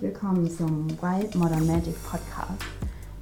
Willkommen 0.00 0.50
zum 0.50 0.88
Wild 1.02 1.34
Modern 1.34 1.66
Magic 1.66 1.94
Podcast. 2.04 2.64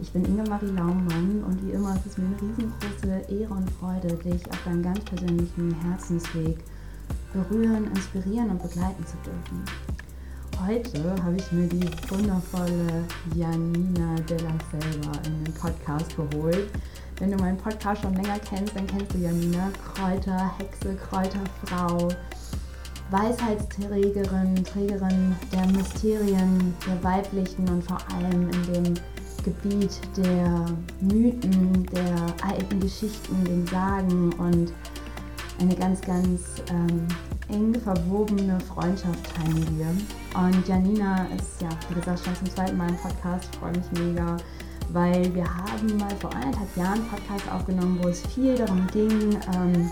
Ich 0.01 0.12
bin 0.12 0.25
Inge 0.25 0.48
Marie 0.48 0.67
Laumann 0.67 1.43
und 1.45 1.66
wie 1.66 1.73
immer 1.73 1.96
ist 1.96 2.07
es 2.07 2.19
mir 2.19 2.27
eine 2.27 2.37
riesengroße 2.37 3.32
Ehre 3.32 3.52
und 3.52 3.69
Freude, 3.73 4.14
dich 4.14 4.48
auf 4.48 4.62
deinem 4.64 4.84
ganz 4.84 5.01
persönlichen 5.01 5.75
Herzensweg 5.83 6.59
berühren, 7.33 7.88
inspirieren 7.88 8.51
und 8.51 8.62
begleiten 8.62 9.05
zu 9.05 9.16
dürfen. 9.25 9.64
Heute 10.64 11.20
habe 11.25 11.37
ich 11.37 11.51
mir 11.51 11.66
die 11.66 11.91
wundervolle 12.11 13.05
Janina 13.34 14.15
Della 14.29 14.55
Selva 14.70 15.19
in 15.27 15.45
den 15.45 15.55
Podcast 15.55 16.15
geholt. 16.15 16.69
Wenn 17.19 17.33
du 17.33 17.38
meinen 17.38 17.59
Podcast 17.59 18.02
schon 18.02 18.15
länger 18.15 18.38
kennst, 18.38 18.77
dann 18.77 18.87
kennst 18.87 19.12
du 19.12 19.19
Janina, 19.19 19.73
Kräuter, 19.95 20.52
Hexe, 20.59 20.95
Kräuterfrau, 20.95 22.09
Weisheitsträgerin, 23.11 24.65
Trägerin 24.65 25.35
der 25.53 25.67
Mysterien, 25.69 26.75
der 26.87 27.03
weiblichen 27.03 27.69
und 27.69 27.83
vor 27.84 27.98
allem 28.15 28.51
in 28.51 28.73
dem 28.73 28.95
Gebiet 29.45 30.01
der 30.17 30.67
Mythen, 31.01 31.87
der 31.87 32.47
alten 32.47 32.81
Geschichten, 32.81 33.45
den 33.45 33.67
Sagen 33.67 34.33
und 34.34 34.73
eine 35.61 35.75
ganz, 35.75 36.01
ganz 36.03 36.62
ähm, 36.71 37.07
eng 37.48 37.75
verwobene 37.81 38.59
Freundschaft 38.61 39.34
teilen 39.34 39.67
wir. 39.79 40.41
Und 40.41 40.69
Janina 40.69 41.27
ist 41.37 41.61
ja, 41.61 41.69
wie 41.89 41.95
gesagt, 41.95 42.25
schon 42.25 42.34
zum 42.37 42.51
zweiten 42.51 42.77
Mal 42.77 42.91
im 42.91 42.97
Podcast. 42.97 43.55
Freue 43.56 43.73
mich 43.73 43.91
mega, 43.93 44.37
weil 44.93 45.34
wir 45.34 45.45
haben 45.45 45.97
mal 45.98 46.15
vor 46.20 46.34
anderthalb 46.34 46.77
Jahren 46.77 47.01
einen 47.01 47.09
Podcast 47.09 47.51
aufgenommen, 47.51 47.98
wo 48.03 48.09
es 48.09 48.20
viel 48.27 48.55
darum 48.56 48.87
ging, 48.93 49.39
ähm, 49.55 49.91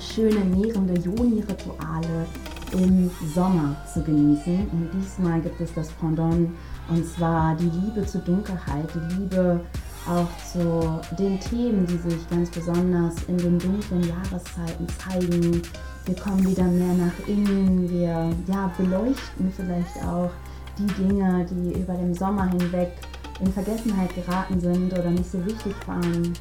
schöne 0.00 0.40
nährende 0.44 0.94
Joni-Rituale 0.94 2.26
im 2.72 3.10
Sommer 3.34 3.76
zu 3.92 4.02
genießen. 4.02 4.68
Und 4.70 4.90
diesmal 4.92 5.40
gibt 5.40 5.60
es 5.60 5.72
das 5.74 5.88
Pendant 5.92 6.50
und 6.88 7.06
zwar 7.06 7.54
die 7.56 7.70
Liebe 7.70 8.06
zur 8.06 8.22
Dunkelheit, 8.22 8.88
die 8.94 9.14
Liebe 9.14 9.60
auch 10.06 10.28
zu 10.50 11.00
den 11.18 11.38
Themen, 11.38 11.86
die 11.86 11.98
sich 11.98 12.30
ganz 12.30 12.50
besonders 12.50 13.14
in 13.28 13.36
den 13.36 13.58
dunklen 13.58 14.02
Jahreszeiten 14.08 14.86
zeigen. 14.98 15.62
Wir 16.06 16.14
kommen 16.16 16.46
wieder 16.46 16.64
mehr 16.64 16.94
nach 16.94 17.28
innen, 17.28 17.90
wir 17.90 18.30
ja, 18.46 18.72
beleuchten 18.78 19.52
vielleicht 19.54 20.02
auch 20.06 20.30
die 20.78 20.86
Dinge, 21.02 21.46
die 21.50 21.78
über 21.78 21.94
den 21.94 22.14
Sommer 22.14 22.46
hinweg 22.46 22.92
in 23.40 23.52
Vergessenheit 23.52 24.14
geraten 24.14 24.58
sind 24.60 24.92
oder 24.92 25.10
nicht 25.10 25.30
so 25.30 25.44
wichtig 25.44 25.74
waren. 25.86 26.32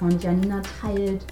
Und 0.00 0.22
Janina 0.22 0.60
teilt 0.80 1.24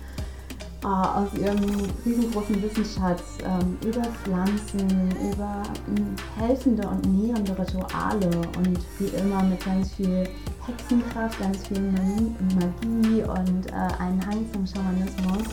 aus 0.83 1.29
ihrem 1.35 1.59
riesengroßen 2.05 2.63
Wissensschatz 2.63 3.39
ähm, 3.45 3.77
über 3.83 4.03
Pflanzen, 4.03 5.11
über 5.33 5.63
äh, 5.95 6.41
helfende 6.41 6.87
und 6.87 7.07
nährende 7.07 7.59
Rituale 7.59 8.31
und 8.57 8.79
wie 8.99 9.17
immer 9.17 9.43
mit 9.43 9.65
ganz 9.65 9.93
viel 9.95 10.29
Hexenkraft, 10.67 11.41
ganz 11.41 11.67
viel 11.67 11.81
Magie 11.81 13.23
und 13.23 13.67
äh, 13.69 14.03
einen 14.03 14.25
Hang 14.27 14.45
zum 14.53 14.67
Schamanismus. 14.67 15.47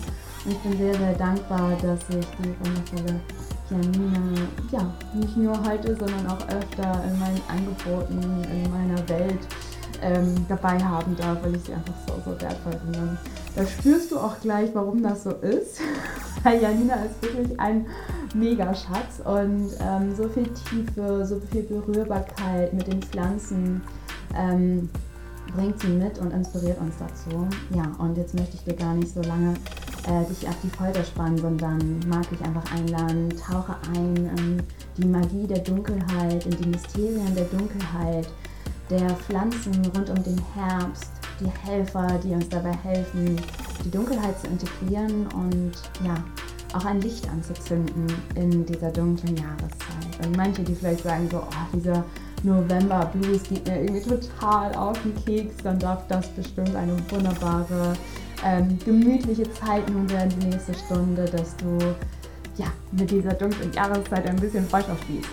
Und 0.46 0.52
ich 0.52 0.58
bin 0.60 0.78
sehr, 0.78 0.96
sehr 0.96 1.14
dankbar, 1.14 1.72
dass 1.82 2.00
ich 2.10 2.26
die 2.40 2.54
wundervolle 2.60 3.20
Janina 3.70 4.20
ja, 4.72 4.94
nicht 5.14 5.38
nur 5.38 5.58
heute, 5.66 5.96
sondern 5.96 6.28
auch 6.28 6.48
öfter 6.50 7.04
in 7.06 7.20
meinen 7.20 7.42
Angeboten, 7.48 8.20
in 8.52 8.72
meiner 8.72 9.08
Welt 9.10 9.40
ähm, 10.02 10.46
dabei 10.50 10.80
haben 10.80 11.16
darf, 11.16 11.44
weil 11.44 11.56
ich 11.56 11.64
sie 11.64 11.74
einfach 11.74 11.94
so, 12.08 12.14
so 12.26 12.42
wertvoll 12.42 12.74
finde. 12.84 13.18
Da 13.56 13.66
spürst 13.66 14.12
du 14.12 14.18
auch 14.18 14.40
gleich, 14.42 14.70
warum 14.74 15.04
das 15.04 15.24
so 15.24 15.32
ist. 15.32 15.80
Weil 16.44 16.62
Janina 16.62 16.96
ist 16.96 17.22
wirklich 17.22 17.58
ein 17.58 17.86
Megaschatz 18.34 19.22
und 19.24 19.70
ähm, 19.80 20.14
so 20.14 20.28
viel 20.28 20.50
Tiefe, 20.70 21.26
so 21.26 21.40
viel 21.52 21.64
Berührbarkeit 21.64 22.74
mit 22.74 22.88
den 22.88 23.02
Pflanzen 23.02 23.82
ähm, 24.36 24.90
bringt 25.56 25.80
sie 25.80 25.88
mit 25.88 26.20
und 26.20 26.32
inspiriert 26.32 26.80
uns 26.80 26.96
dazu. 26.98 27.48
Ja, 27.74 27.92
und 28.00 28.18
jetzt 28.18 28.34
möchte 28.34 28.56
ich 28.56 28.64
dir 28.64 28.74
gar 28.74 28.94
nicht 28.94 29.14
so 29.14 29.22
lange 29.22 29.54
äh, 30.08 30.26
dich 30.26 30.48
auf 30.48 30.56
die 30.64 30.70
Folter 30.70 31.04
spannen, 31.04 31.38
sondern 31.38 32.00
mag 32.08 32.26
ich 32.32 32.42
einfach 32.42 32.74
einladen, 32.74 33.30
tauche 33.30 33.76
ein 33.96 34.16
in 34.38 34.64
die 34.98 35.08
Magie 35.08 35.48
der 35.48 35.60
Dunkelheit, 35.60 36.46
in 36.46 36.58
die 36.58 36.70
Mysterien 36.70 37.36
der 37.36 37.46
Dunkelheit, 37.46 38.28
der 38.90 39.10
Pflanzen 39.10 39.74
rund 39.96 40.10
um 40.10 40.24
den 40.24 40.40
Herbst, 40.56 41.12
die 41.40 41.50
Helfer, 41.68 42.20
die 42.24 42.32
uns 42.32 42.50
dabei 42.50 42.74
helfen, 42.84 43.38
die 43.84 43.92
Dunkelheit 43.92 44.40
zu 44.40 44.48
integrieren 44.48 45.28
und 45.34 45.72
ja, 46.06 46.16
auch 46.74 46.86
ein 46.86 47.02
Licht 47.02 47.28
anzuzünden 47.30 48.08
in 48.36 48.66
dieser 48.66 48.92
dunklen 48.92 49.38
Jahreszeit. 49.38 50.26
Und 50.26 50.36
manche, 50.36 50.64
die 50.64 50.76
vielleicht 50.76 51.04
sagen 51.04 51.28
so, 51.30 51.38
oh, 51.38 51.78
dieser 51.78 52.04
November 52.44 53.10
Blues 53.14 53.44
geht 53.44 53.66
mir 53.68 53.82
irgendwie 53.82 54.02
total 54.02 54.74
auf 54.76 54.98
den 55.02 55.16
Keks, 55.24 55.58
dann 55.64 55.80
darf 55.80 56.06
das 56.08 56.28
bestimmt 56.30 56.76
eine 56.76 56.98
wunderbare, 57.10 57.94
ähm, 58.44 58.78
gemütliche 58.84 59.52
Zeit 59.54 59.90
nun 59.90 60.10
werden, 60.10 60.34
die 60.40 60.48
nächste 60.48 60.74
Stunde, 60.74 61.26
dass 61.26 61.56
du 61.58 61.78
ja, 62.58 62.68
mit 62.92 63.10
dieser 63.10 63.34
dunklen 63.34 63.72
Jahreszeit 63.74 64.28
ein 64.28 64.36
bisschen 64.36 64.68
Freundschaft 64.68 65.04
schließt. 65.06 65.30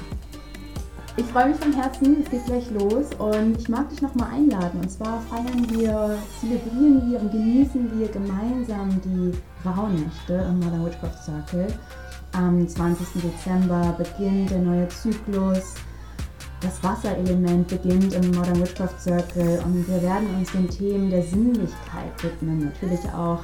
Ich 1.21 1.27
freue 1.27 1.51
mich 1.51 1.59
von 1.59 1.75
Herzen, 1.75 2.17
es 2.23 2.31
geht 2.31 2.47
gleich 2.47 2.71
los 2.71 3.09
und 3.19 3.59
ich 3.59 3.69
mag 3.69 3.91
dich 3.91 4.01
nochmal 4.01 4.31
einladen. 4.33 4.81
Und 4.81 4.91
zwar 4.91 5.21
feiern 5.21 5.69
wir, 5.69 6.17
zelebrieren 6.41 7.11
wir 7.11 7.21
und 7.21 7.31
genießen 7.31 7.99
wir 7.99 8.09
gemeinsam 8.09 8.99
die 9.05 9.33
Rauhnächte 9.63 10.33
im 10.33 10.61
Modern 10.61 10.87
Witchcraft 10.87 11.23
Circle. 11.23 11.67
Am 12.33 12.67
20. 12.67 13.07
Dezember 13.23 13.95
beginnt 13.99 14.51
der 14.51 14.61
neue 14.61 14.89
Zyklus. 14.89 15.75
Das 16.63 16.83
Wasserelement 16.83 17.69
beginnt 17.69 18.15
im 18.15 18.31
Modern 18.31 18.59
Witchcraft 18.59 18.99
Circle 18.99 19.61
und 19.67 19.87
wir 19.87 20.01
werden 20.01 20.35
uns 20.39 20.51
den 20.53 20.71
Themen 20.71 21.11
der 21.11 21.23
Sinnlichkeit 21.23 22.23
widmen. 22.23 22.61
Natürlich 22.61 23.05
auch 23.13 23.41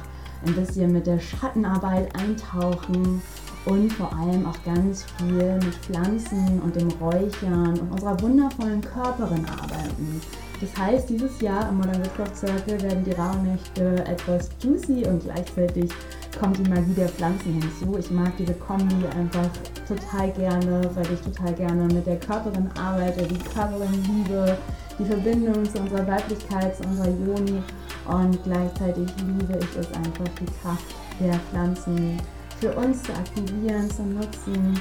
ein 0.47 0.55
bisschen 0.55 0.93
mit 0.93 1.05
der 1.05 1.19
Schattenarbeit 1.19 2.09
eintauchen 2.15 3.21
und 3.67 3.91
vor 3.93 4.11
allem 4.13 4.45
auch 4.45 4.63
ganz 4.63 5.05
viel 5.17 5.55
mit 5.55 5.75
Pflanzen 5.75 6.61
und 6.63 6.75
dem 6.75 6.89
Räuchern 7.01 7.77
und 7.79 7.91
unserer 7.91 8.19
wundervollen 8.21 8.81
Körperin 8.81 9.45
arbeiten. 9.45 10.21
Das 10.59 10.75
heißt, 10.75 11.09
dieses 11.09 11.39
Jahr 11.41 11.69
im 11.69 11.77
Modern 11.77 12.03
Witchcraft 12.03 12.35
Circle 12.35 12.81
werden 12.81 13.03
die 13.03 13.11
Rauhnächte 13.11 14.05
etwas 14.05 14.49
juicy 14.61 15.05
und 15.07 15.23
gleichzeitig 15.23 15.91
kommt 16.39 16.57
die 16.57 16.69
Magie 16.69 16.93
der 16.93 17.09
Pflanzen 17.09 17.53
hinzu. 17.53 17.97
Ich 17.97 18.09
mag 18.09 18.35
diese 18.37 18.53
Kombi 18.53 19.05
einfach 19.15 19.49
total 19.87 20.31
gerne, 20.31 20.89
weil 20.95 21.05
ich 21.13 21.21
total 21.21 21.53
gerne 21.53 21.93
mit 21.93 22.05
der 22.05 22.19
Körperin 22.19 22.69
arbeite, 22.79 23.23
die 23.27 23.37
Körperin 23.37 24.03
liebe, 24.03 24.57
die 24.97 25.05
Verbindung 25.05 25.65
zu 25.65 25.79
unserer 25.79 26.07
Weiblichkeit, 26.07 26.75
zu 26.75 26.83
unserer 26.83 27.09
Joni 27.09 27.61
und 28.07 28.43
gleichzeitig 28.43 29.07
liebe 29.25 29.59
ich 29.59 29.79
es 29.79 29.87
einfach, 29.93 30.29
die 30.39 30.45
Kraft 30.61 30.85
der 31.19 31.33
Pflanzen 31.51 32.17
für 32.59 32.71
uns 32.73 33.03
zu 33.03 33.13
aktivieren, 33.13 33.89
zu 33.89 34.03
nutzen 34.03 34.79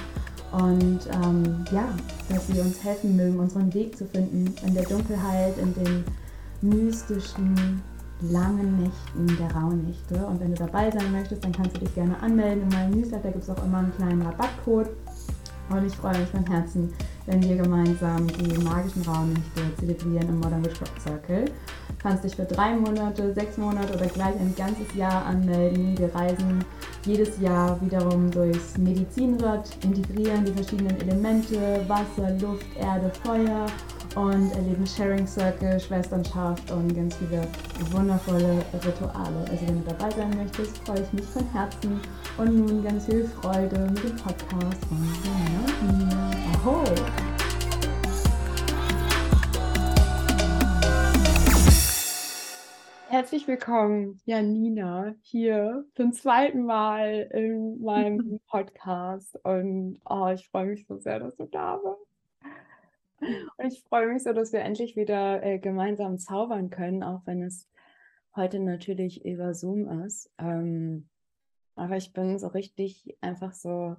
und 0.53 1.01
ähm, 1.13 1.65
ja, 1.71 1.89
dass 2.29 2.47
sie 2.47 2.61
uns 2.61 2.83
helfen 2.83 3.17
mögen, 3.17 3.39
unseren 3.39 3.73
Weg 3.75 3.97
zu 3.97 4.07
finden 4.07 4.55
in 4.67 4.75
der 4.75 4.85
Dunkelheit, 4.85 5.59
in 5.59 5.75
den 5.75 6.05
mystischen, 6.63 7.83
langen 8.21 8.79
Nächten 8.79 9.37
der 9.39 9.55
Rauhnächte. 9.55 10.15
Und 10.27 10.41
wenn 10.41 10.55
du 10.55 10.65
dabei 10.65 10.91
sein 10.91 11.13
möchtest, 11.13 11.45
dann 11.45 11.53
kannst 11.53 11.77
du 11.77 11.81
dich 11.81 11.95
gerne 11.95 12.19
anmelden. 12.23 12.63
In 12.63 12.69
meinem 12.69 12.91
Newsletter 12.93 13.31
gibt 13.31 13.45
es 13.45 13.51
auch 13.51 13.63
immer 13.65 13.79
einen 13.79 13.95
kleinen 13.95 14.23
Rabattcode. 14.23 14.89
Und 15.69 15.85
ich 15.85 15.97
freue 15.97 16.17
mich 16.17 16.29
von 16.29 16.47
Herzen, 16.47 16.93
wenn 17.27 17.43
wir 17.43 17.57
gemeinsam 17.57 18.27
die 18.29 18.57
magischen 18.59 19.03
Rauhnächte 19.03 19.63
zelebrieren 19.79 20.29
im 20.29 20.39
Modern 20.39 20.65
Witchcraft 20.65 21.01
Circle. 21.03 21.45
Du 21.45 21.95
kannst 21.99 22.23
dich 22.23 22.37
für 22.37 22.45
drei 22.45 22.77
Monate, 22.77 23.35
sechs 23.35 23.59
Monate 23.59 23.93
oder 23.95 24.07
gleich 24.07 24.39
ein 24.39 24.55
ganzes 24.57 24.95
Jahr 24.95 25.27
anmelden. 25.27 25.99
Wir 25.99 26.15
reisen 26.15 26.65
jedes 27.07 27.39
Jahr 27.41 27.81
wiederum 27.81 28.31
durchs 28.31 28.77
Medizinrad, 28.79 29.71
integrieren 29.83 30.45
die 30.45 30.53
verschiedenen 30.53 31.01
Elemente, 31.01 31.81
Wasser, 31.87 32.33
Luft, 32.41 32.67
Erde, 32.79 33.11
Feuer 33.23 33.67
und 34.17 34.51
erleben 34.53 34.87
Sharing 34.87 35.27
Circle, 35.27 35.79
Schwesternschaft 35.79 36.71
und 36.71 36.95
ganz 36.95 37.17
viele 37.17 37.47
wundervolle 37.91 38.65
Rituale. 38.85 39.45
Also 39.51 39.67
wenn 39.67 39.85
du 39.85 39.91
dabei 39.91 40.11
sein 40.11 40.31
möchtest, 40.37 40.79
freue 40.79 41.03
ich 41.03 41.13
mich 41.13 41.27
von 41.27 41.47
Herzen 41.53 42.01
und 42.39 42.67
nun 42.67 42.83
ganz 42.83 43.07
viel 43.07 43.29
Freude 43.41 43.79
mit 43.91 44.03
dem 44.03 44.17
Podcast 44.17 44.85
von 44.89 45.09
Jana 45.25 46.31
Ahoi! 46.55 47.36
Herzlich 53.17 53.49
willkommen, 53.49 54.21
Janina, 54.27 55.15
hier 55.23 55.87
zum 55.95 56.13
zweiten 56.13 56.67
Mal 56.67 57.31
in 57.33 57.81
meinem 57.81 58.41
Podcast. 58.47 59.43
Und 59.43 60.03
oh, 60.05 60.29
ich 60.35 60.47
freue 60.51 60.67
mich 60.67 60.87
so 60.87 60.99
sehr, 60.99 61.21
dass 61.21 61.35
du 61.35 61.47
da 61.47 61.79
bist. 61.79 63.33
Und 63.57 63.73
ich 63.73 63.83
freue 63.89 64.09
mich 64.09 64.23
so, 64.23 64.35
dass 64.35 64.53
wir 64.53 64.61
endlich 64.61 64.97
wieder 64.97 65.43
äh, 65.43 65.59
gemeinsam 65.59 66.19
zaubern 66.19 66.69
können, 66.69 67.03
auch 67.03 67.23
wenn 67.25 67.43
es 67.43 67.71
heute 68.35 68.61
natürlich 68.61 69.25
über 69.25 69.55
Zoom 69.55 70.05
ist. 70.05 70.31
Ähm, 70.37 71.09
aber 71.75 71.97
ich 71.97 72.13
bin 72.13 72.39
so 72.39 72.49
richtig 72.49 73.17
einfach 73.23 73.55
so 73.55 73.97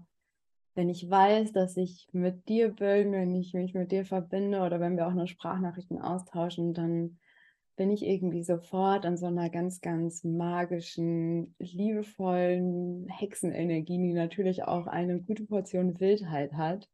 wenn 0.75 0.90
ich 0.90 1.10
weiß, 1.10 1.54
dass 1.54 1.75
ich 1.75 2.08
mit 2.12 2.48
dir 2.48 2.70
bin, 2.70 3.12
wenn 3.13 3.34
ich 3.34 3.56
mich 3.56 3.74
mit 3.74 3.92
dir 3.92 4.06
verbinde 4.06 4.62
oder 4.62 4.80
wenn 4.80 4.96
wir 4.96 5.08
auch 5.08 5.13
nur 5.16 5.25
Sprachnachrichten 5.25 6.00
austauschen, 6.00 6.75
dann 6.75 7.18
bin 7.77 7.91
ich 7.91 8.06
irgendwie 8.06 8.44
sofort 8.44 9.06
an 9.06 9.18
so 9.18 9.27
einer 9.27 9.50
ganz, 9.50 9.79
ganz 9.81 10.24
magischen, 10.24 11.56
liebevollen 11.59 13.07
Hexenenergie, 13.07 13.97
die 13.97 14.13
natürlich 14.13 14.63
auch 14.63 14.88
eine 14.88 15.21
gute 15.21 15.45
Portion 15.45 16.00
Wildheit 16.00 16.53
hat. 16.53 16.89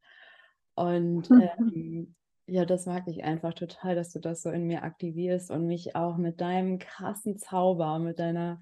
Und 0.76 1.30
ähm, 1.58 2.14
ja, 2.46 2.66
das 2.66 2.86
mag 2.86 3.08
ich 3.08 3.24
einfach 3.24 3.54
total, 3.54 3.96
dass 3.96 4.12
du 4.12 4.20
das 4.20 4.44
so 4.44 4.52
in 4.52 4.68
mir 4.68 4.84
aktivierst 4.84 5.50
und 5.50 5.66
mich 5.66 5.96
auch 5.96 6.18
mit 6.18 6.42
deinem 6.42 6.78
krassen 6.80 7.38
Zauber, 7.38 7.98
mit 8.00 8.20
deiner 8.20 8.62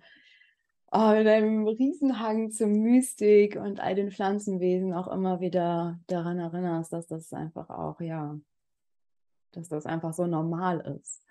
oh, 0.92 1.14
mit 1.16 1.26
deinem 1.26 1.68
Riesenhang 1.68 2.52
zur 2.52 2.68
Mystik 2.68 3.56
und 3.56 3.80
all 3.80 3.96
den 3.96 4.12
Pflanzenwesen 4.12 4.94
auch 4.94 5.08
immer 5.08 5.40
wieder 5.40 6.00
daran 6.08 6.38
erinnerst, 6.38 6.94
dass 6.94 7.08
das 7.08 7.34
einfach 7.34 7.70
auch, 7.70 8.00
ja, 8.02 8.38
dass 9.54 9.70
das 9.70 9.86
einfach 9.86 10.14
so 10.14 10.28
normal 10.28 10.82
ist. 11.00 11.26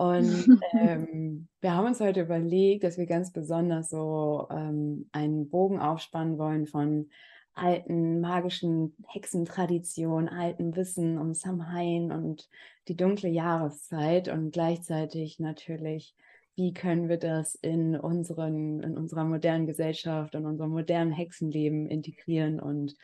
Und 0.00 0.48
ähm, 0.72 1.46
wir 1.60 1.74
haben 1.74 1.86
uns 1.86 2.00
heute 2.00 2.22
überlegt, 2.22 2.84
dass 2.84 2.96
wir 2.96 3.04
ganz 3.04 3.32
besonders 3.32 3.90
so 3.90 4.48
ähm, 4.50 5.10
einen 5.12 5.50
Bogen 5.50 5.78
aufspannen 5.78 6.38
wollen 6.38 6.66
von 6.66 7.10
alten 7.52 8.22
magischen 8.22 8.96
Hexentraditionen, 9.08 10.30
altem 10.30 10.74
Wissen 10.74 11.18
um 11.18 11.34
Samhain 11.34 12.12
und 12.12 12.48
die 12.88 12.96
dunkle 12.96 13.28
Jahreszeit 13.28 14.28
und 14.28 14.52
gleichzeitig 14.52 15.38
natürlich 15.38 16.14
wie 16.56 16.72
können 16.72 17.10
wir 17.10 17.18
das 17.18 17.54
in, 17.54 17.94
unseren, 17.94 18.82
in 18.82 18.96
unserer 18.96 19.24
modernen 19.24 19.66
Gesellschaft, 19.66 20.34
in 20.34 20.46
unserem 20.46 20.70
modernen 20.70 21.12
Hexenleben 21.12 21.86
integrieren 21.86 22.58
und 22.58 22.96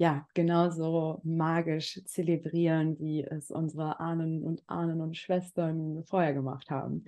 ja, 0.00 0.26
genauso 0.32 1.20
magisch 1.24 2.00
zelebrieren, 2.06 2.98
wie 2.98 3.22
es 3.22 3.50
unsere 3.50 4.00
Ahnen 4.00 4.42
und 4.42 4.62
Ahnen 4.66 5.02
und 5.02 5.14
Schwestern 5.18 6.02
vorher 6.04 6.32
gemacht 6.32 6.70
haben. 6.70 7.04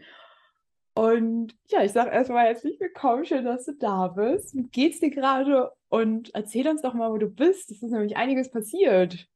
Und 0.93 1.55
ja, 1.69 1.83
ich 1.83 1.93
sage 1.93 2.11
erstmal 2.11 2.45
herzlich 2.45 2.79
willkommen, 2.79 3.25
schön, 3.25 3.47
dass 3.47 3.65
du 3.65 3.73
da 3.73 4.09
bist. 4.09 4.55
Wie 4.55 4.65
geht's 4.65 5.01
dir 5.01 5.09
gerade? 5.09 5.73
Und 5.89 6.35
erzähl 6.35 6.69
uns 6.69 6.83
doch 6.83 6.93
mal, 6.93 7.11
wo 7.11 7.17
du 7.17 7.29
bist. 7.29 7.71
Es 7.71 7.83
ist 7.83 7.93
nämlich 7.93 8.19
einiges 8.19 8.51
passiert. 8.51 9.27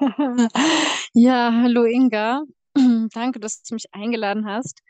ja, 1.14 1.52
hallo 1.62 1.84
Inga. 1.84 2.42
Danke, 3.14 3.38
dass 3.38 3.62
du 3.62 3.74
mich 3.74 3.86
eingeladen 3.92 4.46
hast. 4.46 4.82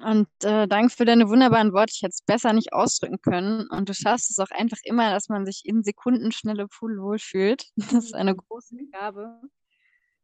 Und 0.00 0.28
äh, 0.42 0.66
danke 0.66 0.90
für 0.90 1.04
deine 1.04 1.28
wunderbaren 1.28 1.72
Worte. 1.72 1.92
Ich 1.94 2.02
hätte 2.02 2.14
es 2.14 2.22
besser 2.22 2.52
nicht 2.52 2.72
ausdrücken 2.72 3.20
können. 3.20 3.68
Und 3.68 3.88
du 3.88 3.94
schaffst 3.94 4.30
es 4.30 4.38
auch 4.38 4.50
einfach 4.50 4.78
immer, 4.84 5.10
dass 5.10 5.28
man 5.28 5.44
sich 5.44 5.62
in 5.64 5.82
Sekundenschnelle 5.82 6.66
pudelwohl 6.68 7.18
fühlt. 7.18 7.66
Das 7.92 8.04
ist 8.04 8.14
eine 8.14 8.34
große 8.34 8.76
Gabe, 8.90 9.40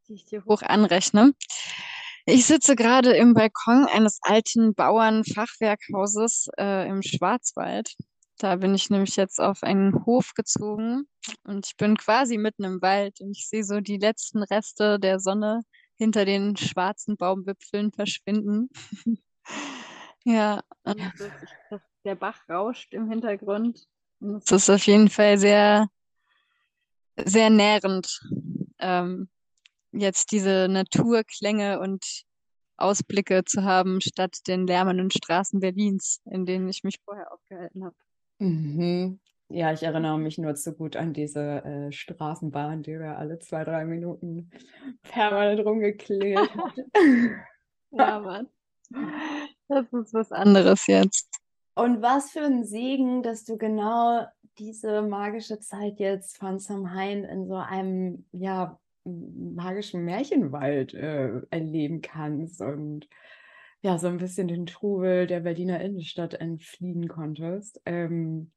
die 0.09 0.15
ich 0.15 0.25
dir 0.25 0.45
hoch 0.45 0.63
anrechne. 0.63 1.35
Ich 2.25 2.47
sitze 2.47 2.77
gerade 2.77 3.13
im 3.13 3.35
Balkon 3.35 3.87
eines 3.87 4.19
alten 4.23 4.75
Bauernfachwerkhauses 4.75 6.49
äh, 6.59 6.89
im 6.89 7.03
Schwarzwald. 7.03 7.95
Da 8.39 8.57
bin 8.57 8.75
ich 8.75 8.91
nämlich 8.91 9.17
jetzt 9.17 9.41
auf 9.41 9.63
einen 9.63 10.05
Hof 10.07 10.35
gezogen 10.35 11.09
und 11.45 11.67
ich 11.67 11.77
bin 11.77 11.97
quasi 11.97 12.39
mitten 12.39 12.65
im 12.65 12.83
Wald 12.83 13.21
und 13.21 13.37
ich 13.37 13.49
sehe 13.49 13.65
so 13.65 13.81
die 13.81 13.97
letzten 13.97 14.43
Reste 14.43 15.01
der 15.01 15.19
Sonne 15.19 15.63
hinter 15.97 16.25
den 16.25 16.57
schwarzen 16.57 17.17
Baumwipfeln 17.17 17.93
verschwinden. 17.93 18.69
Ja, 20.25 20.63
und 20.85 21.01
das, 21.19 21.81
der 22.05 22.15
Bach 22.15 22.49
rauscht 22.49 22.93
im 22.95 23.09
Hintergrund. 23.09 23.87
Und 24.21 24.43
es 24.45 24.51
ist 24.51 24.71
auf 24.71 24.87
jeden 24.87 25.09
Fall 25.09 25.39
sehr, 25.39 25.89
sehr 27.17 27.51
nährend, 27.51 28.21
ähm, 28.79 29.29
jetzt 29.93 30.33
diese 30.33 30.69
Naturklänge 30.69 31.81
und 31.81 32.05
Ausblicke 32.77 33.45
zu 33.45 33.65
haben, 33.65 34.01
statt 34.01 34.39
den 34.47 34.67
lärmenden 34.67 35.11
Straßen 35.11 35.61
Berlins, 35.61 36.21
in 36.27 36.47
denen 36.47 36.69
ich 36.69 36.85
mich 36.85 37.01
vorher 37.05 37.33
aufgehalten 37.33 37.85
habe. 37.85 37.97
Mhm. 38.39 39.21
Ja, 39.51 39.73
ich 39.73 39.83
erinnere 39.83 40.19
mich 40.19 40.37
nur 40.37 40.55
zu 40.55 40.75
gut 40.75 40.95
an 40.95 41.15
diese 41.15 41.65
äh, 41.65 41.91
Straßenbahn, 41.91 42.83
die 42.83 42.99
wir 42.99 43.17
alle 43.17 43.39
zwei, 43.39 43.65
drei 43.65 43.85
Minuten 43.87 44.51
permanent 45.03 45.65
rumgeklingelt 45.65 46.55
hat. 46.55 46.75
ja, 47.91 48.21
Mann. 48.21 48.49
Das 48.91 49.93
ist 49.93 50.15
was 50.15 50.33
anderes 50.33 50.87
jetzt. 50.87 51.29
Und 51.75 52.01
was 52.01 52.31
für 52.31 52.41
ein 52.41 52.65
Segen, 52.65 53.23
dass 53.23 53.45
du 53.45 53.59
genau 53.59 54.27
diese 54.59 55.03
magische 55.03 55.61
Zeit 55.61 56.01
jetzt 56.01 56.39
von 56.39 56.59
Samhain 56.59 57.25
in 57.25 57.47
so 57.47 57.57
einem, 57.57 58.25
ja, 58.33 58.79
magischen 59.05 60.05
Märchenwald 60.05 60.95
äh, 60.95 61.41
erleben 61.51 62.03
kannst 62.03 62.61
und 62.61 63.09
ja, 63.81 63.99
so 63.99 64.09
ein 64.09 64.19
bisschen 64.19 64.49
den 64.49 64.67
Trubel 64.67 65.27
der 65.27 65.41
Berliner 65.41 65.81
Innenstadt 65.81 66.35
entfliehen 66.35 67.09
konntest. 67.09 67.81
Ähm, 67.87 68.51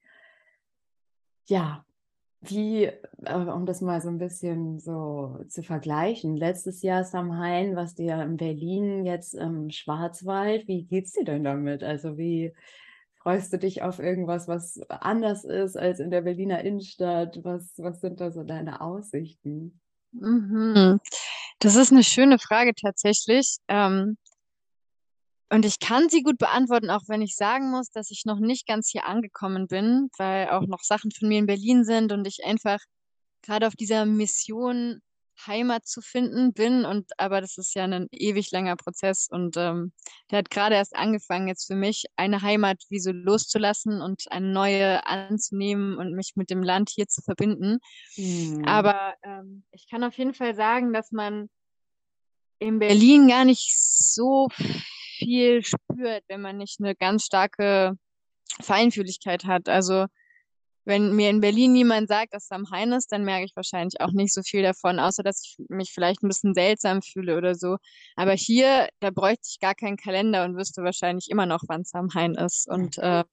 ja, 1.48 1.86
wie, 2.42 2.86
äh, 2.86 3.36
um 3.36 3.66
das 3.66 3.82
mal 3.82 4.02
so 4.02 4.10
ein 4.10 4.18
bisschen 4.18 4.80
so 4.80 5.40
zu 5.48 5.64
vergleichen, 5.64 6.36
letztes 6.36 6.82
Jahr 6.82 7.04
Samhain, 7.04 7.76
was 7.76 7.96
dir 7.96 8.22
in 8.22 8.38
Berlin, 8.38 9.06
jetzt 9.06 9.36
im 9.36 9.70
Schwarzwald, 9.70 10.68
wie 10.68 10.84
geht's 10.84 11.14
dir 11.14 11.24
denn 11.24 11.44
damit? 11.44 11.84
Also 11.84 12.18
wie 12.18 12.54
freust 13.22 13.54
du 13.54 13.60
dich 13.60 13.84
auf 13.84 14.00
irgendwas, 14.00 14.48
was 14.48 14.82
anders 14.90 15.44
ist 15.44 15.78
als 15.78 16.00
in 16.00 16.10
der 16.10 16.22
Berliner 16.22 16.64
Innenstadt? 16.64 17.40
Was, 17.44 17.74
was 17.78 18.02
sind 18.02 18.20
da 18.20 18.32
so 18.32 18.44
deine 18.44 18.82
Aussichten? 18.82 19.80
Mhm. 20.12 21.00
Das 21.60 21.76
ist 21.76 21.92
eine 21.92 22.04
schöne 22.04 22.40
Frage 22.40 22.74
tatsächlich. 22.74 23.58
Ähm, 23.68 24.18
und 25.52 25.66
ich 25.66 25.80
kann 25.80 26.08
sie 26.08 26.24
gut 26.24 26.38
beantworten, 26.38 26.90
auch 26.90 27.04
wenn 27.08 27.22
ich 27.22 27.36
sagen 27.36 27.72
muss, 27.72 27.90
dass 27.92 28.10
ich 28.10 28.24
noch 28.26 28.40
nicht 28.40 28.66
ganz 28.66 28.90
hier 28.90 29.06
angekommen 29.06 29.68
bin, 29.68 30.10
weil 30.18 30.50
auch 30.50 30.66
noch 30.66 30.82
Sachen 30.82 31.12
von 31.12 31.28
mir 31.28 31.40
in 31.40 31.46
Berlin 31.46 31.84
sind 31.84 32.14
und 32.14 32.26
ich 32.26 32.46
einfach 32.46 32.80
gerade 33.42 33.68
auf 33.68 33.76
dieser 33.76 34.06
Mission 34.06 35.02
Heimat 35.46 35.86
zu 35.86 36.02
finden 36.02 36.54
bin. 36.54 36.86
Und 36.86 37.12
aber 37.18 37.42
das 37.42 37.58
ist 37.58 37.76
ja 37.76 37.84
ein 37.84 38.08
ewig 38.12 38.52
langer 38.52 38.78
Prozess 38.78 39.28
und 39.30 39.58
ähm, 39.58 39.92
der 40.30 40.40
hat 40.40 40.50
gerade 40.50 40.76
erst 40.76 40.96
angefangen, 40.96 41.50
jetzt 41.50 41.68
für 41.68 41.76
mich 41.76 42.06
eine 42.16 42.42
Heimat 42.42 42.84
wie 42.88 43.02
so 43.02 43.12
loszulassen 43.12 44.02
und 44.02 44.32
eine 44.32 44.48
neue 44.48 45.06
anzunehmen 45.06 45.98
und 45.98 46.14
mich 46.14 46.34
mit 46.36 46.50
dem 46.50 46.64
Land 46.64 46.90
hier 46.90 47.08
zu 47.08 47.22
verbinden. 47.22 47.80
Mhm. 48.16 48.64
Aber 48.66 49.16
ähm, 49.24 49.64
ich 49.72 49.90
kann 49.90 50.06
auf 50.06 50.18
jeden 50.18 50.34
Fall 50.34 50.56
sagen, 50.56 50.94
dass 50.94 51.12
man 51.12 51.50
in 52.60 52.80
Berlin 52.80 53.28
gar 53.28 53.44
nicht 53.44 53.76
so 53.78 54.48
viel 55.22 55.64
spürt, 55.64 56.24
wenn 56.28 56.42
man 56.42 56.58
nicht 56.58 56.80
eine 56.80 56.96
ganz 56.96 57.26
starke 57.26 57.94
Feinfühligkeit 58.62 59.46
hat. 59.46 59.70
Also 59.70 60.08
wenn 60.84 61.16
mir 61.16 61.30
in 61.30 61.42
Berlin 61.42 61.74
niemand 61.74 62.08
sagt, 62.08 62.34
dass 62.34 62.48
Samhain 62.48 62.92
ist, 62.92 63.12
dann 63.12 63.24
merke 63.24 63.46
ich 63.46 63.56
wahrscheinlich 63.56 64.02
auch 64.02 64.12
nicht 64.12 64.34
so 64.34 64.42
viel 64.42 64.64
davon, 64.64 65.00
außer 65.00 65.22
dass 65.22 65.44
ich 65.44 65.66
mich 65.70 65.92
vielleicht 65.94 66.24
ein 66.24 66.28
bisschen 66.28 66.56
seltsam 66.56 67.04
fühle 67.04 67.38
oder 67.38 67.54
so. 67.54 67.78
Aber 68.16 68.34
hier, 68.34 68.90
da 69.00 69.12
bräuchte 69.12 69.48
ich 69.48 69.60
gar 69.60 69.76
keinen 69.76 69.98
Kalender 69.98 70.44
und 70.44 70.58
wüsste 70.58 70.84
wahrscheinlich 70.84 71.30
immer 71.30 71.46
noch, 71.46 71.62
wann 71.68 71.84
Samhain 71.84 72.34
ist. 72.34 72.68
Und 72.68 72.98
äh, 72.98 73.24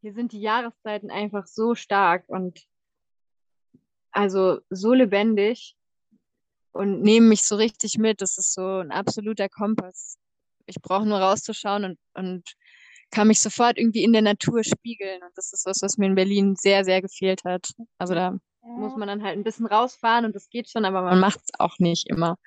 hier 0.00 0.14
sind 0.14 0.32
die 0.32 0.40
Jahreszeiten 0.40 1.10
einfach 1.10 1.46
so 1.46 1.76
stark 1.76 2.24
und 2.26 2.60
also 4.10 4.58
so 4.68 4.94
lebendig 4.94 5.76
und 6.72 7.02
nehmen 7.02 7.28
mich 7.28 7.44
so 7.44 7.54
richtig 7.54 7.98
mit. 7.98 8.20
Das 8.20 8.36
ist 8.36 8.52
so 8.52 8.80
ein 8.80 8.90
absoluter 8.90 9.48
Kompass 9.48 10.18
ich 10.66 10.80
brauche 10.80 11.06
nur 11.06 11.18
rauszuschauen 11.18 11.84
und, 11.84 11.98
und 12.14 12.54
kann 13.10 13.28
mich 13.28 13.40
sofort 13.40 13.78
irgendwie 13.78 14.02
in 14.02 14.12
der 14.12 14.22
Natur 14.22 14.64
spiegeln. 14.64 15.22
Und 15.22 15.30
das 15.36 15.52
ist 15.52 15.66
was, 15.66 15.82
was 15.82 15.98
mir 15.98 16.06
in 16.06 16.14
Berlin 16.14 16.56
sehr, 16.56 16.84
sehr 16.84 17.00
gefehlt 17.00 17.44
hat. 17.44 17.70
Also 17.98 18.14
da 18.14 18.36
muss 18.62 18.96
man 18.96 19.08
dann 19.08 19.22
halt 19.22 19.38
ein 19.38 19.44
bisschen 19.44 19.66
rausfahren 19.66 20.24
und 20.24 20.34
das 20.34 20.48
geht 20.48 20.70
schon, 20.70 20.84
aber 20.84 21.02
man 21.02 21.20
macht 21.20 21.40
es 21.40 21.50
auch 21.58 21.78
nicht 21.78 22.08
immer. 22.08 22.38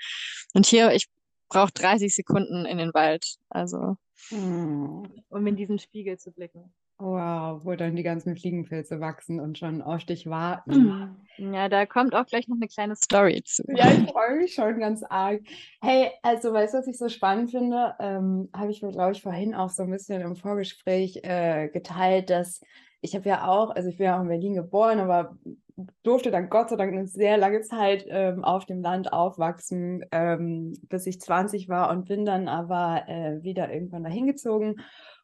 Und 0.54 0.66
hier, 0.66 0.92
ich 0.92 1.08
brauche 1.50 1.72
30 1.74 2.14
Sekunden 2.14 2.66
in 2.66 2.78
den 2.78 2.94
Wald, 2.94 3.38
also 3.50 3.98
hm. 4.30 5.04
um 5.30 5.48
in 5.48 5.56
diesen 5.56 5.80
Spiegel 5.80 6.18
zu 6.18 6.32
blicken. 6.32 6.74
Wow, 7.00 7.64
wo 7.64 7.76
dann 7.76 7.96
die 7.96 8.04
ganzen 8.04 8.36
Fliegenpilze 8.36 9.00
wachsen 9.00 9.40
und 9.40 9.60
schon 9.60 9.84
auf 9.84 10.04
dich 10.04 10.26
warten. 10.28 11.18
Mhm. 11.38 11.54
Ja, 11.54 11.70
da 11.70 11.86
kommt 11.86 12.16
auch 12.16 12.26
gleich 12.26 12.48
noch 12.48 12.56
eine 12.56 12.68
kleine 12.68 12.96
Story 12.96 13.44
zu. 13.46 13.64
Ja, 13.68 13.92
ich 13.92 14.10
freue 14.12 14.38
mich 14.38 14.56
schon 14.56 14.80
ganz 14.80 15.04
arg. 15.04 15.42
Hey, 15.80 16.10
also 16.24 16.52
weißt 16.52 16.74
du, 16.74 16.80
was 16.80 16.88
ich 16.88 16.98
so 16.98 17.10
spannend 17.10 17.52
finde? 17.52 17.94
Ähm, 18.00 18.50
Habe 18.52 18.72
ich 18.72 18.82
mir, 18.82 18.92
glaube 18.92 19.12
ich, 19.12 19.22
vorhin 19.22 19.54
auch 19.54 19.70
so 19.70 19.84
ein 19.84 19.92
bisschen 19.92 20.22
im 20.22 20.36
Vorgespräch 20.36 21.20
äh, 21.22 21.70
geteilt, 21.70 22.32
dass 22.32 22.62
ich 23.02 23.16
habe 23.16 23.30
ja 23.30 23.48
auch, 23.48 23.70
also 23.70 23.90
ich 23.90 23.98
bin 23.98 24.06
ja 24.06 24.18
auch 24.18 24.24
in 24.24 24.30
Berlin 24.30 24.56
geboren, 24.56 25.00
aber 25.00 25.38
durfte 26.04 26.32
dann 26.32 26.50
Gott 26.50 26.70
sei 26.70 26.76
Dank 26.76 26.94
eine 26.94 27.08
sehr 27.08 27.38
lange 27.38 27.62
Zeit 27.62 28.06
ähm, 28.10 28.44
auf 28.44 28.66
dem 28.66 28.82
Land 28.82 29.14
aufwachsen, 29.14 30.04
ähm, 30.12 30.74
bis 30.90 31.06
ich 31.06 31.22
20 31.22 31.70
war 31.70 31.90
und 31.92 32.06
bin 32.06 32.26
dann 32.26 32.48
aber 32.48 33.04
äh, 33.08 33.44
wieder 33.44 33.72
irgendwann 33.72 34.04
dahin 34.04 34.26
gezogen. 34.26 34.78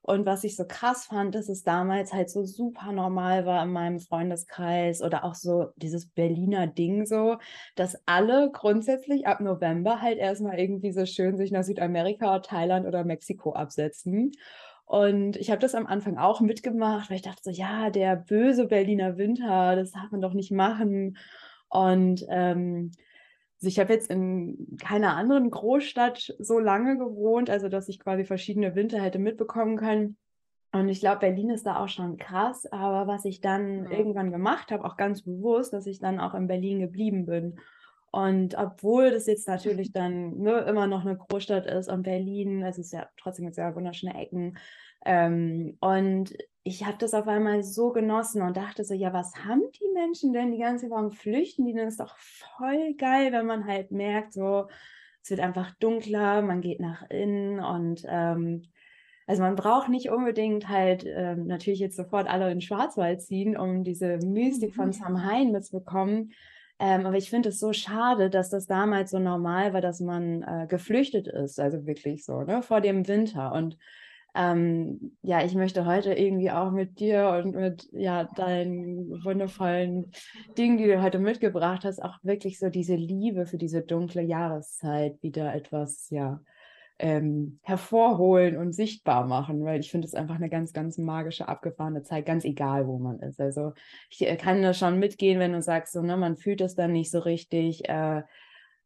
Und 0.05 0.25
was 0.25 0.43
ich 0.43 0.57
so 0.57 0.65
krass 0.67 1.05
fand, 1.05 1.33
dass 1.33 1.47
es 1.47 1.63
damals 1.63 2.11
halt 2.11 2.29
so 2.29 2.43
super 2.43 2.91
normal 2.91 3.45
war 3.45 3.63
in 3.63 3.71
meinem 3.71 3.99
Freundeskreis 3.99 5.01
oder 5.01 5.23
auch 5.23 5.33
so 5.33 5.67
dieses 5.77 6.09
Berliner 6.09 6.67
Ding 6.67 7.05
so, 7.05 7.37
dass 7.75 7.97
alle 8.05 8.51
grundsätzlich 8.51 9.27
ab 9.27 9.39
November 9.39 10.01
halt 10.01 10.17
erstmal 10.17 10.59
irgendwie 10.59 10.91
so 10.91 11.05
schön 11.05 11.37
sich 11.37 11.51
nach 11.51 11.63
Südamerika, 11.63 12.39
Thailand 12.39 12.85
oder 12.85 13.05
Mexiko 13.05 13.53
absetzen. 13.53 14.33
Und 14.85 15.37
ich 15.37 15.49
habe 15.49 15.59
das 15.59 15.75
am 15.75 15.87
Anfang 15.87 16.17
auch 16.17 16.41
mitgemacht, 16.41 17.09
weil 17.09 17.17
ich 17.17 17.23
dachte 17.23 17.41
so, 17.43 17.51
ja, 17.51 17.89
der 17.89 18.15
böse 18.15 18.67
Berliner 18.67 19.17
Winter, 19.17 19.75
das 19.75 19.91
darf 19.91 20.11
man 20.11 20.21
doch 20.21 20.33
nicht 20.33 20.51
machen. 20.51 21.17
Und 21.69 22.25
ähm, 22.29 22.91
also 23.63 23.69
ich 23.69 23.79
habe 23.79 23.93
jetzt 23.93 24.09
in 24.09 24.77
keiner 24.81 25.15
anderen 25.15 25.49
Großstadt 25.49 26.35
so 26.37 26.59
lange 26.59 26.97
gewohnt, 26.97 27.49
also 27.49 27.69
dass 27.69 27.87
ich 27.87 27.99
quasi 27.99 28.25
verschiedene 28.25 28.75
Winter 28.75 29.01
hätte 29.01 29.19
mitbekommen 29.19 29.77
können. 29.77 30.17
Und 30.73 30.89
ich 30.89 30.99
glaube, 30.99 31.19
Berlin 31.19 31.49
ist 31.49 31.65
da 31.65 31.77
auch 31.77 31.87
schon 31.87 32.17
krass. 32.17 32.65
Aber 32.65 33.07
was 33.07 33.25
ich 33.25 33.41
dann 33.41 33.85
ja. 33.85 33.91
irgendwann 33.97 34.31
gemacht 34.31 34.71
habe, 34.71 34.83
auch 34.83 34.97
ganz 34.97 35.21
bewusst, 35.21 35.71
dass 35.71 35.85
ich 35.85 35.99
dann 35.99 36.19
auch 36.19 36.33
in 36.33 36.47
Berlin 36.47 36.79
geblieben 36.79 37.25
bin. 37.25 37.59
Und 38.13 38.55
obwohl 38.55 39.09
das 39.09 39.25
jetzt 39.25 39.47
natürlich 39.47 39.91
dann 39.91 40.37
ne, 40.37 40.59
immer 40.59 40.85
noch 40.85 41.01
eine 41.01 41.17
Großstadt 41.17 41.65
ist 41.65 41.89
und 41.89 42.03
Berlin, 42.03 42.61
es 42.61 42.77
ist 42.77 42.93
ja 42.93 43.09
trotzdem 43.17 43.45
jetzt 43.45 43.55
sehr 43.55 43.75
wunderschöne 43.75 44.15
Ecken. 44.15 44.57
Ähm, 45.03 45.77
und 45.81 46.33
ich 46.63 46.85
habe 46.85 46.97
das 46.99 47.15
auf 47.15 47.27
einmal 47.27 47.63
so 47.63 47.91
genossen 47.91 48.43
und 48.43 48.55
dachte 48.55 48.83
so, 48.85 48.93
ja, 48.93 49.11
was 49.13 49.33
haben 49.43 49.63
die 49.81 49.89
Menschen 49.95 50.31
denn 50.31 50.51
die 50.51 50.59
ganze 50.59 50.83
Zeit, 50.83 50.91
warum 50.91 51.11
flüchten 51.11 51.65
die 51.65 51.73
denn? 51.73 51.85
Das 51.85 51.95
ist 51.95 51.99
doch 51.99 52.15
voll 52.17 52.93
geil, 52.99 53.31
wenn 53.31 53.47
man 53.47 53.65
halt 53.65 53.89
merkt, 53.91 54.33
so, 54.33 54.67
es 55.23 55.31
wird 55.31 55.39
einfach 55.39 55.73
dunkler, 55.79 56.43
man 56.43 56.61
geht 56.61 56.79
nach 56.79 57.09
innen 57.09 57.59
und 57.59 58.03
ähm, 58.07 58.63
also 59.25 59.41
man 59.41 59.55
braucht 59.55 59.89
nicht 59.89 60.11
unbedingt 60.11 60.69
halt 60.69 61.03
ähm, 61.07 61.47
natürlich 61.47 61.79
jetzt 61.79 61.95
sofort 61.95 62.29
alle 62.29 62.51
in 62.51 62.61
Schwarzwald 62.61 63.23
ziehen, 63.23 63.57
um 63.57 63.83
diese 63.83 64.17
Mystik 64.17 64.75
von 64.75 64.87
mhm. 64.87 64.93
Samhain 64.93 65.51
mitzubekommen. 65.51 66.33
Ähm, 66.79 67.05
aber 67.05 67.17
ich 67.17 67.29
finde 67.29 67.49
es 67.49 67.59
so 67.59 67.71
schade, 67.71 68.29
dass 68.29 68.49
das 68.49 68.65
damals 68.65 69.11
so 69.11 69.19
normal 69.19 69.73
war, 69.73 69.81
dass 69.81 69.99
man 69.99 70.41
äh, 70.41 70.67
geflüchtet 70.67 71.27
ist, 71.27 71.59
also 71.59 71.85
wirklich 71.85 72.25
so, 72.25 72.41
ne, 72.41 72.61
vor 72.61 72.81
dem 72.81 73.07
Winter. 73.07 73.53
Und 73.53 73.77
ähm, 74.35 75.15
ja, 75.21 75.43
ich 75.45 75.53
möchte 75.53 75.85
heute 75.85 76.13
irgendwie 76.13 76.49
auch 76.49 76.71
mit 76.71 76.99
dir 76.99 77.41
und 77.43 77.55
mit 77.55 77.87
ja, 77.91 78.23
deinen 78.23 79.23
wundervollen 79.23 80.11
Dingen, 80.57 80.77
die 80.77 80.87
du 80.87 81.01
heute 81.01 81.19
mitgebracht 81.19 81.85
hast, 81.85 82.01
auch 82.01 82.17
wirklich 82.23 82.57
so 82.57 82.69
diese 82.69 82.95
Liebe 82.95 83.45
für 83.45 83.59
diese 83.59 83.83
dunkle 83.83 84.23
Jahreszeit 84.23 85.21
wieder 85.21 85.53
etwas, 85.53 86.09
ja, 86.09 86.41
ähm, 86.99 87.59
hervorholen 87.63 88.57
und 88.57 88.73
sichtbar 88.73 89.25
machen, 89.25 89.63
weil 89.65 89.79
ich 89.79 89.91
finde 89.91 90.07
es 90.07 90.13
einfach 90.13 90.35
eine 90.35 90.49
ganz, 90.49 90.73
ganz 90.73 90.97
magische, 90.97 91.47
abgefahrene 91.47 92.03
Zeit, 92.03 92.25
ganz 92.25 92.45
egal, 92.45 92.87
wo 92.87 92.97
man 92.99 93.19
ist. 93.19 93.39
Also 93.39 93.73
ich 94.09 94.21
äh, 94.21 94.35
kann 94.37 94.61
da 94.61 94.73
schon 94.73 94.99
mitgehen, 94.99 95.39
wenn 95.39 95.53
du 95.53 95.61
sagst, 95.61 95.93
so, 95.93 96.01
ne, 96.01 96.17
man 96.17 96.37
fühlt 96.37 96.61
es 96.61 96.75
dann 96.75 96.91
nicht 96.91 97.11
so 97.11 97.19
richtig. 97.19 97.87
Äh, 97.89 98.23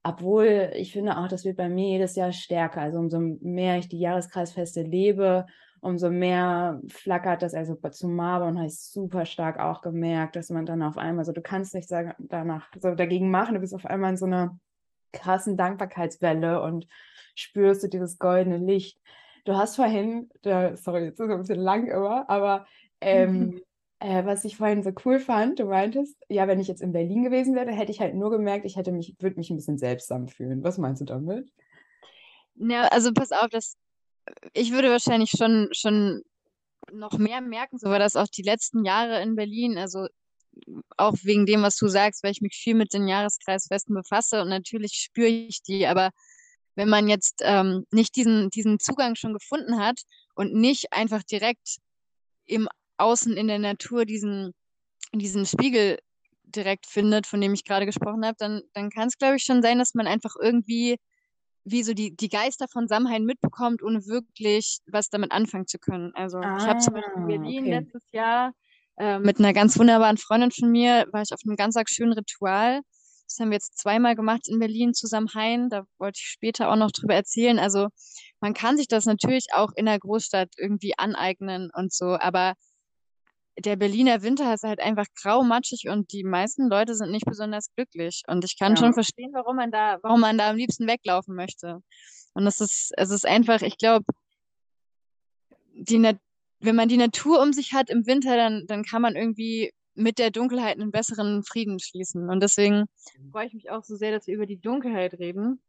obwohl 0.03 0.71
ich 0.75 0.93
finde 0.93 1.17
auch, 1.17 1.27
das 1.27 1.43
wird 1.43 1.57
bei 1.57 1.67
mir 1.67 1.89
jedes 1.89 2.15
Jahr 2.15 2.31
stärker. 2.31 2.81
Also 2.81 2.99
umso 2.99 3.19
mehr 3.19 3.77
ich 3.77 3.89
die 3.89 3.99
Jahreskreisfeste 3.99 4.83
lebe, 4.83 5.45
umso 5.81 6.09
mehr 6.09 6.81
flackert 6.87 7.41
das. 7.41 7.53
Also 7.53 7.75
zu 7.75 8.07
Marbon 8.07 8.57
habe 8.57 8.67
ich 8.67 8.79
super 8.79 9.25
stark 9.25 9.59
auch 9.59 9.81
gemerkt, 9.81 10.37
dass 10.37 10.49
man 10.49 10.65
dann 10.65 10.81
auf 10.81 10.97
einmal 10.97 11.25
so, 11.25 11.33
du 11.33 11.41
kannst 11.41 11.75
nicht 11.75 11.89
sagen, 11.89 12.13
danach 12.19 12.69
so 12.79 12.95
dagegen 12.95 13.29
machen, 13.29 13.55
du 13.55 13.59
bist 13.59 13.75
auf 13.75 13.85
einmal 13.85 14.11
in 14.11 14.17
so 14.17 14.25
einer 14.25 14.57
krassen 15.13 15.57
Dankbarkeitswelle 15.57 16.61
und 16.61 16.87
spürst 17.35 17.83
du 17.83 17.87
dieses 17.87 18.17
goldene 18.19 18.57
Licht. 18.57 18.99
Du 19.45 19.55
hast 19.55 19.75
vorhin, 19.75 20.29
da, 20.41 20.75
sorry, 20.75 21.05
jetzt 21.05 21.19
ist 21.19 21.27
es 21.27 21.31
ein 21.31 21.39
bisschen 21.39 21.59
lang 21.59 21.87
immer, 21.87 22.29
aber 22.29 22.65
ähm, 23.01 23.61
äh, 23.99 24.25
was 24.25 24.43
ich 24.43 24.57
vorhin 24.57 24.83
so 24.83 24.91
cool 25.05 25.19
fand, 25.19 25.59
du 25.59 25.65
meintest, 25.65 26.17
ja, 26.29 26.47
wenn 26.47 26.59
ich 26.59 26.67
jetzt 26.67 26.81
in 26.81 26.91
Berlin 26.91 27.23
gewesen 27.23 27.55
wäre, 27.55 27.71
hätte 27.71 27.91
ich 27.91 28.01
halt 28.01 28.15
nur 28.15 28.29
gemerkt, 28.29 28.65
ich 28.65 28.75
hätte 28.75 28.91
mich, 28.91 29.15
würde 29.19 29.37
mich 29.37 29.49
ein 29.49 29.55
bisschen 29.55 29.77
seltsam 29.77 30.27
fühlen. 30.27 30.63
Was 30.63 30.77
meinst 30.77 31.01
du 31.01 31.05
damit? 31.05 31.51
Ja, 32.55 32.87
also 32.87 33.13
pass 33.13 33.31
auf, 33.31 33.49
das, 33.49 33.77
ich 34.53 34.71
würde 34.71 34.89
wahrscheinlich 34.89 35.31
schon, 35.31 35.69
schon 35.71 36.23
noch 36.91 37.17
mehr 37.17 37.41
merken, 37.41 37.77
so 37.77 37.89
war 37.89 37.99
das 37.99 38.15
auch 38.15 38.27
die 38.27 38.43
letzten 38.43 38.85
Jahre 38.85 39.21
in 39.21 39.35
Berlin. 39.35 39.77
Also 39.77 40.07
auch 40.97 41.15
wegen 41.23 41.45
dem, 41.45 41.61
was 41.61 41.77
du 41.77 41.87
sagst, 41.87 42.23
weil 42.23 42.31
ich 42.31 42.41
mich 42.41 42.55
viel 42.55 42.75
mit 42.75 42.93
den 42.93 43.07
Jahreskreisfesten 43.07 43.95
befasse 43.95 44.41
und 44.41 44.49
natürlich 44.49 44.93
spüre 44.93 45.27
ich 45.27 45.61
die, 45.63 45.87
aber 45.87 46.11
wenn 46.75 46.89
man 46.89 47.07
jetzt 47.07 47.41
ähm, 47.43 47.85
nicht 47.91 48.15
diesen, 48.15 48.49
diesen 48.51 48.79
Zugang 48.79 49.15
schon 49.15 49.33
gefunden 49.33 49.79
hat 49.79 50.01
und 50.35 50.53
nicht 50.53 50.93
einfach 50.93 51.23
direkt 51.23 51.77
im 52.45 52.69
Außen 52.97 53.35
in 53.35 53.47
der 53.47 53.59
Natur 53.59 54.05
diesen, 54.05 54.53
diesen 55.13 55.45
Spiegel 55.45 55.97
direkt 56.43 56.85
findet, 56.85 57.27
von 57.27 57.41
dem 57.41 57.53
ich 57.53 57.65
gerade 57.65 57.85
gesprochen 57.85 58.25
habe, 58.25 58.35
dann, 58.37 58.61
dann 58.73 58.89
kann 58.89 59.07
es, 59.07 59.17
glaube 59.17 59.37
ich, 59.37 59.43
schon 59.43 59.61
sein, 59.61 59.79
dass 59.79 59.95
man 59.95 60.07
einfach 60.07 60.35
irgendwie 60.39 60.97
wie 61.63 61.83
so 61.83 61.93
die, 61.93 62.15
die 62.15 62.29
Geister 62.29 62.67
von 62.67 62.87
Samhain 62.87 63.25
mitbekommt, 63.25 63.83
ohne 63.83 64.05
wirklich 64.05 64.79
was 64.85 65.09
damit 65.09 65.31
anfangen 65.31 65.67
zu 65.67 65.79
können. 65.79 66.13
Also 66.15 66.37
ah, 66.37 66.57
ich 66.57 66.63
habe 66.63 66.79
zum 66.79 66.93
Beispiel 66.93 67.13
in 67.17 67.23
ah, 67.23 67.27
Berlin 67.27 67.63
okay. 67.63 67.69
letztes 67.71 68.11
Jahr 68.11 68.53
äh, 68.97 69.19
mit 69.19 69.39
einer 69.39 69.53
ganz 69.53 69.77
wunderbaren 69.77 70.17
Freundin 70.17 70.51
von 70.51 70.71
mir, 70.71 71.07
war 71.11 71.21
ich 71.21 71.33
auf 71.33 71.39
einem 71.45 71.55
ganz 71.55 71.75
schönen 71.87 72.13
Ritual. 72.13 72.81
Das 73.27 73.39
haben 73.39 73.49
wir 73.49 73.55
jetzt 73.55 73.77
zweimal 73.77 74.15
gemacht 74.15 74.47
in 74.47 74.59
Berlin 74.59 74.93
zusammen 74.93 75.29
Hain. 75.35 75.69
Da 75.69 75.83
wollte 75.97 76.19
ich 76.21 76.27
später 76.27 76.71
auch 76.71 76.77
noch 76.77 76.91
drüber 76.91 77.13
erzählen. 77.13 77.59
Also 77.59 77.89
man 78.39 78.53
kann 78.53 78.77
sich 78.77 78.87
das 78.87 79.05
natürlich 79.05 79.47
auch 79.53 79.71
in 79.75 79.85
der 79.85 79.99
Großstadt 79.99 80.49
irgendwie 80.57 80.97
aneignen 80.97 81.69
und 81.73 81.93
so, 81.93 82.17
aber 82.17 82.53
der 83.59 83.75
Berliner 83.75 84.21
Winter 84.21 84.53
ist 84.53 84.63
halt 84.63 84.79
einfach 84.79 85.07
grau, 85.21 85.43
matschig 85.43 85.89
und 85.89 86.11
die 86.13 86.23
meisten 86.23 86.69
Leute 86.69 86.95
sind 86.95 87.11
nicht 87.11 87.25
besonders 87.25 87.73
glücklich. 87.75 88.21
Und 88.27 88.45
ich 88.45 88.57
kann 88.57 88.73
ja. 88.73 88.77
schon 88.77 88.93
verstehen, 88.93 89.31
warum 89.33 89.55
man 89.55 89.71
da, 89.71 89.97
warum 90.03 90.21
man 90.21 90.37
da 90.37 90.51
am 90.51 90.57
liebsten 90.57 90.87
weglaufen 90.87 91.35
möchte. 91.35 91.81
Und 92.33 92.45
es 92.45 92.61
ist, 92.61 92.91
es 92.97 93.09
ist 93.09 93.25
einfach, 93.25 93.61
ich 93.61 93.77
glaube, 93.77 94.05
die, 95.73 96.15
wenn 96.59 96.75
man 96.75 96.89
die 96.89 96.97
Natur 96.97 97.41
um 97.41 97.53
sich 97.53 97.73
hat 97.73 97.89
im 97.89 98.05
Winter, 98.05 98.35
dann, 98.35 98.65
dann 98.67 98.83
kann 98.83 99.01
man 99.01 99.15
irgendwie 99.15 99.71
mit 99.93 100.19
der 100.19 100.31
Dunkelheit 100.31 100.79
einen 100.79 100.91
besseren 100.91 101.43
Frieden 101.43 101.79
schließen. 101.79 102.29
Und 102.29 102.41
deswegen 102.41 102.85
freue 103.31 103.47
ich 103.47 103.53
mich 103.53 103.71
auch 103.71 103.83
so 103.83 103.95
sehr, 103.95 104.11
dass 104.11 104.27
wir 104.27 104.35
über 104.35 104.45
die 104.45 104.59
Dunkelheit 104.59 105.15
reden, 105.15 105.61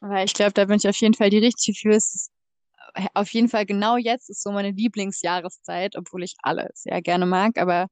weil 0.00 0.24
ich 0.24 0.34
glaube, 0.34 0.52
da 0.52 0.64
bin 0.64 0.76
ich 0.76 0.88
auf 0.88 0.96
jeden 0.96 1.14
Fall 1.14 1.30
die 1.30 1.38
richtige 1.38 1.76
für. 1.76 1.94
Ist 1.94 2.30
auf 3.14 3.30
jeden 3.30 3.48
Fall 3.48 3.64
genau 3.64 3.96
jetzt 3.96 4.28
ist 4.28 4.42
so 4.42 4.52
meine 4.52 4.70
Lieblingsjahreszeit, 4.70 5.96
obwohl 5.96 6.22
ich 6.22 6.34
alle 6.42 6.70
sehr 6.74 7.00
gerne 7.00 7.26
mag. 7.26 7.58
Aber 7.58 7.86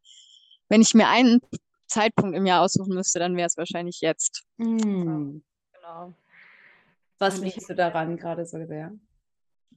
wenn 0.68 0.82
ich 0.82 0.94
mir 0.94 1.08
einen 1.08 1.40
Zeitpunkt 1.86 2.36
im 2.36 2.46
Jahr 2.46 2.62
aussuchen 2.62 2.94
müsste, 2.94 3.18
dann 3.18 3.36
wäre 3.36 3.46
es 3.46 3.56
wahrscheinlich 3.56 4.00
jetzt. 4.00 4.44
Mm. 4.58 5.38
Genau. 5.72 6.14
Was 7.18 7.38
liegst 7.38 7.68
du 7.68 7.74
daran 7.74 8.16
gerade 8.16 8.46
so 8.46 8.64
sehr? 8.66 8.92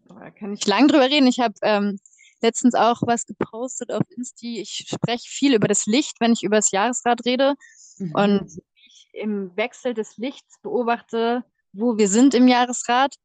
Da 0.08 0.30
kann 0.32 0.54
ich 0.54 0.66
lang 0.68 0.88
drüber 0.88 1.10
reden. 1.10 1.28
Ich 1.28 1.40
habe 1.40 1.54
ähm, 1.62 2.00
letztens 2.44 2.76
auch 2.76 3.02
was 3.02 3.26
gepostet 3.26 3.92
auf 3.92 4.04
Insti. 4.16 4.60
Ich 4.60 4.86
spreche 4.88 5.28
viel 5.28 5.56
über 5.56 5.68
das 5.68 5.86
Licht, 5.86 6.20
wenn 6.20 6.34
ich 6.34 6.44
über 6.44 6.58
das 6.58 6.72
Jahresrad 6.72 7.26
rede. 7.26 7.56
Mhm. 7.98 8.12
Und 8.14 8.62
ich 8.86 9.08
im 9.14 9.56
Wechsel 9.56 9.94
des 9.94 10.18
Lichts 10.18 10.60
beobachte, 10.62 11.44
wo 11.72 11.98
wir 11.98 12.08
sind 12.08 12.34
im 12.34 12.48
Jahresrad. 12.48 13.16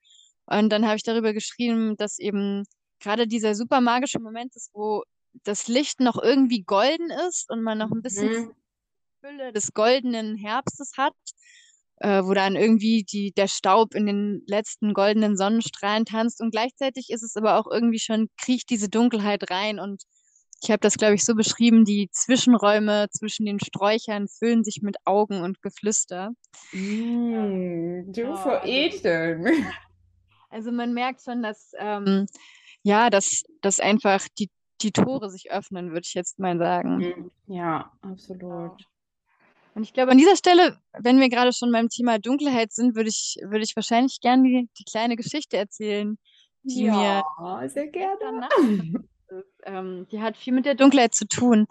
Und 0.47 0.71
dann 0.71 0.87
habe 0.87 0.97
ich 0.97 1.03
darüber 1.03 1.33
geschrieben, 1.33 1.97
dass 1.97 2.19
eben 2.19 2.65
gerade 3.01 3.27
dieser 3.27 3.55
super 3.55 3.81
magische 3.81 4.19
Moment 4.19 4.57
ist, 4.57 4.71
wo 4.73 5.03
das 5.45 5.69
Licht 5.69 6.01
noch 6.01 6.21
irgendwie 6.21 6.63
golden 6.63 7.11
ist 7.29 7.51
und 7.51 7.63
man 7.63 7.79
noch 7.79 7.91
ein 7.91 8.03
bisschen 8.03 8.47
mhm. 8.47 8.55
Fülle 9.21 9.53
des 9.53 9.73
goldenen 9.73 10.37
Herbstes 10.37 10.93
hat 10.97 11.15
äh, 12.00 12.23
wo 12.23 12.35
dann 12.35 12.57
irgendwie 12.57 13.05
die, 13.05 13.33
der 13.33 13.49
Staub 13.49 13.95
in 13.95 14.07
den 14.07 14.43
letzten 14.47 14.95
goldenen 14.95 15.37
Sonnenstrahlen 15.37 16.05
tanzt. 16.05 16.40
Und 16.40 16.50
gleichzeitig 16.50 17.11
ist 17.11 17.23
es 17.23 17.37
aber 17.37 17.59
auch 17.59 17.67
irgendwie 17.71 17.99
schon, 17.99 18.28
kriecht 18.40 18.71
diese 18.71 18.88
Dunkelheit 18.88 19.50
rein. 19.50 19.81
Und 19.81 20.05
ich 20.62 20.71
habe 20.71 20.81
das, 20.81 20.97
glaube 20.97 21.14
ich, 21.14 21.25
so 21.25 21.35
beschrieben, 21.35 21.85
die 21.85 22.09
Zwischenräume 22.12 23.09
zwischen 23.11 23.47
den 23.47 23.61
Sträuchern 23.61 24.28
füllen 24.28 24.64
sich 24.64 24.81
mit 24.83 24.97
Augen 25.05 25.43
und 25.43 25.61
Geflüster. 25.62 26.31
Mm, 26.73 28.12
du 28.12 28.33
oh, 28.33 28.35
Poetin. 28.35 29.47
Also, 29.47 29.62
also 30.50 30.73
man 30.73 30.95
merkt 30.95 31.23
schon, 31.23 31.43
dass, 31.43 31.73
ähm, 31.78 32.26
ja, 32.83 33.11
dass, 33.11 33.45
dass 33.61 33.81
einfach 33.81 34.26
die, 34.38 34.50
die 34.83 34.93
Tore 34.93 35.31
sich 35.31 35.50
öffnen, 35.50 35.90
würde 35.90 36.07
ich 36.07 36.14
jetzt 36.14 36.38
mal 36.38 36.59
sagen. 36.59 36.99
Mm, 36.99 37.52
ja, 37.52 37.93
absolut. 38.02 38.85
Und 39.78 39.85
ich 39.85 39.92
glaube, 39.92 40.11
an 40.11 40.18
dieser 40.18 40.35
Stelle, 40.35 40.76
wenn 40.99 41.20
wir 41.20 41.28
gerade 41.28 41.52
schon 41.52 41.70
beim 41.70 41.88
Thema 41.88 42.18
Dunkelheit 42.18 42.73
sind, 42.73 42.97
würde 42.97 43.11
ich, 43.11 43.37
würde 43.44 43.62
ich 43.62 43.76
wahrscheinlich 43.76 44.20
gerne 44.20 44.42
die, 44.42 44.68
die 44.76 44.82
kleine 44.82 45.14
Geschichte 45.14 45.56
erzählen, 45.56 46.18
die 46.64 46.87
ja, 46.87 47.23
mir 47.38 47.68
sehr 47.68 47.87
gerne. 47.87 48.49
ähm, 49.62 50.08
die 50.11 50.20
hat 50.20 50.37
viel 50.37 50.52
mit 50.52 50.66
der 50.66 50.75
Dunkelheit 50.75 51.14
zu 51.14 51.28
tun. 51.28 51.66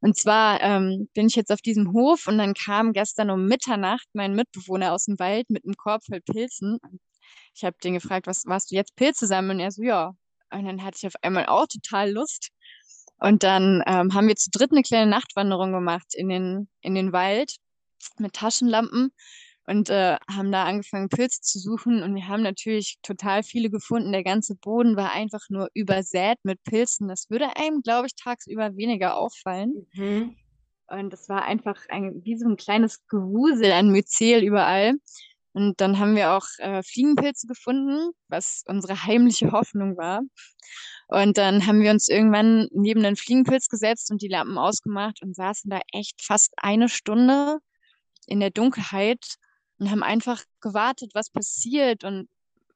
Und 0.00 0.16
zwar 0.16 0.62
ähm, 0.62 1.10
bin 1.12 1.26
ich 1.26 1.34
jetzt 1.34 1.52
auf 1.52 1.60
diesem 1.60 1.92
Hof 1.92 2.26
und 2.26 2.38
dann 2.38 2.54
kam 2.54 2.94
gestern 2.94 3.28
um 3.28 3.44
Mitternacht 3.44 4.08
mein 4.14 4.34
Mitbewohner 4.34 4.94
aus 4.94 5.04
dem 5.04 5.18
Wald 5.18 5.50
mit 5.50 5.66
einem 5.66 5.74
Korb 5.74 6.02
voll 6.06 6.22
Pilzen. 6.22 6.78
Ich 7.54 7.64
habe 7.64 7.76
den 7.84 7.92
gefragt, 7.92 8.26
was 8.26 8.46
warst 8.46 8.70
du 8.70 8.76
jetzt 8.76 8.96
Pilze 8.96 9.26
sammeln? 9.26 9.58
Und 9.58 9.64
er 9.64 9.72
so, 9.72 9.82
ja. 9.82 10.14
Und 10.50 10.64
dann 10.64 10.82
hatte 10.82 10.96
ich 10.96 11.06
auf 11.06 11.16
einmal 11.20 11.44
auch 11.44 11.66
total 11.66 12.12
Lust. 12.12 12.48
Und 13.22 13.44
dann 13.44 13.84
ähm, 13.86 14.14
haben 14.14 14.26
wir 14.26 14.34
zu 14.34 14.50
dritt 14.50 14.72
eine 14.72 14.82
kleine 14.82 15.08
Nachtwanderung 15.08 15.72
gemacht 15.72 16.12
in 16.12 16.28
den, 16.28 16.68
in 16.80 16.96
den 16.96 17.12
Wald 17.12 17.54
mit 18.18 18.32
Taschenlampen 18.32 19.12
und 19.64 19.90
äh, 19.90 20.16
haben 20.28 20.50
da 20.50 20.64
angefangen, 20.64 21.08
Pilze 21.08 21.40
zu 21.40 21.60
suchen. 21.60 22.02
Und 22.02 22.16
wir 22.16 22.26
haben 22.26 22.42
natürlich 22.42 22.98
total 23.02 23.44
viele 23.44 23.70
gefunden. 23.70 24.10
Der 24.10 24.24
ganze 24.24 24.56
Boden 24.56 24.96
war 24.96 25.12
einfach 25.12 25.42
nur 25.50 25.68
übersät 25.72 26.38
mit 26.42 26.60
Pilzen. 26.64 27.06
Das 27.06 27.30
würde 27.30 27.56
einem, 27.56 27.82
glaube 27.82 28.08
ich, 28.08 28.16
tagsüber 28.16 28.76
weniger 28.76 29.16
auffallen. 29.16 29.86
Mhm. 29.92 30.36
Und 30.88 31.12
das 31.12 31.28
war 31.28 31.44
einfach 31.44 31.76
ein, 31.90 32.24
wie 32.24 32.36
so 32.36 32.48
ein 32.48 32.56
kleines 32.56 33.06
Gewusel 33.06 33.70
an 33.70 33.92
Myzel 33.92 34.42
überall. 34.42 34.94
Und 35.52 35.80
dann 35.80 36.00
haben 36.00 36.16
wir 36.16 36.32
auch 36.32 36.46
äh, 36.58 36.82
Fliegenpilze 36.82 37.46
gefunden, 37.46 38.10
was 38.26 38.64
unsere 38.66 39.04
heimliche 39.04 39.52
Hoffnung 39.52 39.96
war. 39.96 40.22
Und 41.12 41.36
dann 41.36 41.66
haben 41.66 41.82
wir 41.82 41.90
uns 41.90 42.08
irgendwann 42.08 42.68
neben 42.72 43.02
den 43.02 43.16
Fliegenpilz 43.16 43.68
gesetzt 43.68 44.10
und 44.10 44.22
die 44.22 44.28
Lampen 44.28 44.56
ausgemacht 44.56 45.22
und 45.22 45.36
saßen 45.36 45.70
da 45.70 45.78
echt 45.92 46.22
fast 46.22 46.54
eine 46.56 46.88
Stunde 46.88 47.58
in 48.26 48.40
der 48.40 48.48
Dunkelheit 48.48 49.22
und 49.78 49.90
haben 49.90 50.02
einfach 50.02 50.42
gewartet, 50.62 51.10
was 51.12 51.28
passiert 51.28 52.02
und 52.02 52.30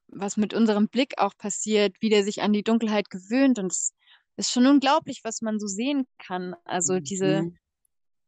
was 0.08 0.36
mit 0.36 0.52
unserem 0.52 0.88
Blick 0.88 1.14
auch 1.16 1.34
passiert, 1.38 1.96
wie 2.00 2.10
der 2.10 2.24
sich 2.24 2.42
an 2.42 2.52
die 2.52 2.62
Dunkelheit 2.62 3.08
gewöhnt. 3.08 3.58
Und 3.58 3.72
es 3.72 3.94
ist 4.36 4.52
schon 4.52 4.66
unglaublich, 4.66 5.20
was 5.24 5.40
man 5.40 5.58
so 5.58 5.66
sehen 5.66 6.06
kann. 6.18 6.54
Also 6.66 6.96
mhm. 6.96 7.04
diese, 7.04 7.52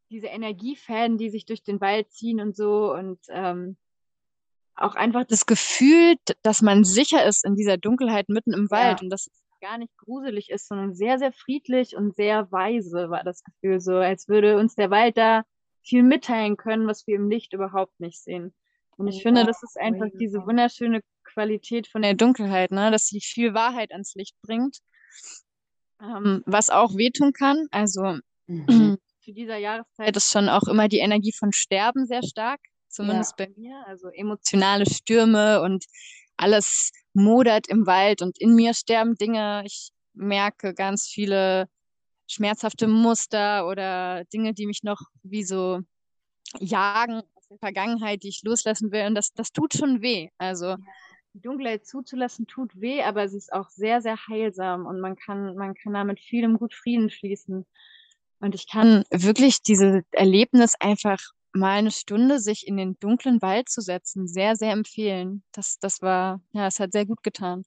diese 0.08 0.28
Energiefäden, 0.28 1.18
die 1.18 1.28
sich 1.28 1.44
durch 1.44 1.62
den 1.62 1.82
Wald 1.82 2.10
ziehen 2.12 2.40
und 2.40 2.56
so 2.56 2.94
und 2.94 3.18
ähm, 3.28 3.76
auch 4.74 4.94
einfach 4.94 5.24
das 5.24 5.44
Gefühl, 5.44 6.14
dass 6.42 6.62
man 6.62 6.84
sicher 6.84 7.26
ist 7.26 7.44
in 7.44 7.56
dieser 7.56 7.76
Dunkelheit 7.76 8.30
mitten 8.30 8.54
im 8.54 8.70
Wald 8.70 9.00
ja. 9.00 9.04
und 9.04 9.10
dass 9.10 9.26
es 9.26 9.47
gar 9.60 9.78
nicht 9.78 9.96
gruselig 9.96 10.50
ist, 10.50 10.68
sondern 10.68 10.94
sehr, 10.94 11.18
sehr 11.18 11.32
friedlich 11.32 11.96
und 11.96 12.14
sehr 12.16 12.50
weise 12.50 13.10
war 13.10 13.24
das 13.24 13.42
Gefühl 13.42 13.80
so, 13.80 13.96
als 13.96 14.28
würde 14.28 14.56
uns 14.58 14.74
der 14.74 14.90
Wald 14.90 15.16
da 15.16 15.44
viel 15.82 16.02
mitteilen 16.02 16.56
können, 16.56 16.86
was 16.86 17.06
wir 17.06 17.16
im 17.16 17.30
Licht 17.30 17.52
überhaupt 17.52 17.98
nicht 18.00 18.22
sehen. 18.22 18.54
Und 18.96 19.08
ich 19.08 19.22
finde, 19.22 19.44
das 19.44 19.62
ist 19.62 19.78
einfach 19.78 20.08
diese 20.18 20.44
wunderschöne 20.44 21.02
Qualität 21.22 21.86
von 21.86 22.02
der 22.02 22.14
Dunkelheit, 22.14 22.72
ne? 22.72 22.90
dass 22.90 23.06
sie 23.06 23.20
viel 23.20 23.54
Wahrheit 23.54 23.92
ans 23.92 24.14
Licht 24.14 24.34
bringt, 24.42 24.78
ähm, 26.02 26.42
was 26.46 26.68
auch 26.68 26.96
wehtun 26.96 27.32
kann. 27.32 27.66
Also 27.70 28.18
mhm. 28.48 28.98
zu 29.20 29.32
dieser 29.32 29.56
Jahreszeit 29.56 30.16
ist 30.16 30.32
schon 30.32 30.48
auch 30.48 30.66
immer 30.66 30.88
die 30.88 30.98
Energie 30.98 31.32
von 31.32 31.52
Sterben 31.52 32.06
sehr 32.06 32.24
stark, 32.24 32.60
zumindest 32.88 33.38
ja. 33.38 33.46
bei 33.46 33.52
mir. 33.56 33.84
Also 33.86 34.08
emotionale 34.08 34.84
Stürme 34.84 35.62
und 35.62 35.84
alles 36.38 36.92
modert 37.12 37.68
im 37.68 37.86
Wald 37.86 38.22
und 38.22 38.38
in 38.40 38.54
mir 38.54 38.74
sterben 38.74 39.16
Dinge. 39.16 39.62
Ich 39.66 39.90
merke 40.14 40.74
ganz 40.74 41.06
viele 41.06 41.68
schmerzhafte 42.26 42.88
Muster 42.88 43.66
oder 43.66 44.24
Dinge, 44.26 44.54
die 44.54 44.66
mich 44.66 44.82
noch 44.82 45.00
wie 45.22 45.44
so 45.44 45.80
jagen 46.58 47.22
der 47.50 47.58
Vergangenheit, 47.58 48.22
die 48.22 48.28
ich 48.28 48.42
loslassen 48.42 48.92
will. 48.92 49.06
Und 49.06 49.14
das, 49.14 49.32
das 49.32 49.52
tut 49.52 49.74
schon 49.74 50.02
weh. 50.02 50.28
Also 50.38 50.76
die 51.34 51.40
Dunkelheit 51.40 51.86
zuzulassen 51.86 52.46
tut 52.46 52.80
weh, 52.80 53.02
aber 53.02 53.24
es 53.24 53.34
ist 53.34 53.52
auch 53.52 53.68
sehr, 53.70 54.00
sehr 54.00 54.16
heilsam 54.28 54.86
und 54.86 55.00
man 55.00 55.16
kann, 55.16 55.54
man 55.56 55.74
kann 55.74 55.94
damit 55.94 56.20
vielem 56.20 56.58
gut 56.58 56.74
Frieden 56.74 57.10
schließen. 57.10 57.66
Und 58.40 58.54
ich 58.54 58.68
kann 58.68 59.04
wirklich 59.10 59.62
dieses 59.62 60.04
Erlebnis 60.12 60.74
einfach 60.78 61.18
mal 61.52 61.78
eine 61.78 61.90
Stunde 61.90 62.40
sich 62.40 62.66
in 62.66 62.76
den 62.76 62.98
dunklen 63.00 63.42
Wald 63.42 63.68
zu 63.68 63.80
setzen, 63.80 64.28
sehr, 64.28 64.56
sehr 64.56 64.72
empfehlen. 64.72 65.42
Das, 65.52 65.78
das 65.78 66.02
war, 66.02 66.40
ja, 66.52 66.66
es 66.66 66.80
hat 66.80 66.92
sehr 66.92 67.06
gut 67.06 67.22
getan. 67.22 67.64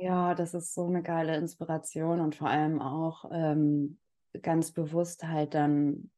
Ja, 0.00 0.34
das 0.34 0.54
ist 0.54 0.74
so 0.74 0.86
eine 0.86 1.02
geile 1.02 1.36
Inspiration 1.36 2.20
und 2.20 2.34
vor 2.34 2.48
allem 2.48 2.80
auch 2.80 3.30
ähm, 3.32 3.98
ganz 4.42 4.72
bewusst 4.72 5.24
halt 5.24 5.54
dann 5.54 6.10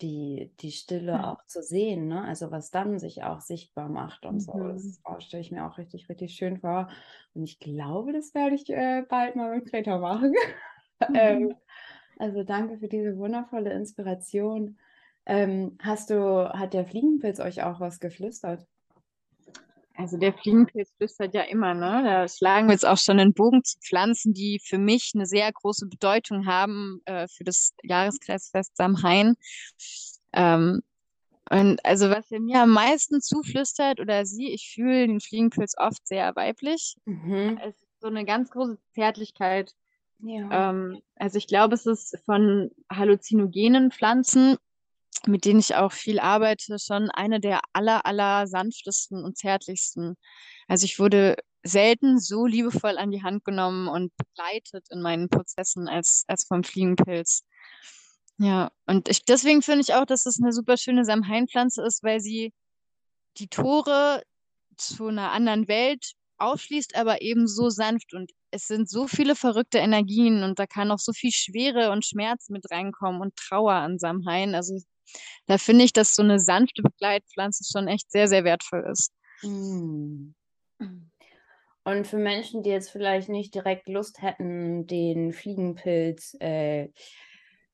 die, 0.00 0.52
die 0.60 0.72
Stille 0.72 1.18
mhm. 1.18 1.24
auch 1.24 1.44
zu 1.46 1.62
sehen, 1.62 2.08
ne? 2.08 2.24
also 2.24 2.50
was 2.50 2.70
dann 2.70 2.98
sich 2.98 3.22
auch 3.22 3.40
sichtbar 3.40 3.88
macht 3.88 4.24
und 4.24 4.36
mhm. 4.36 4.40
so. 4.40 4.52
Das 4.58 5.00
oh, 5.04 5.20
stelle 5.20 5.42
ich 5.42 5.52
mir 5.52 5.66
auch 5.66 5.78
richtig, 5.78 6.08
richtig 6.08 6.34
schön 6.34 6.58
vor. 6.58 6.88
Und 7.34 7.44
ich 7.44 7.58
glaube, 7.58 8.12
das 8.12 8.34
werde 8.34 8.54
ich 8.54 8.68
äh, 8.70 9.04
bald 9.08 9.36
mal 9.36 9.56
mit 9.56 9.70
Greta 9.70 9.98
machen. 9.98 10.34
ähm, 11.14 11.42
mhm. 11.42 11.54
Also 12.20 12.42
danke 12.42 12.78
für 12.78 12.88
diese 12.88 13.16
wundervolle 13.16 13.72
Inspiration. 13.72 14.78
Ähm, 15.26 15.78
hast 15.80 16.10
du, 16.10 16.48
hat 16.48 16.74
der 16.74 16.84
Fliegenpilz 16.84 17.40
euch 17.40 17.62
auch 17.62 17.80
was 17.80 18.00
geflüstert? 18.00 18.66
Also 19.96 20.16
der 20.16 20.32
Fliegenpilz 20.32 20.92
flüstert 20.96 21.34
ja 21.34 21.42
immer, 21.42 21.74
ne? 21.74 22.02
Da 22.04 22.28
schlagen 22.28 22.68
wir 22.68 22.72
jetzt 22.72 22.86
auch 22.86 22.96
schon 22.96 23.20
einen 23.20 23.34
Bogen 23.34 23.64
zu 23.64 23.78
Pflanzen, 23.80 24.32
die 24.32 24.60
für 24.62 24.78
mich 24.78 25.12
eine 25.14 25.26
sehr 25.26 25.50
große 25.52 25.86
Bedeutung 25.86 26.46
haben 26.46 27.00
äh, 27.04 27.26
für 27.28 27.44
das 27.44 27.74
Jahreskreisfest 27.82 28.76
Samhain. 28.76 29.34
Ähm, 30.32 30.80
und 31.50 31.84
also 31.84 32.10
was 32.10 32.30
er 32.30 32.40
mir 32.40 32.62
am 32.62 32.70
meisten 32.70 33.20
zuflüstert 33.20 34.00
oder 34.00 34.24
sie, 34.24 34.48
ich 34.52 34.72
fühle 34.74 35.06
den 35.06 35.20
Fliegenpilz 35.20 35.74
oft 35.76 36.06
sehr 36.06 36.34
weiblich. 36.36 36.96
Mhm. 37.04 37.58
Es 37.62 37.76
ist 37.76 38.00
so 38.00 38.06
eine 38.06 38.24
ganz 38.24 38.50
große 38.50 38.78
Zärtlichkeit. 38.94 39.74
Ähm, 40.50 41.00
also 41.16 41.38
ich 41.38 41.46
glaube, 41.46 41.74
es 41.74 41.86
ist 41.86 42.18
von 42.24 42.70
halluzinogenen 42.90 43.90
Pflanzen 43.90 44.56
mit 45.26 45.44
denen 45.44 45.60
ich 45.60 45.74
auch 45.74 45.92
viel 45.92 46.18
arbeite, 46.18 46.78
schon 46.78 47.10
eine 47.10 47.40
der 47.40 47.60
aller, 47.72 48.06
aller 48.06 48.46
sanftesten 48.46 49.24
und 49.24 49.36
zärtlichsten. 49.36 50.16
Also 50.68 50.84
ich 50.84 50.98
wurde 50.98 51.36
selten 51.62 52.18
so 52.18 52.46
liebevoll 52.46 52.96
an 52.96 53.10
die 53.10 53.22
Hand 53.22 53.44
genommen 53.44 53.88
und 53.88 54.12
begleitet 54.16 54.86
in 54.90 55.02
meinen 55.02 55.28
Prozessen 55.28 55.88
als, 55.88 56.24
als 56.26 56.46
vom 56.46 56.64
Fliegenpilz. 56.64 57.44
Ja, 58.38 58.70
und 58.86 59.08
ich, 59.10 59.24
deswegen 59.24 59.60
finde 59.60 59.82
ich 59.82 59.94
auch, 59.94 60.06
dass 60.06 60.24
es 60.24 60.40
eine 60.40 60.52
super 60.52 60.78
schöne 60.78 61.04
Samhainpflanze 61.04 61.82
ist, 61.82 62.02
weil 62.02 62.20
sie 62.20 62.54
die 63.36 63.48
Tore 63.48 64.22
zu 64.78 65.08
einer 65.08 65.32
anderen 65.32 65.68
Welt 65.68 66.12
aufschließt, 66.38 66.96
aber 66.96 67.20
eben 67.20 67.46
so 67.46 67.68
sanft 67.68 68.14
und 68.14 68.32
es 68.50 68.66
sind 68.66 68.88
so 68.88 69.06
viele 69.06 69.36
verrückte 69.36 69.78
Energien 69.78 70.42
und 70.42 70.58
da 70.58 70.66
kann 70.66 70.90
auch 70.90 70.98
so 70.98 71.12
viel 71.12 71.32
Schwere 71.32 71.90
und 71.90 72.04
Schmerz 72.04 72.48
mit 72.48 72.70
reinkommen 72.70 73.20
und 73.20 73.36
Trauer 73.36 73.72
an 73.72 73.98
Samhain. 73.98 74.54
Also 74.54 74.80
da 75.46 75.58
finde 75.58 75.84
ich, 75.84 75.92
dass 75.92 76.14
so 76.14 76.22
eine 76.22 76.40
sanfte 76.40 76.82
Begleitpflanze 76.82 77.64
schon 77.70 77.88
echt 77.88 78.10
sehr, 78.10 78.28
sehr 78.28 78.44
wertvoll 78.44 78.84
ist. 78.90 79.12
Mm. 79.42 80.34
Und 81.84 82.06
für 82.06 82.18
Menschen, 82.18 82.62
die 82.62 82.70
jetzt 82.70 82.90
vielleicht 82.90 83.28
nicht 83.28 83.54
direkt 83.54 83.88
Lust 83.88 84.20
hätten, 84.22 84.86
den 84.86 85.32
Fliegenpilz 85.32 86.36
äh, 86.40 86.88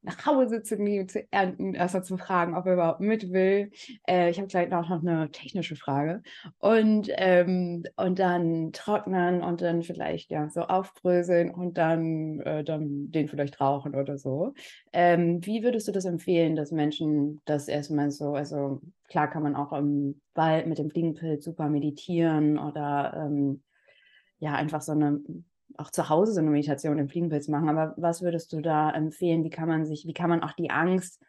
nach 0.06 0.24
Hause 0.26 0.62
zu 0.62 0.76
nehmen, 0.76 1.08
zu 1.08 1.26
ernten, 1.30 1.74
erstmal 1.74 2.04
zu 2.04 2.16
fragen, 2.16 2.56
ob 2.56 2.66
er 2.66 2.74
überhaupt 2.74 3.00
mit 3.00 3.32
will. 3.32 3.70
Äh, 4.08 4.30
ich 4.30 4.38
habe 4.38 4.48
gleich 4.48 4.72
auch 4.72 4.88
noch 4.88 5.02
eine 5.02 5.30
technische 5.30 5.76
Frage. 5.76 6.22
Und, 6.58 7.10
ähm, 7.16 7.84
und 7.96 8.18
dann 8.18 8.72
trocknen 8.72 9.42
und 9.42 9.60
dann 9.60 9.82
vielleicht 9.82 10.30
ja 10.30 10.48
so 10.48 10.62
aufbröseln 10.62 11.50
und 11.50 11.76
dann, 11.76 12.40
äh, 12.40 12.64
dann 12.64 13.10
den 13.10 13.28
vielleicht 13.28 13.60
rauchen 13.60 13.94
oder 13.94 14.16
so. 14.16 14.54
Ähm, 14.92 15.44
wie 15.44 15.62
würdest 15.62 15.88
du 15.88 15.92
das 15.92 16.04
empfehlen, 16.04 16.56
dass 16.56 16.70
Menschen 16.70 17.42
das 17.44 17.68
erstmal 17.68 18.10
so, 18.10 18.34
also 18.34 18.80
klar 19.08 19.28
kann 19.28 19.42
man 19.42 19.56
auch 19.56 19.72
im 19.72 20.20
Wald 20.34 20.66
mit 20.66 20.78
dem 20.78 20.90
Fliegenpilz 20.90 21.44
super 21.44 21.68
meditieren 21.68 22.58
oder 22.58 23.26
ähm, 23.26 23.62
ja, 24.38 24.54
einfach 24.54 24.82
so 24.82 24.92
eine 24.92 25.20
auch 25.78 25.90
zu 25.90 26.08
Hause 26.08 26.32
so 26.32 26.40
eine 26.40 26.50
Meditation 26.50 26.98
im 26.98 27.08
Fliegenpilz 27.08 27.48
machen. 27.48 27.68
Aber 27.68 27.94
was 27.96 28.22
würdest 28.22 28.52
du 28.52 28.60
da 28.60 28.90
empfehlen? 28.90 29.44
Wie 29.44 29.50
kann 29.50 29.68
man 29.68 29.84
sich, 29.84 30.06
wie 30.06 30.14
kann 30.14 30.30
man 30.30 30.42
auch 30.42 30.52
die 30.52 30.70
Angst, 30.70 31.22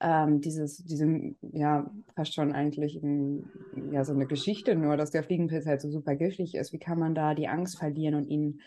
ähm, 0.00 0.40
dieses, 0.40 0.84
diese, 0.84 1.06
ja, 1.52 1.90
fast 2.14 2.34
schon 2.34 2.52
eigentlich 2.52 2.96
ein, 3.02 3.50
ja, 3.92 4.04
so 4.04 4.12
eine 4.12 4.26
Geschichte 4.26 4.74
nur, 4.74 4.96
dass 4.96 5.10
der 5.10 5.22
Fliegenpilz 5.22 5.66
halt 5.66 5.80
so 5.80 5.90
super 5.90 6.16
giftig 6.16 6.54
ist. 6.54 6.72
Wie 6.72 6.78
kann 6.78 6.98
man 6.98 7.14
da 7.14 7.34
die 7.34 7.48
Angst 7.48 7.78
verlieren 7.78 8.14
und 8.14 8.26
ihn 8.26 8.60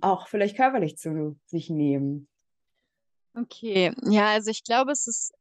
auch 0.00 0.28
vielleicht 0.28 0.56
körperlich 0.56 0.98
zu 0.98 1.36
sich 1.46 1.70
nehmen? 1.70 2.28
Okay, 3.36 3.92
ja, 4.02 4.28
also 4.28 4.50
ich 4.50 4.62
glaube, 4.62 4.92
es 4.92 5.06
ist 5.06 5.32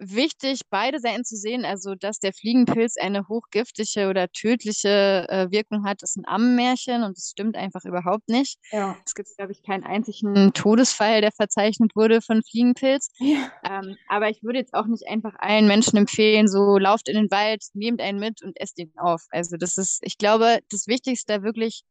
wichtig, 0.00 0.62
beide 0.70 1.00
Seiten 1.00 1.24
zu 1.24 1.36
sehen. 1.36 1.64
Also, 1.64 1.94
dass 1.94 2.18
der 2.18 2.32
Fliegenpilz 2.32 2.96
eine 2.96 3.28
hochgiftige 3.28 4.08
oder 4.08 4.28
tödliche 4.28 5.26
äh, 5.28 5.50
Wirkung 5.50 5.84
hat, 5.84 6.02
ist 6.02 6.16
ein 6.16 6.26
Ammenmärchen 6.26 7.02
und 7.02 7.16
das 7.16 7.30
stimmt 7.30 7.56
einfach 7.56 7.84
überhaupt 7.84 8.28
nicht. 8.28 8.58
Ja. 8.70 8.96
Es 9.04 9.14
gibt, 9.14 9.28
glaube 9.36 9.52
ich, 9.52 9.62
keinen 9.62 9.84
einzigen 9.84 10.52
Todesfall, 10.52 11.20
der 11.20 11.32
verzeichnet 11.32 11.94
wurde 11.94 12.20
von 12.20 12.42
Fliegenpilz. 12.42 13.10
Ja. 13.18 13.50
Ähm, 13.64 13.96
aber 14.08 14.30
ich 14.30 14.42
würde 14.42 14.58
jetzt 14.58 14.74
auch 14.74 14.86
nicht 14.86 15.06
einfach 15.08 15.34
allen 15.38 15.66
Menschen 15.66 15.96
empfehlen, 15.96 16.48
so 16.48 16.78
lauft 16.78 17.08
in 17.08 17.16
den 17.16 17.30
Wald, 17.30 17.64
nehmt 17.74 18.00
einen 18.00 18.18
mit 18.18 18.42
und 18.42 18.58
esst 18.60 18.78
ihn 18.78 18.92
auf. 18.96 19.22
Also, 19.30 19.56
das 19.56 19.76
ist, 19.76 20.00
ich 20.02 20.18
glaube, 20.18 20.58
das 20.70 20.86
Wichtigste 20.86 21.42
wirklich 21.42 21.82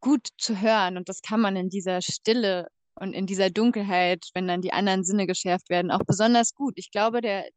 gut 0.00 0.28
zu 0.36 0.60
hören 0.60 0.96
und 0.96 1.08
das 1.08 1.22
kann 1.22 1.40
man 1.40 1.56
in 1.56 1.70
dieser 1.70 2.02
Stille 2.02 2.68
und 2.94 3.12
in 3.12 3.26
dieser 3.26 3.50
Dunkelheit, 3.50 4.28
wenn 4.34 4.48
dann 4.48 4.62
die 4.62 4.72
anderen 4.72 5.04
Sinne 5.04 5.26
geschärft 5.26 5.70
werden, 5.70 5.90
auch 5.90 6.04
besonders 6.06 6.54
gut. 6.54 6.74
Ich 6.76 6.90
glaube, 6.90 7.20
der, 7.20 7.48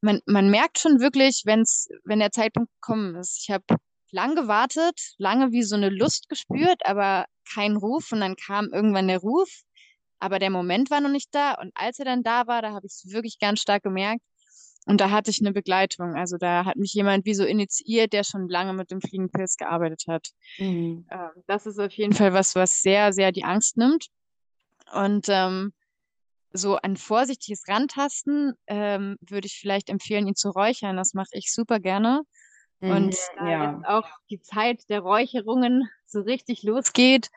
man, 0.00 0.20
man 0.26 0.50
merkt 0.50 0.78
schon 0.78 1.00
wirklich, 1.00 1.42
wenn's, 1.44 1.88
wenn 2.04 2.18
der 2.18 2.32
Zeitpunkt 2.32 2.70
gekommen 2.80 3.14
ist. 3.16 3.38
Ich 3.42 3.50
habe 3.50 3.64
lang 4.10 4.34
gewartet, 4.34 5.14
lange 5.18 5.52
wie 5.52 5.62
so 5.62 5.76
eine 5.76 5.88
Lust 5.88 6.28
gespürt, 6.28 6.80
aber 6.84 7.26
kein 7.52 7.76
Ruf. 7.76 8.12
Und 8.12 8.20
dann 8.20 8.36
kam 8.36 8.68
irgendwann 8.72 9.08
der 9.08 9.18
Ruf, 9.18 9.48
aber 10.18 10.38
der 10.38 10.50
Moment 10.50 10.90
war 10.90 11.00
noch 11.00 11.10
nicht 11.10 11.34
da. 11.34 11.54
Und 11.54 11.72
als 11.74 11.98
er 11.98 12.04
dann 12.04 12.22
da 12.22 12.46
war, 12.46 12.62
da 12.62 12.72
habe 12.72 12.86
ich 12.86 12.92
es 12.92 13.12
wirklich 13.12 13.38
ganz 13.38 13.60
stark 13.60 13.82
gemerkt. 13.82 14.22
Und 14.84 15.00
da 15.00 15.10
hatte 15.10 15.30
ich 15.30 15.40
eine 15.40 15.52
Begleitung. 15.52 16.14
Also 16.14 16.38
da 16.38 16.64
hat 16.64 16.76
mich 16.76 16.92
jemand 16.92 17.24
wie 17.24 17.34
so 17.34 17.44
initiiert, 17.44 18.12
der 18.12 18.24
schon 18.24 18.48
lange 18.48 18.72
mit 18.72 18.90
dem 18.90 19.00
Fliegenpilz 19.00 19.56
gearbeitet 19.56 20.04
hat. 20.08 20.28
Mhm. 20.58 21.06
Ähm, 21.10 21.30
das 21.46 21.66
ist 21.66 21.78
auf 21.78 21.92
jeden 21.92 22.14
Fall 22.14 22.32
was, 22.32 22.56
was 22.56 22.82
sehr, 22.82 23.12
sehr 23.12 23.30
die 23.30 23.44
Angst 23.44 23.76
nimmt. 23.76 24.08
Und 24.92 25.26
ähm, 25.28 25.72
so 26.52 26.76
ein 26.76 26.96
vorsichtiges 26.96 27.66
Rantasten 27.68 28.54
ähm, 28.66 29.16
würde 29.20 29.46
ich 29.46 29.58
vielleicht 29.58 29.88
empfehlen, 29.88 30.28
ihn 30.28 30.36
zu 30.36 30.50
räuchern. 30.50 30.96
Das 30.96 31.14
mache 31.14 31.30
ich 31.32 31.52
super 31.52 31.80
gerne. 31.80 32.22
Und 32.80 33.16
mhm, 33.36 33.46
ja. 33.46 33.72
jetzt 33.72 33.86
auch 33.86 34.08
die 34.28 34.40
Zeit 34.40 34.88
der 34.88 35.00
Räucherungen 35.00 35.88
so 36.06 36.20
richtig 36.20 36.62
losgeht, 36.62 37.30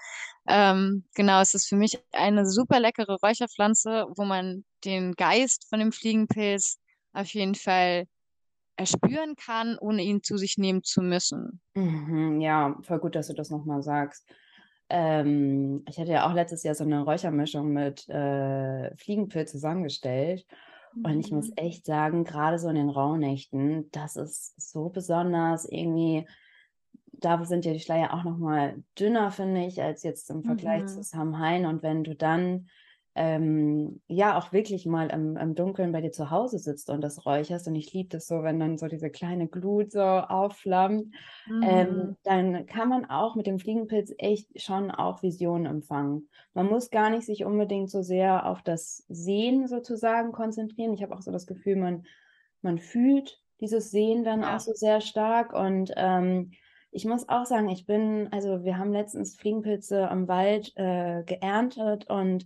ähm, 0.47 1.03
genau, 1.15 1.41
es 1.41 1.55
ist 1.55 1.67
für 1.67 1.75
mich 1.75 1.97
eine 2.11 2.45
super 2.45 2.79
leckere 2.79 3.17
Räucherpflanze, 3.21 4.05
wo 4.15 4.25
man 4.25 4.63
den 4.83 5.13
Geist 5.13 5.67
von 5.69 5.79
dem 5.79 5.91
Fliegenpilz 5.91 6.79
auf 7.13 7.33
jeden 7.33 7.55
Fall 7.55 8.05
erspüren 8.75 9.35
kann, 9.35 9.77
ohne 9.79 10.03
ihn 10.03 10.21
zu 10.21 10.37
sich 10.37 10.57
nehmen 10.57 10.83
zu 10.83 11.01
müssen. 11.01 11.61
Mhm, 11.75 12.41
ja, 12.41 12.75
voll 12.81 12.99
gut, 12.99 13.15
dass 13.15 13.27
du 13.27 13.33
das 13.33 13.49
nochmal 13.49 13.81
sagst. 13.81 14.25
Ähm, 14.89 15.83
ich 15.89 15.99
hatte 15.99 16.11
ja 16.11 16.29
auch 16.29 16.33
letztes 16.33 16.63
Jahr 16.63 16.75
so 16.75 16.83
eine 16.83 17.03
Räuchermischung 17.03 17.71
mit 17.73 18.07
äh, 18.09 18.95
Fliegenpilz 18.95 19.51
zusammengestellt. 19.51 20.45
Und 21.03 21.19
ich 21.19 21.31
muss 21.31 21.49
mhm. 21.49 21.57
echt 21.57 21.85
sagen, 21.85 22.23
gerade 22.23 22.57
so 22.57 22.69
in 22.69 22.75
den 22.75 22.89
Rauhnächten, 22.89 23.91
das 23.91 24.15
ist 24.15 24.59
so 24.61 24.89
besonders 24.89 25.65
irgendwie. 25.65 26.25
Da 27.11 27.43
sind 27.45 27.65
ja 27.65 27.73
die 27.73 27.79
Schleier 27.79 28.13
auch 28.13 28.23
noch 28.23 28.37
mal 28.37 28.83
dünner, 28.99 29.31
finde 29.31 29.65
ich, 29.65 29.81
als 29.81 30.03
jetzt 30.03 30.29
im 30.29 30.43
Vergleich 30.43 30.83
mhm. 30.83 30.87
zu 30.87 31.03
Samhain. 31.03 31.65
Und 31.65 31.81
wenn 31.81 32.03
du 32.03 32.15
dann 32.15 32.67
ähm, 33.17 34.01
ja 34.07 34.37
auch 34.37 34.51
wirklich 34.51 34.85
mal 34.85 35.09
im, 35.09 35.37
im, 35.37 35.55
Dunkeln 35.55 35.93
bei 35.93 36.01
dir 36.01 36.11
zu 36.11 36.31
Hause 36.31 36.59
sitzt 36.59 36.89
und 36.89 36.99
das 36.99 37.25
räucherst. 37.25 37.65
Und 37.67 37.75
ich 37.75 37.93
liebe 37.93 38.09
das 38.09 38.27
so, 38.27 38.43
wenn 38.43 38.59
dann 38.59 38.77
so 38.77 38.87
diese 38.87 39.09
kleine 39.09 39.47
Glut 39.47 39.93
so 39.93 40.01
aufflammt, 40.01 41.15
ähm, 41.47 41.55
mhm. 41.55 41.63
ähm, 41.63 42.17
dann 42.23 42.65
kann 42.65 42.89
man 42.89 43.05
auch 43.05 43.35
mit 43.35 43.47
dem 43.47 43.57
Fliegenpilz 43.57 44.13
echt 44.17 44.61
schon 44.61 44.91
auch 44.91 45.23
Visionen 45.23 45.65
empfangen. 45.65 46.27
Man 46.53 46.67
muss 46.67 46.89
gar 46.89 47.09
nicht 47.09 47.25
sich 47.25 47.45
unbedingt 47.45 47.89
so 47.89 48.01
sehr 48.01 48.45
auf 48.45 48.61
das 48.61 49.05
Sehen 49.07 49.67
sozusagen 49.67 50.33
konzentrieren. 50.33 50.93
Ich 50.93 51.01
habe 51.01 51.15
auch 51.15 51.21
so 51.21 51.31
das 51.31 51.47
Gefühl, 51.47 51.77
man, 51.77 52.05
man 52.61 52.79
fühlt 52.79 53.41
dieses 53.61 53.91
Sehen 53.91 54.25
dann 54.25 54.41
ja. 54.41 54.55
auch 54.55 54.59
so 54.59 54.73
sehr 54.73 54.99
stark 54.99 55.53
und 55.53 55.93
ähm, 55.95 56.51
ich 56.91 57.05
muss 57.05 57.27
auch 57.27 57.45
sagen, 57.45 57.69
ich 57.69 57.85
bin, 57.85 58.29
also 58.31 58.63
wir 58.63 58.77
haben 58.77 58.93
letztens 58.93 59.35
Fliegenpilze 59.35 60.09
am 60.09 60.27
Wald 60.29 60.71
äh, 60.75 61.23
geerntet 61.25 62.09
und 62.09 62.45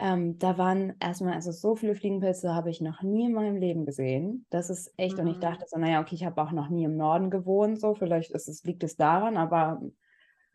ähm, 0.00 0.38
da 0.38 0.56
waren 0.56 0.94
erstmal, 0.98 1.34
also 1.34 1.52
so 1.52 1.76
viele 1.76 1.94
Fliegenpilze 1.94 2.54
habe 2.54 2.70
ich 2.70 2.80
noch 2.80 3.02
nie 3.02 3.26
in 3.26 3.34
meinem 3.34 3.56
Leben 3.56 3.84
gesehen. 3.84 4.46
Das 4.48 4.70
ist 4.70 4.92
echt, 4.96 5.18
mhm. 5.18 5.20
und 5.20 5.26
ich 5.28 5.36
mhm. 5.36 5.42
dachte 5.42 5.64
so, 5.68 5.78
naja, 5.78 6.00
okay, 6.00 6.14
ich 6.14 6.24
habe 6.24 6.40
auch 6.40 6.52
noch 6.52 6.70
nie 6.70 6.84
im 6.84 6.96
Norden 6.96 7.30
gewohnt, 7.30 7.78
so, 7.78 7.94
vielleicht 7.94 8.30
ist 8.30 8.48
es, 8.48 8.64
liegt 8.64 8.82
es 8.82 8.96
daran, 8.96 9.36
aber 9.36 9.82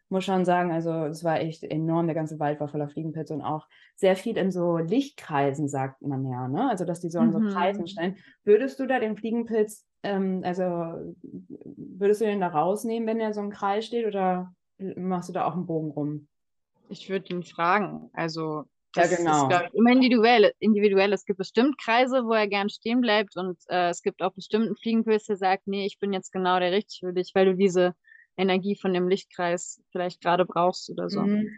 muss 0.10 0.24
schon 0.24 0.46
sagen, 0.46 0.72
also 0.72 1.06
es 1.06 1.24
war 1.24 1.40
echt 1.40 1.64
enorm, 1.64 2.08
der 2.08 2.16
ganze 2.16 2.40
Wald 2.40 2.60
war 2.60 2.68
voller 2.68 2.90
Fliegenpilze 2.90 3.34
und 3.34 3.42
auch 3.42 3.68
sehr 3.96 4.16
viel 4.16 4.38
in 4.38 4.52
so 4.52 4.78
Lichtkreisen, 4.78 5.68
sagt 5.68 6.02
man 6.02 6.26
ja, 6.26 6.48
ne? 6.48 6.70
Also 6.70 6.86
dass 6.86 7.00
die 7.00 7.10
so 7.10 7.20
in 7.20 7.32
so 7.32 7.40
Kreisen 7.40 7.82
mhm. 7.82 7.88
stellen. 7.88 8.18
Würdest 8.44 8.80
du 8.80 8.88
da 8.88 9.00
den 9.00 9.16
Fliegenpilz, 9.16 9.86
ähm, 10.04 10.42
also 10.44 10.64
würdest 11.24 12.22
du 12.22 12.26
den 12.26 12.40
da 12.40 12.48
rausnehmen, 12.48 13.08
wenn 13.08 13.20
er 13.20 13.34
so 13.34 13.42
im 13.42 13.50
Kreis 13.50 13.86
steht, 13.86 14.06
oder 14.06 14.54
machst 14.96 15.30
du 15.30 15.34
da 15.34 15.46
auch 15.46 15.54
einen 15.54 15.66
Bogen 15.66 15.92
rum? 15.92 16.28
Ich 16.90 17.10
würde 17.10 17.34
ihn 17.34 17.44
fragen. 17.44 18.10
Also 18.14 18.66
das 18.96 19.12
ja, 19.12 19.18
genau. 19.18 19.50
ist, 19.50 19.62
ich, 19.68 19.74
immer 19.74 19.92
individuell, 19.92 20.52
individuell. 20.60 21.14
Es 21.14 21.26
gibt 21.26 21.38
bestimmt 21.38 21.78
Kreise, 21.78 22.24
wo 22.26 22.34
er 22.34 22.48
gern 22.48 22.70
stehen 22.70 23.02
bleibt 23.02 23.36
und 23.36 23.58
äh, 23.68 23.90
es 23.90 24.02
gibt 24.02 24.22
auch 24.22 24.34
bestimmten 24.34 24.76
Fliegenpilz, 24.76 25.26
der 25.26 25.38
sagt, 25.38 25.68
nee, 25.68 25.86
ich 25.86 26.00
bin 26.00 26.14
jetzt 26.14 26.32
genau 26.32 26.60
der 26.60 26.72
Richtige 26.72 27.08
für 27.08 27.14
dich, 27.14 27.32
weil 27.34 27.46
du 27.46 27.56
diese 27.56 27.94
Energie 28.38 28.76
von 28.76 28.94
dem 28.94 29.08
Lichtkreis 29.08 29.82
vielleicht 29.92 30.22
gerade 30.22 30.46
brauchst 30.46 30.90
oder 30.90 31.10
so. 31.10 31.22
Mhm. 31.22 31.50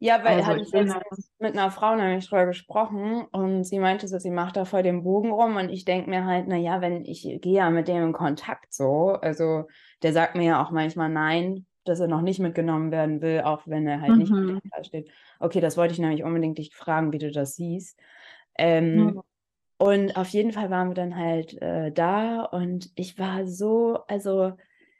Ja, 0.00 0.22
weil 0.24 0.36
also, 0.36 0.46
hatte 0.46 0.62
ich 0.62 0.70
jetzt 0.70 0.94
halt 0.94 1.04
mit 1.38 1.56
einer 1.56 1.70
Frau 1.70 1.96
nämlich 1.96 2.28
drüber 2.28 2.46
gesprochen 2.46 3.24
und 3.32 3.64
sie 3.64 3.78
meinte 3.78 4.06
so, 4.06 4.18
sie 4.18 4.30
macht 4.30 4.56
da 4.56 4.64
voll 4.64 4.82
den 4.82 5.02
Bogen 5.02 5.30
rum 5.30 5.56
und 5.56 5.70
ich 5.70 5.84
denke 5.84 6.10
mir 6.10 6.26
halt, 6.26 6.46
naja, 6.46 6.80
wenn 6.80 7.04
ich 7.04 7.22
gehe 7.22 7.56
ja 7.56 7.70
mit 7.70 7.88
dem 7.88 8.02
in 8.02 8.12
Kontakt 8.12 8.74
so, 8.74 9.12
also 9.12 9.64
der 10.02 10.12
sagt 10.12 10.34
mir 10.34 10.44
ja 10.44 10.62
auch 10.62 10.72
manchmal 10.72 11.08
nein, 11.08 11.64
dass 11.84 12.00
er 12.00 12.08
noch 12.08 12.22
nicht 12.22 12.40
mitgenommen 12.40 12.90
werden 12.90 13.20
will, 13.20 13.42
auch 13.42 13.62
wenn 13.66 13.86
er 13.86 14.00
halt 14.00 14.12
mhm. 14.12 14.18
nicht 14.18 14.32
mit 14.32 14.62
dem 14.64 14.84
steht. 14.84 15.10
Okay, 15.40 15.60
das 15.60 15.76
wollte 15.76 15.92
ich 15.92 16.00
nämlich 16.00 16.24
unbedingt 16.24 16.58
dich 16.58 16.74
fragen, 16.74 17.12
wie 17.12 17.18
du 17.18 17.30
das 17.30 17.56
siehst. 17.56 17.98
Ähm, 18.58 18.96
mhm. 18.96 19.22
Und 19.76 20.16
auf 20.16 20.28
jeden 20.28 20.52
Fall 20.52 20.70
waren 20.70 20.88
wir 20.88 20.94
dann 20.94 21.16
halt 21.16 21.60
äh, 21.60 21.90
da 21.92 22.42
und 22.44 22.90
ich 22.94 23.18
war 23.18 23.46
so, 23.46 23.98
also 24.06 24.52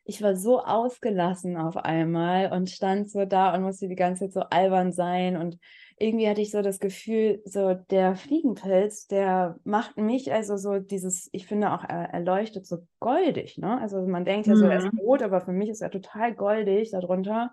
ich 0.04 0.20
war 0.20 0.36
so 0.36 0.60
ausgelassen 0.62 1.56
auf 1.56 1.76
einmal 1.76 2.52
und 2.52 2.68
stand 2.68 3.10
so 3.10 3.24
da 3.24 3.54
und 3.54 3.62
musste 3.62 3.88
die 3.88 3.94
ganze 3.94 4.24
Zeit 4.24 4.32
so 4.32 4.40
albern 4.40 4.92
sein 4.92 5.36
und 5.36 5.58
irgendwie 5.98 6.28
hatte 6.28 6.40
ich 6.40 6.50
so 6.50 6.62
das 6.62 6.80
Gefühl, 6.80 7.40
so 7.44 7.74
der 7.74 8.16
Fliegenpilz, 8.16 9.06
der 9.06 9.58
macht 9.64 9.96
mich 9.96 10.32
also 10.32 10.56
so 10.56 10.78
dieses, 10.78 11.28
ich 11.32 11.46
finde 11.46 11.72
auch, 11.72 11.84
er, 11.84 12.10
er 12.12 12.20
leuchtet 12.20 12.66
so 12.66 12.86
goldig, 12.98 13.58
ne? 13.58 13.80
Also 13.80 14.02
man 14.06 14.24
denkt 14.24 14.46
ja 14.46 14.56
so, 14.56 14.66
er 14.66 14.78
ist 14.78 14.92
mhm. 14.92 14.98
rot, 14.98 15.22
aber 15.22 15.40
für 15.40 15.52
mich 15.52 15.68
ist 15.68 15.82
er 15.82 15.90
total 15.90 16.34
goldig 16.34 16.90
darunter 16.90 17.52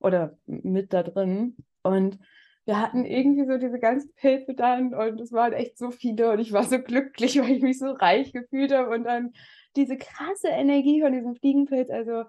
oder 0.00 0.36
mit 0.46 0.92
da 0.92 1.02
drin 1.02 1.56
und 1.82 2.18
wir 2.64 2.80
hatten 2.80 3.04
irgendwie 3.04 3.44
so 3.44 3.58
diese 3.58 3.78
ganzen 3.78 4.12
Pilze 4.14 4.54
dann 4.54 4.94
und 4.94 5.20
es 5.20 5.32
waren 5.32 5.52
echt 5.52 5.76
so 5.78 5.90
viele 5.90 6.30
und 6.30 6.38
ich 6.38 6.52
war 6.52 6.64
so 6.64 6.78
glücklich, 6.78 7.38
weil 7.40 7.50
ich 7.50 7.62
mich 7.62 7.78
so 7.78 7.90
reich 7.90 8.32
gefühlt 8.32 8.72
habe 8.72 8.90
und 8.90 9.04
dann 9.04 9.32
diese 9.76 9.96
krasse 9.96 10.48
Energie 10.48 11.00
von 11.02 11.12
diesem 11.12 11.34
Fliegenpilz, 11.34 11.90
also 11.90 12.24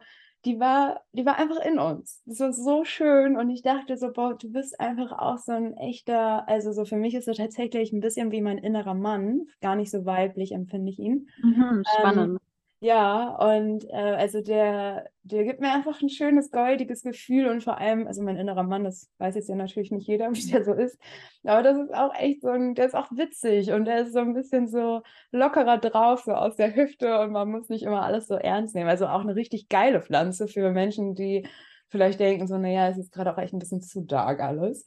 die 0.46 0.60
war, 0.60 1.02
die 1.14 1.26
war 1.26 1.38
einfach 1.38 1.60
in 1.66 1.80
uns. 1.80 2.22
Das 2.26 2.40
war 2.40 2.52
so 2.54 2.84
schön 2.84 3.38
und 3.38 3.50
ich 3.50 3.62
dachte 3.62 3.98
so, 3.98 4.12
boah, 4.12 4.36
du 4.38 4.52
bist 4.52 4.80
einfach 4.80 5.12
auch 5.14 5.38
so 5.38 5.54
ein 5.54 5.76
echter, 5.78 6.48
also 6.50 6.72
so 6.74 6.86
für 6.86 6.98
mich 6.98 7.16
ist 7.16 7.28
er 7.28 7.34
tatsächlich 7.36 7.94
ein 7.94 8.02
bisschen 8.02 8.32
wie 8.32 8.42
mein 8.42 8.58
innerer 8.58 8.94
Mann, 8.94 9.48
gar 9.62 9.76
nicht 9.76 9.92
so 9.92 10.06
weiblich 10.06 10.52
empfinde 10.52 10.92
ich 10.92 11.00
ihn. 11.00 11.30
Mhm, 11.38 11.84
spannend. 11.86 12.32
Ähm, 12.32 12.40
ja, 12.84 13.30
und 13.38 13.86
äh, 13.90 13.96
also 13.96 14.42
der, 14.42 15.10
der 15.24 15.46
gibt 15.46 15.62
mir 15.62 15.72
einfach 15.72 16.02
ein 16.02 16.10
schönes, 16.10 16.52
goldiges 16.52 17.02
Gefühl 17.02 17.48
und 17.48 17.64
vor 17.64 17.78
allem, 17.78 18.08
also 18.08 18.22
mein 18.22 18.36
innerer 18.36 18.64
Mann, 18.64 18.84
das 18.84 19.10
weiß 19.20 19.36
jetzt 19.36 19.48
ja 19.48 19.56
natürlich 19.56 19.92
nicht 19.92 20.06
jeder, 20.06 20.30
wie 20.34 20.52
der 20.52 20.66
so 20.66 20.74
ist, 20.74 21.00
aber 21.46 21.64
das 21.64 21.78
ist 21.78 21.94
auch 21.94 22.14
echt 22.14 22.42
so 22.42 22.50
ein, 22.50 22.76
der 22.76 22.88
ist 22.88 22.94
auch 22.94 23.10
witzig 23.12 23.72
und 23.72 23.86
der 23.86 24.02
ist 24.02 24.12
so 24.12 24.20
ein 24.20 24.34
bisschen 24.34 24.68
so 24.68 25.02
lockerer 25.32 25.78
drauf, 25.78 26.24
so 26.26 26.34
aus 26.34 26.58
der 26.58 26.76
Hüfte 26.76 27.22
und 27.22 27.32
man 27.32 27.50
muss 27.50 27.70
nicht 27.70 27.84
immer 27.84 28.04
alles 28.04 28.28
so 28.28 28.36
ernst 28.36 28.76
nehmen. 28.76 28.90
Also 28.90 29.08
auch 29.08 29.22
eine 29.22 29.38
richtig 29.38 29.70
geile 29.70 30.02
Pflanze 30.02 30.50
für 30.50 30.70
Menschen, 30.72 31.16
die 31.16 31.48
vielleicht 31.88 32.20
denken 32.20 32.48
so, 32.48 32.58
naja, 32.58 32.90
es 32.90 32.98
ist 32.98 33.14
gerade 33.14 33.34
auch 33.34 33.38
echt 33.38 33.54
ein 33.54 33.60
bisschen 33.60 33.82
zu 33.82 34.02
dark 34.02 34.42
alles. 34.42 34.86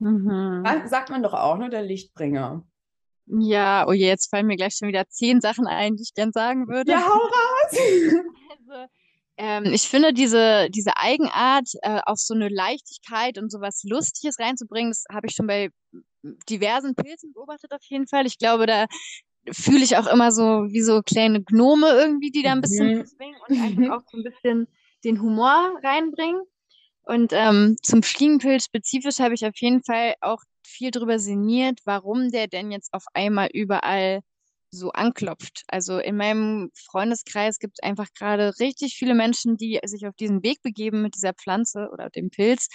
Mhm. 0.00 0.64
Sagt 0.86 1.10
man 1.10 1.22
doch 1.22 1.34
auch, 1.34 1.56
ne, 1.56 1.70
der 1.70 1.82
Lichtbringer. 1.82 2.64
Ja, 3.30 3.86
oh 3.86 3.92
je, 3.92 4.06
jetzt 4.06 4.30
fallen 4.30 4.46
mir 4.46 4.56
gleich 4.56 4.76
schon 4.76 4.88
wieder 4.88 5.08
zehn 5.08 5.40
Sachen 5.40 5.66
ein, 5.66 5.96
die 5.96 6.02
ich 6.02 6.14
gern 6.14 6.32
sagen 6.32 6.68
würde. 6.68 6.92
Ja, 6.92 7.04
hau 7.06 7.18
raus! 7.18 7.72
also, 8.58 8.90
ähm, 9.36 9.72
ich 9.72 9.82
finde 9.82 10.12
diese, 10.12 10.68
diese 10.70 10.96
Eigenart, 10.96 11.68
äh, 11.82 12.00
auch 12.06 12.16
so 12.16 12.34
eine 12.34 12.48
Leichtigkeit 12.48 13.38
und 13.38 13.50
sowas 13.50 13.82
Lustiges 13.84 14.38
reinzubringen, 14.38 14.90
das 14.90 15.04
habe 15.12 15.26
ich 15.26 15.34
schon 15.34 15.46
bei 15.46 15.70
diversen 16.48 16.94
Pilzen 16.94 17.32
beobachtet 17.32 17.72
auf 17.72 17.82
jeden 17.84 18.06
Fall. 18.06 18.26
Ich 18.26 18.38
glaube, 18.38 18.66
da 18.66 18.86
fühle 19.50 19.84
ich 19.84 19.96
auch 19.96 20.06
immer 20.06 20.32
so 20.32 20.66
wie 20.70 20.82
so 20.82 21.02
kleine 21.02 21.42
Gnome 21.42 21.88
irgendwie, 21.90 22.30
die 22.30 22.42
da 22.42 22.52
ein 22.52 22.60
bisschen 22.60 22.98
mhm. 22.98 23.06
zwingen 23.06 23.36
und 23.46 23.60
einfach 23.60 23.96
auch 23.96 24.02
so 24.10 24.18
ein 24.18 24.24
bisschen 24.24 24.68
den 25.04 25.20
Humor 25.20 25.78
reinbringen. 25.82 26.42
Und 27.02 27.32
ähm, 27.32 27.76
zum 27.82 28.02
Fliegenpilz 28.02 28.64
spezifisch 28.64 29.18
habe 29.20 29.34
ich 29.34 29.46
auf 29.46 29.56
jeden 29.56 29.82
Fall 29.82 30.14
auch 30.20 30.42
viel 30.68 30.90
drüber 30.90 31.18
sinniert, 31.18 31.80
warum 31.84 32.30
der 32.30 32.46
denn 32.46 32.70
jetzt 32.70 32.92
auf 32.92 33.04
einmal 33.14 33.48
überall 33.52 34.20
so 34.70 34.90
anklopft. 34.90 35.62
Also 35.68 35.98
in 35.98 36.16
meinem 36.16 36.70
Freundeskreis 36.74 37.58
gibt 37.58 37.78
es 37.78 37.82
einfach 37.82 38.08
gerade 38.16 38.52
richtig 38.60 38.94
viele 38.94 39.14
Menschen, 39.14 39.56
die 39.56 39.80
sich 39.84 40.06
auf 40.06 40.14
diesen 40.14 40.42
Weg 40.42 40.62
begeben 40.62 41.02
mit 41.02 41.14
dieser 41.14 41.32
Pflanze 41.32 41.88
oder 41.92 42.10
dem 42.10 42.30
Pilz. 42.30 42.68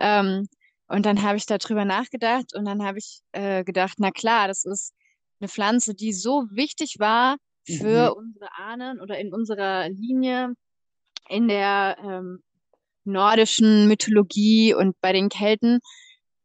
Ähm, 0.00 0.48
und 0.88 1.04
dann 1.04 1.22
habe 1.22 1.36
ich 1.36 1.46
darüber 1.46 1.84
nachgedacht 1.84 2.54
und 2.54 2.64
dann 2.64 2.82
habe 2.82 2.98
ich 2.98 3.20
äh, 3.32 3.64
gedacht, 3.64 3.94
na 3.98 4.10
klar, 4.10 4.48
das 4.48 4.64
ist 4.64 4.94
eine 5.40 5.48
Pflanze, 5.48 5.94
die 5.94 6.12
so 6.12 6.44
wichtig 6.50 6.96
war 6.98 7.36
für 7.64 8.12
mhm. 8.12 8.18
unsere 8.18 8.52
Ahnen 8.56 9.00
oder 9.00 9.18
in 9.18 9.34
unserer 9.34 9.88
Linie 9.88 10.54
in 11.28 11.48
der 11.48 11.96
ähm, 12.02 12.42
nordischen 13.04 13.88
Mythologie 13.88 14.74
und 14.74 15.00
bei 15.00 15.12
den 15.12 15.28
Kelten, 15.28 15.80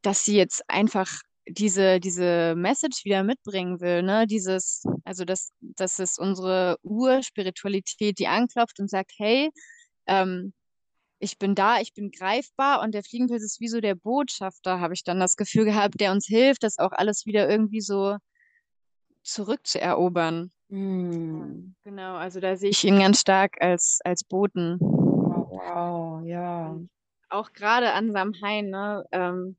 dass 0.02 0.26
sie 0.26 0.36
jetzt 0.36 0.64
einfach 0.68 1.22
diese, 1.48 2.00
diese 2.00 2.56
Message 2.56 3.04
wieder 3.04 3.24
mitbringen 3.24 3.80
will, 3.82 4.04
ne? 4.04 4.28
Dieses, 4.28 4.84
also 5.04 5.26
dass, 5.26 5.52
dass 5.60 6.00
es 6.00 6.18
unsere 6.18 6.78
Urspiritualität, 6.84 8.20
die 8.20 8.28
anklopft 8.28 8.80
und 8.80 8.90
sagt, 8.90 9.12
hey, 9.18 9.50
ähm, 10.08 10.54
ich 11.20 11.38
bin 11.38 11.56
da, 11.56 11.80
ich 11.80 11.94
bin 11.94 12.12
greifbar 12.12 12.82
und 12.82 12.94
der 12.94 13.04
Fliegenpilz 13.04 13.44
ist 13.44 13.60
wie 13.60 13.68
so 13.68 13.80
der 13.80 13.96
Botschafter, 13.96 14.80
habe 14.80 14.94
ich 14.94 15.04
dann 15.04 15.20
das 15.20 15.38
Gefühl 15.38 15.66
gehabt, 15.66 16.00
der 16.00 16.12
uns 16.12 16.26
hilft, 16.26 16.64
das 16.64 16.80
auch 16.80 16.92
alles 16.92 17.26
wieder 17.26 17.50
irgendwie 17.50 17.82
so 17.82 18.18
zurückzuerobern. 19.24 20.52
Mm. 20.70 21.76
Genau, 21.84 22.16
also 22.16 22.40
da 22.40 22.56
sehe 22.56 22.72
ich 22.72 22.84
ihn 22.84 23.00
ganz 23.00 23.20
stark 23.20 23.62
als, 23.62 24.00
als 24.04 24.24
Boten. 24.24 24.78
Wow, 24.80 25.50
wow, 25.52 26.26
ja. 26.26 26.80
Auch 27.30 27.54
gerade 27.54 27.94
an 27.94 28.12
Samhain, 28.12 28.70
ne, 28.70 29.06
ähm, 29.12 29.58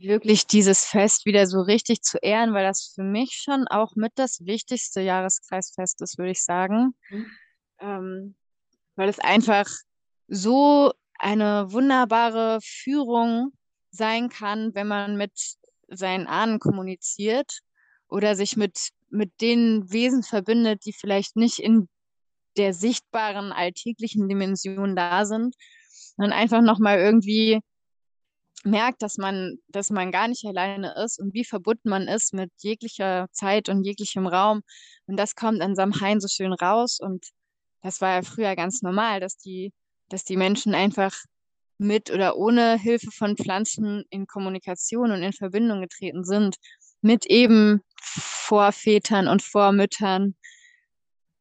wirklich 0.00 0.46
dieses 0.46 0.84
Fest 0.84 1.26
wieder 1.26 1.46
so 1.46 1.60
richtig 1.60 2.02
zu 2.02 2.18
ehren, 2.18 2.54
weil 2.54 2.64
das 2.64 2.92
für 2.94 3.02
mich 3.02 3.40
schon 3.42 3.66
auch 3.68 3.96
mit 3.96 4.12
das 4.16 4.44
wichtigste 4.44 5.00
Jahreskreisfest 5.00 6.00
ist, 6.02 6.18
würde 6.18 6.32
ich 6.32 6.42
sagen. 6.42 6.94
Mhm. 7.10 7.26
Ähm, 7.80 8.34
weil 8.96 9.08
es 9.08 9.18
einfach 9.18 9.66
so 10.28 10.92
eine 11.18 11.72
wunderbare 11.72 12.58
Führung 12.62 13.52
sein 13.90 14.28
kann, 14.28 14.74
wenn 14.74 14.86
man 14.86 15.16
mit 15.16 15.32
seinen 15.88 16.26
Ahnen 16.26 16.58
kommuniziert 16.60 17.60
oder 18.08 18.36
sich 18.36 18.56
mit, 18.56 18.90
mit 19.10 19.32
den 19.40 19.90
Wesen 19.90 20.22
verbindet, 20.22 20.84
die 20.84 20.92
vielleicht 20.92 21.36
nicht 21.36 21.58
in 21.58 21.88
der 22.56 22.74
sichtbaren 22.74 23.52
alltäglichen 23.52 24.28
Dimension 24.28 24.96
da 24.96 25.24
sind, 25.24 25.54
sondern 26.16 26.38
einfach 26.38 26.62
nochmal 26.62 26.98
irgendwie 26.98 27.60
merkt, 28.64 29.02
dass 29.02 29.16
man, 29.16 29.58
dass 29.68 29.90
man 29.90 30.12
gar 30.12 30.28
nicht 30.28 30.44
alleine 30.44 30.94
ist 31.04 31.18
und 31.18 31.34
wie 31.34 31.44
verbunden 31.44 31.88
man 31.88 32.08
ist 32.08 32.34
mit 32.34 32.50
jeglicher 32.58 33.28
Zeit 33.32 33.68
und 33.68 33.84
jeglichem 33.84 34.26
Raum. 34.26 34.62
Und 35.06 35.16
das 35.16 35.34
kommt 35.34 35.62
an 35.62 35.74
Samhain 35.74 36.20
so 36.20 36.28
schön 36.28 36.52
raus. 36.52 36.98
Und 37.00 37.26
das 37.82 38.00
war 38.00 38.16
ja 38.16 38.22
früher 38.22 38.56
ganz 38.56 38.82
normal, 38.82 39.20
dass 39.20 39.36
die, 39.38 39.72
dass 40.08 40.24
die 40.24 40.36
Menschen 40.36 40.74
einfach 40.74 41.14
mit 41.78 42.10
oder 42.10 42.36
ohne 42.36 42.78
Hilfe 42.78 43.10
von 43.10 43.36
Pflanzen 43.36 44.04
in 44.10 44.26
Kommunikation 44.26 45.10
und 45.12 45.22
in 45.22 45.32
Verbindung 45.32 45.80
getreten 45.80 46.24
sind. 46.24 46.56
Mit 47.00 47.24
eben 47.24 47.80
Vorvätern 48.02 49.26
und 49.26 49.42
Vormüttern. 49.42 50.34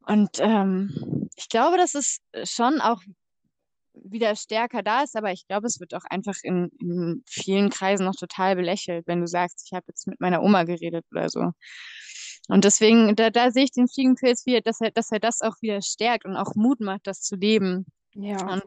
Und 0.06 0.40
ähm, 0.40 1.30
ich 1.36 1.50
glaube, 1.50 1.76
das 1.76 1.96
ist 1.96 2.22
schon 2.46 2.80
auch 2.80 3.02
wieder 4.04 4.36
stärker 4.36 4.84
da 4.84 5.04
ist, 5.04 5.16
aber 5.16 5.32
ich 5.32 5.48
glaube, 5.48 5.68
es 5.68 5.80
wird 5.80 5.94
auch 5.94 6.06
einfach 6.10 6.36
in, 6.44 6.70
in 6.80 7.24
vielen 7.28 7.70
Kreisen 7.70 8.06
noch 8.06 8.16
total 8.16 8.56
belächelt, 8.56 9.08
wenn 9.08 9.22
du 9.22 9.28
sagst, 9.28 9.64
ich 9.66 9.74
habe 9.74 9.86
jetzt 9.88 10.08
mit 10.08 10.20
meiner 10.20 10.42
Oma 10.42 10.64
geredet 10.64 11.06
oder 11.12 11.30
so. 11.30 11.52
Und 12.48 12.66
deswegen, 12.66 13.16
da, 13.16 13.30
da 13.30 13.52
sehe 13.52 13.66
ich 13.66 13.72
den 13.72 13.88
Fliegenpilz 13.88 14.46
wieder, 14.46 14.62
dass 14.62 14.82
er, 14.82 14.92
dass 14.92 15.12
er 15.12 15.20
das 15.20 15.42
auch 15.42 15.56
wieder 15.62 15.82
stärkt 15.82 16.26
und 16.26 16.36
auch 16.36 16.56
Mut 16.56 16.80
macht, 16.80 17.06
das 17.06 17.22
zu 17.22 17.36
leben. 17.36 17.86
Ja. 18.16 18.54
Und 18.54 18.64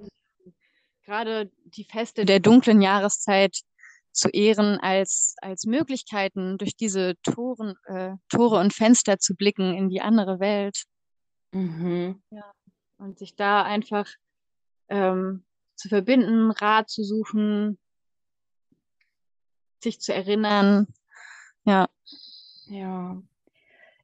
gerade 1.05 1.51
die 1.64 1.85
Feste 1.85 2.25
der 2.25 2.40
dunklen 2.40 2.81
Jahreszeit 2.81 3.61
zu 4.12 4.29
ehren 4.29 4.79
als, 4.79 5.35
als 5.40 5.64
Möglichkeiten, 5.64 6.59
durch 6.59 6.77
diese 6.77 7.14
Toren, 7.23 7.75
äh, 7.87 8.12
Tore 8.29 8.61
und 8.61 8.73
Fenster 8.73 9.18
zu 9.18 9.35
blicken 9.35 9.75
in 9.75 9.88
die 9.88 10.01
andere 10.01 10.38
Welt. 10.38 10.85
Mhm. 11.53 12.23
Ja. 12.31 12.53
Und 12.99 13.18
sich 13.18 13.35
da 13.35 13.62
einfach 13.64 14.07
ähm, 14.88 15.45
zu 15.77 15.88
verbinden, 15.88 16.51
Rat 16.51 16.88
zu 16.90 17.03
suchen, 17.03 17.79
sich 19.83 20.01
zu 20.01 20.14
erinnern. 20.14 20.87
Ja. 21.64 21.88
Ja. 22.66 23.23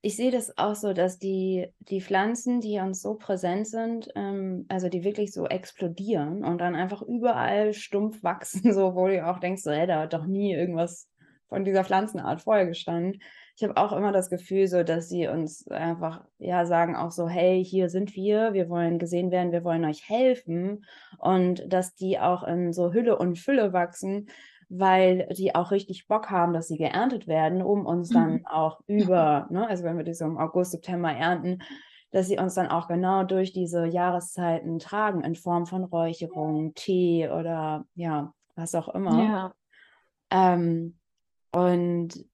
Ich 0.00 0.16
sehe 0.16 0.30
das 0.30 0.56
auch 0.56 0.76
so, 0.76 0.92
dass 0.92 1.18
die, 1.18 1.66
die 1.80 2.00
Pflanzen, 2.00 2.60
die 2.60 2.78
uns 2.78 3.02
so 3.02 3.14
präsent 3.14 3.66
sind, 3.66 4.08
ähm, 4.14 4.64
also 4.68 4.88
die 4.88 5.02
wirklich 5.02 5.32
so 5.32 5.46
explodieren 5.46 6.44
und 6.44 6.58
dann 6.58 6.76
einfach 6.76 7.02
überall 7.02 7.74
stumpf 7.74 8.22
wachsen, 8.22 8.72
so 8.74 8.94
wo 8.94 9.08
du 9.08 9.26
auch 9.26 9.40
denkst, 9.40 9.62
so, 9.62 9.70
ey, 9.70 9.86
da 9.86 10.02
hat 10.02 10.12
doch 10.12 10.26
nie 10.26 10.54
irgendwas 10.54 11.08
von 11.48 11.64
dieser 11.64 11.84
Pflanzenart 11.84 12.42
vorher 12.42 12.66
gestanden. 12.66 13.20
Ich 13.58 13.64
habe 13.64 13.76
auch 13.76 13.92
immer 13.92 14.12
das 14.12 14.30
Gefühl, 14.30 14.68
so 14.68 14.84
dass 14.84 15.08
sie 15.08 15.26
uns 15.26 15.66
einfach 15.66 16.24
ja 16.38 16.64
sagen 16.64 16.94
auch 16.94 17.10
so, 17.10 17.28
hey, 17.28 17.64
hier 17.64 17.90
sind 17.90 18.14
wir, 18.14 18.52
wir 18.52 18.68
wollen 18.68 19.00
gesehen 19.00 19.32
werden, 19.32 19.50
wir 19.50 19.64
wollen 19.64 19.84
euch 19.84 20.08
helfen 20.08 20.84
und 21.18 21.64
dass 21.72 21.96
die 21.96 22.20
auch 22.20 22.44
in 22.44 22.72
so 22.72 22.92
Hülle 22.92 23.18
und 23.18 23.36
Fülle 23.36 23.72
wachsen, 23.72 24.28
weil 24.68 25.26
die 25.36 25.56
auch 25.56 25.72
richtig 25.72 26.06
Bock 26.06 26.30
haben, 26.30 26.52
dass 26.52 26.68
sie 26.68 26.78
geerntet 26.78 27.26
werden, 27.26 27.60
um 27.60 27.84
uns 27.84 28.10
dann 28.10 28.34
Mhm. 28.34 28.46
auch 28.46 28.78
über, 28.86 29.48
ne, 29.50 29.66
also 29.66 29.82
wenn 29.82 29.96
wir 29.96 30.04
die 30.04 30.14
so 30.14 30.26
im 30.26 30.38
August, 30.38 30.70
September 30.70 31.10
ernten, 31.10 31.58
dass 32.12 32.28
sie 32.28 32.38
uns 32.38 32.54
dann 32.54 32.68
auch 32.68 32.86
genau 32.86 33.24
durch 33.24 33.52
diese 33.52 33.86
Jahreszeiten 33.86 34.78
tragen 34.78 35.24
in 35.24 35.34
Form 35.34 35.66
von 35.66 35.82
Räucherung, 35.82 36.74
Tee 36.74 37.28
oder 37.28 37.86
ja, 37.96 38.32
was 38.54 38.76
auch 38.76 38.88
immer. 38.94 39.24
Ja. 39.24 39.54
Ähm, 40.30 40.96
und 41.50 42.24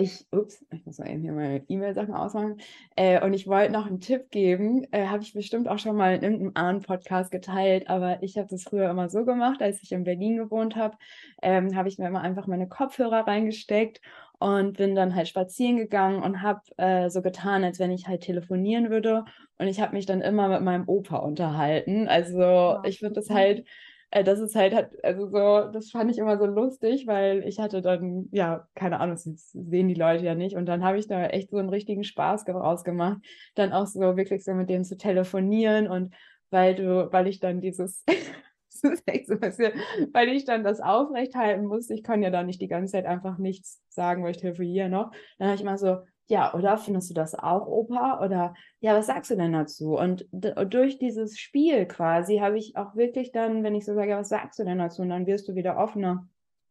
ich, 0.00 0.26
ups, 0.32 0.64
ich 0.72 0.86
muss 0.86 0.98
mal 0.98 1.10
eben 1.10 1.22
hier 1.22 1.32
meine 1.32 1.62
E-Mail-Sachen 1.68 2.14
ausmachen. 2.14 2.56
Äh, 2.96 3.22
und 3.24 3.34
ich 3.34 3.46
wollte 3.46 3.72
noch 3.72 3.86
einen 3.86 4.00
Tipp 4.00 4.30
geben, 4.30 4.86
äh, 4.92 5.06
habe 5.06 5.22
ich 5.22 5.34
bestimmt 5.34 5.68
auch 5.68 5.78
schon 5.78 5.96
mal 5.96 6.14
in 6.14 6.22
irgendeinem 6.22 6.52
Ahn-Podcast 6.54 7.30
geteilt, 7.30 7.88
aber 7.88 8.22
ich 8.22 8.38
habe 8.38 8.48
das 8.48 8.62
früher 8.62 8.90
immer 8.90 9.10
so 9.10 9.24
gemacht, 9.24 9.60
als 9.60 9.82
ich 9.82 9.92
in 9.92 10.04
Berlin 10.04 10.36
gewohnt 10.36 10.74
habe, 10.76 10.96
ähm, 11.42 11.76
habe 11.76 11.88
ich 11.88 11.98
mir 11.98 12.08
immer 12.08 12.22
einfach 12.22 12.46
meine 12.46 12.68
Kopfhörer 12.68 13.26
reingesteckt 13.26 14.00
und 14.38 14.78
bin 14.78 14.94
dann 14.94 15.14
halt 15.14 15.28
spazieren 15.28 15.76
gegangen 15.76 16.22
und 16.22 16.40
habe 16.40 16.62
äh, 16.78 17.10
so 17.10 17.20
getan, 17.20 17.62
als 17.62 17.78
wenn 17.78 17.90
ich 17.90 18.08
halt 18.08 18.22
telefonieren 18.22 18.88
würde. 18.88 19.24
Und 19.58 19.68
ich 19.68 19.82
habe 19.82 19.94
mich 19.94 20.06
dann 20.06 20.22
immer 20.22 20.48
mit 20.48 20.62
meinem 20.62 20.88
Opa 20.88 21.18
unterhalten. 21.18 22.08
Also 22.08 22.78
ich 22.84 23.00
finde 23.00 23.16
das 23.16 23.28
halt 23.28 23.66
äh, 24.10 24.24
das 24.24 24.40
ist 24.40 24.54
halt, 24.56 24.74
hat, 24.74 24.90
also 25.04 25.26
so, 25.28 25.70
das 25.72 25.90
fand 25.90 26.10
ich 26.10 26.18
immer 26.18 26.38
so 26.38 26.46
lustig, 26.46 27.06
weil 27.06 27.44
ich 27.46 27.60
hatte 27.60 27.82
dann, 27.82 28.28
ja, 28.32 28.66
keine 28.74 29.00
Ahnung, 29.00 29.16
das 29.16 29.50
sehen 29.52 29.88
die 29.88 29.94
Leute 29.94 30.24
ja 30.24 30.34
nicht. 30.34 30.56
Und 30.56 30.66
dann 30.66 30.84
habe 30.84 30.98
ich 30.98 31.06
da 31.06 31.26
echt 31.26 31.50
so 31.50 31.58
einen 31.58 31.68
richtigen 31.68 32.04
Spaß 32.04 32.48
rausgemacht, 32.48 33.18
dann 33.54 33.72
auch 33.72 33.86
so 33.86 34.16
wirklich 34.16 34.44
so 34.44 34.52
mit 34.54 34.68
denen 34.68 34.84
zu 34.84 34.96
telefonieren 34.96 35.88
und 35.88 36.14
weil 36.50 36.74
du, 36.74 37.12
weil 37.12 37.28
ich 37.28 37.38
dann 37.38 37.60
dieses, 37.60 38.04
weil 38.82 40.28
ich 40.28 40.44
dann 40.44 40.64
das 40.64 40.80
aufrechthalten 40.80 41.66
musste, 41.66 41.94
ich 41.94 42.02
kann 42.02 42.22
ja 42.22 42.30
da 42.30 42.42
nicht 42.42 42.60
die 42.60 42.68
ganze 42.68 42.92
Zeit 42.92 43.06
einfach 43.06 43.38
nichts 43.38 43.80
sagen, 43.88 44.24
weil 44.24 44.32
ich 44.32 44.40
telefoniere 44.40 44.88
noch. 44.88 45.12
Dann 45.38 45.48
habe 45.48 45.54
ich 45.54 45.62
immer 45.62 45.78
so, 45.78 45.98
ja, 46.30 46.54
oder 46.54 46.78
findest 46.78 47.10
du 47.10 47.14
das 47.14 47.34
auch, 47.34 47.66
Opa? 47.66 48.24
Oder 48.24 48.54
ja, 48.80 48.96
was 48.96 49.06
sagst 49.06 49.32
du 49.32 49.36
denn 49.36 49.52
dazu? 49.52 49.96
Und 49.96 50.26
durch 50.30 50.98
dieses 50.98 51.38
Spiel 51.38 51.86
quasi 51.86 52.38
habe 52.38 52.56
ich 52.56 52.76
auch 52.76 52.94
wirklich 52.94 53.32
dann, 53.32 53.64
wenn 53.64 53.74
ich 53.74 53.84
so 53.84 53.94
sage, 53.94 54.12
ja, 54.12 54.18
was 54.18 54.28
sagst 54.28 54.58
du 54.60 54.64
denn 54.64 54.78
dazu? 54.78 55.02
Und 55.02 55.10
dann 55.10 55.26
wirst 55.26 55.48
du 55.48 55.56
wieder 55.56 55.76
offener, 55.76 56.28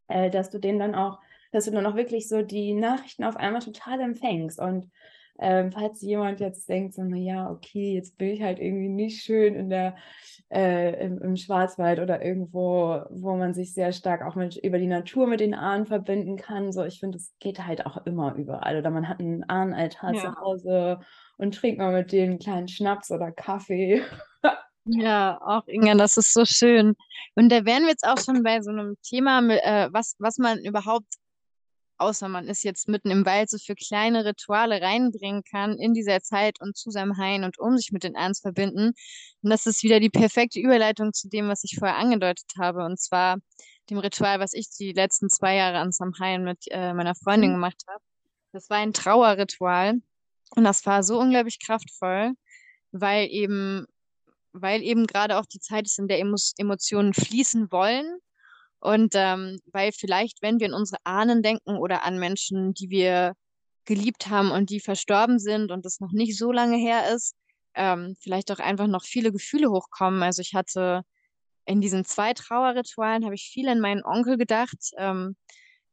äh, 0.07 0.29
dass 0.29 0.49
du 0.49 0.59
den 0.59 0.79
dann 0.79 0.95
auch, 0.95 1.19
dass 1.51 1.65
du 1.65 1.71
dann 1.71 1.85
auch 1.85 1.95
wirklich 1.95 2.29
so 2.29 2.41
die 2.41 2.73
Nachrichten 2.73 3.25
auf 3.25 3.35
einmal 3.35 3.61
total 3.61 3.99
empfängst. 3.99 4.59
Und 4.59 4.89
ähm, 5.41 5.71
falls 5.71 6.01
jemand 6.01 6.39
jetzt 6.41 6.67
denkt, 6.67 6.93
so, 6.93 7.03
naja, 7.03 7.49
okay, 7.49 7.93
jetzt 7.93 8.17
bin 8.17 8.29
ich 8.29 8.41
halt 8.41 8.59
irgendwie 8.59 8.89
nicht 8.89 9.23
schön 9.23 9.55
in 9.55 9.69
der, 9.69 9.95
äh, 10.51 11.05
im, 11.05 11.21
im, 11.21 11.37
Schwarzwald 11.37 11.99
oder 11.99 12.23
irgendwo, 12.23 13.03
wo 13.09 13.35
man 13.35 13.53
sich 13.53 13.73
sehr 13.73 13.93
stark 13.93 14.21
auch 14.21 14.35
mit, 14.35 14.57
über 14.57 14.79
die 14.79 14.87
Natur 14.87 15.27
mit 15.27 15.39
den 15.39 15.53
Ahnen 15.53 15.85
verbinden 15.85 16.35
kann. 16.35 16.73
So, 16.73 16.83
ich 16.83 16.99
finde, 16.99 17.17
es 17.17 17.33
geht 17.39 17.65
halt 17.65 17.85
auch 17.85 18.05
immer 18.05 18.35
überall. 18.35 18.77
Oder 18.77 18.89
man 18.89 19.07
hat 19.07 19.21
einen 19.21 19.43
Ahnenaltar 19.47 20.13
ja. 20.13 20.21
zu 20.21 20.35
Hause 20.35 20.99
und 21.37 21.55
trinkt 21.55 21.79
mal 21.79 21.93
mit 21.93 22.11
denen 22.11 22.31
einen 22.31 22.39
kleinen 22.39 22.67
Schnaps 22.67 23.09
oder 23.11 23.31
Kaffee. 23.31 24.01
Ja, 24.85 25.39
auch 25.41 25.67
Inga, 25.67 25.93
das 25.93 26.17
ist 26.17 26.33
so 26.33 26.45
schön. 26.45 26.95
Und 27.35 27.51
da 27.51 27.63
wären 27.65 27.83
wir 27.83 27.89
jetzt 27.89 28.07
auch 28.07 28.17
schon 28.17 28.41
bei 28.41 28.61
so 28.61 28.71
einem 28.71 28.95
Thema, 29.03 29.39
äh, 29.49 29.89
was, 29.91 30.15
was 30.17 30.37
man 30.39 30.57
überhaupt 30.59 31.13
außer 31.99 32.29
man 32.29 32.47
ist 32.47 32.63
jetzt 32.63 32.87
mitten 32.87 33.11
im 33.11 33.25
Wald, 33.25 33.49
so 33.49 33.57
für 33.57 33.75
kleine 33.75 34.25
Rituale 34.25 34.81
reinbringen 34.81 35.43
kann 35.43 35.77
in 35.77 35.93
dieser 35.93 36.21
Zeit 36.21 36.59
und 36.61 36.77
zu 36.77 36.91
seinem 36.91 37.17
Hain 37.17 37.43
und 37.43 37.59
um 37.59 37.77
sich 37.77 37.91
mit 37.91 38.03
den 38.03 38.15
zu 38.15 38.41
verbinden. 38.41 38.93
Und 39.41 39.49
das 39.49 39.65
ist 39.65 39.83
wieder 39.83 39.99
die 39.99 40.09
perfekte 40.09 40.59
Überleitung 40.59 41.13
zu 41.13 41.29
dem, 41.29 41.49
was 41.49 41.63
ich 41.63 41.77
vorher 41.77 41.97
angedeutet 41.97 42.51
habe, 42.57 42.85
und 42.85 42.99
zwar 42.99 43.37
dem 43.89 43.97
Ritual, 43.97 44.39
was 44.39 44.53
ich 44.53 44.69
die 44.69 44.93
letzten 44.93 45.29
zwei 45.29 45.55
Jahre 45.55 45.79
an 45.79 45.91
Samhain 45.91 46.43
mit 46.43 46.65
äh, 46.69 46.93
meiner 46.93 47.15
Freundin 47.15 47.51
mhm. 47.51 47.55
gemacht 47.55 47.83
habe. 47.87 48.03
Das 48.51 48.69
war 48.69 48.77
ein 48.77 48.93
Trauerritual 48.93 49.95
und 50.55 50.63
das 50.63 50.85
war 50.85 51.03
so 51.03 51.19
unglaublich 51.19 51.59
kraftvoll, 51.59 52.33
weil 52.91 53.27
eben, 53.29 53.85
weil 54.53 54.81
eben 54.81 55.05
gerade 55.05 55.37
auch 55.37 55.45
die 55.45 55.59
Zeit 55.59 55.85
ist, 55.85 55.99
in 55.99 56.07
der 56.07 56.19
Emo 56.19 56.35
Emotionen 56.57 57.13
fließen 57.13 57.71
wollen 57.71 58.19
und 58.79 59.13
ähm, 59.15 59.59
weil 59.71 59.91
vielleicht, 59.91 60.41
wenn 60.41 60.59
wir 60.59 60.67
an 60.67 60.73
unsere 60.73 60.99
Ahnen 61.03 61.41
denken 61.41 61.77
oder 61.77 62.03
an 62.03 62.17
Menschen, 62.19 62.73
die 62.73 62.89
wir 62.89 63.33
geliebt 63.85 64.27
haben 64.27 64.51
und 64.51 64.69
die 64.69 64.79
verstorben 64.79 65.39
sind 65.39 65.71
und 65.71 65.85
das 65.85 65.99
noch 65.99 66.11
nicht 66.11 66.37
so 66.37 66.51
lange 66.51 66.77
her 66.77 67.13
ist, 67.13 67.35
ähm, 67.75 68.15
vielleicht 68.21 68.51
auch 68.51 68.59
einfach 68.59 68.87
noch 68.87 69.03
viele 69.03 69.31
Gefühle 69.31 69.69
hochkommen. 69.69 70.23
Also 70.23 70.41
ich 70.41 70.53
hatte 70.53 71.01
in 71.65 71.81
diesen 71.81 72.05
zwei 72.05 72.33
Trauerritualen 72.33 73.25
habe 73.25 73.35
ich 73.35 73.49
viel 73.53 73.69
an 73.69 73.79
meinen 73.79 74.03
Onkel 74.03 74.37
gedacht, 74.37 74.77
ähm, 74.97 75.35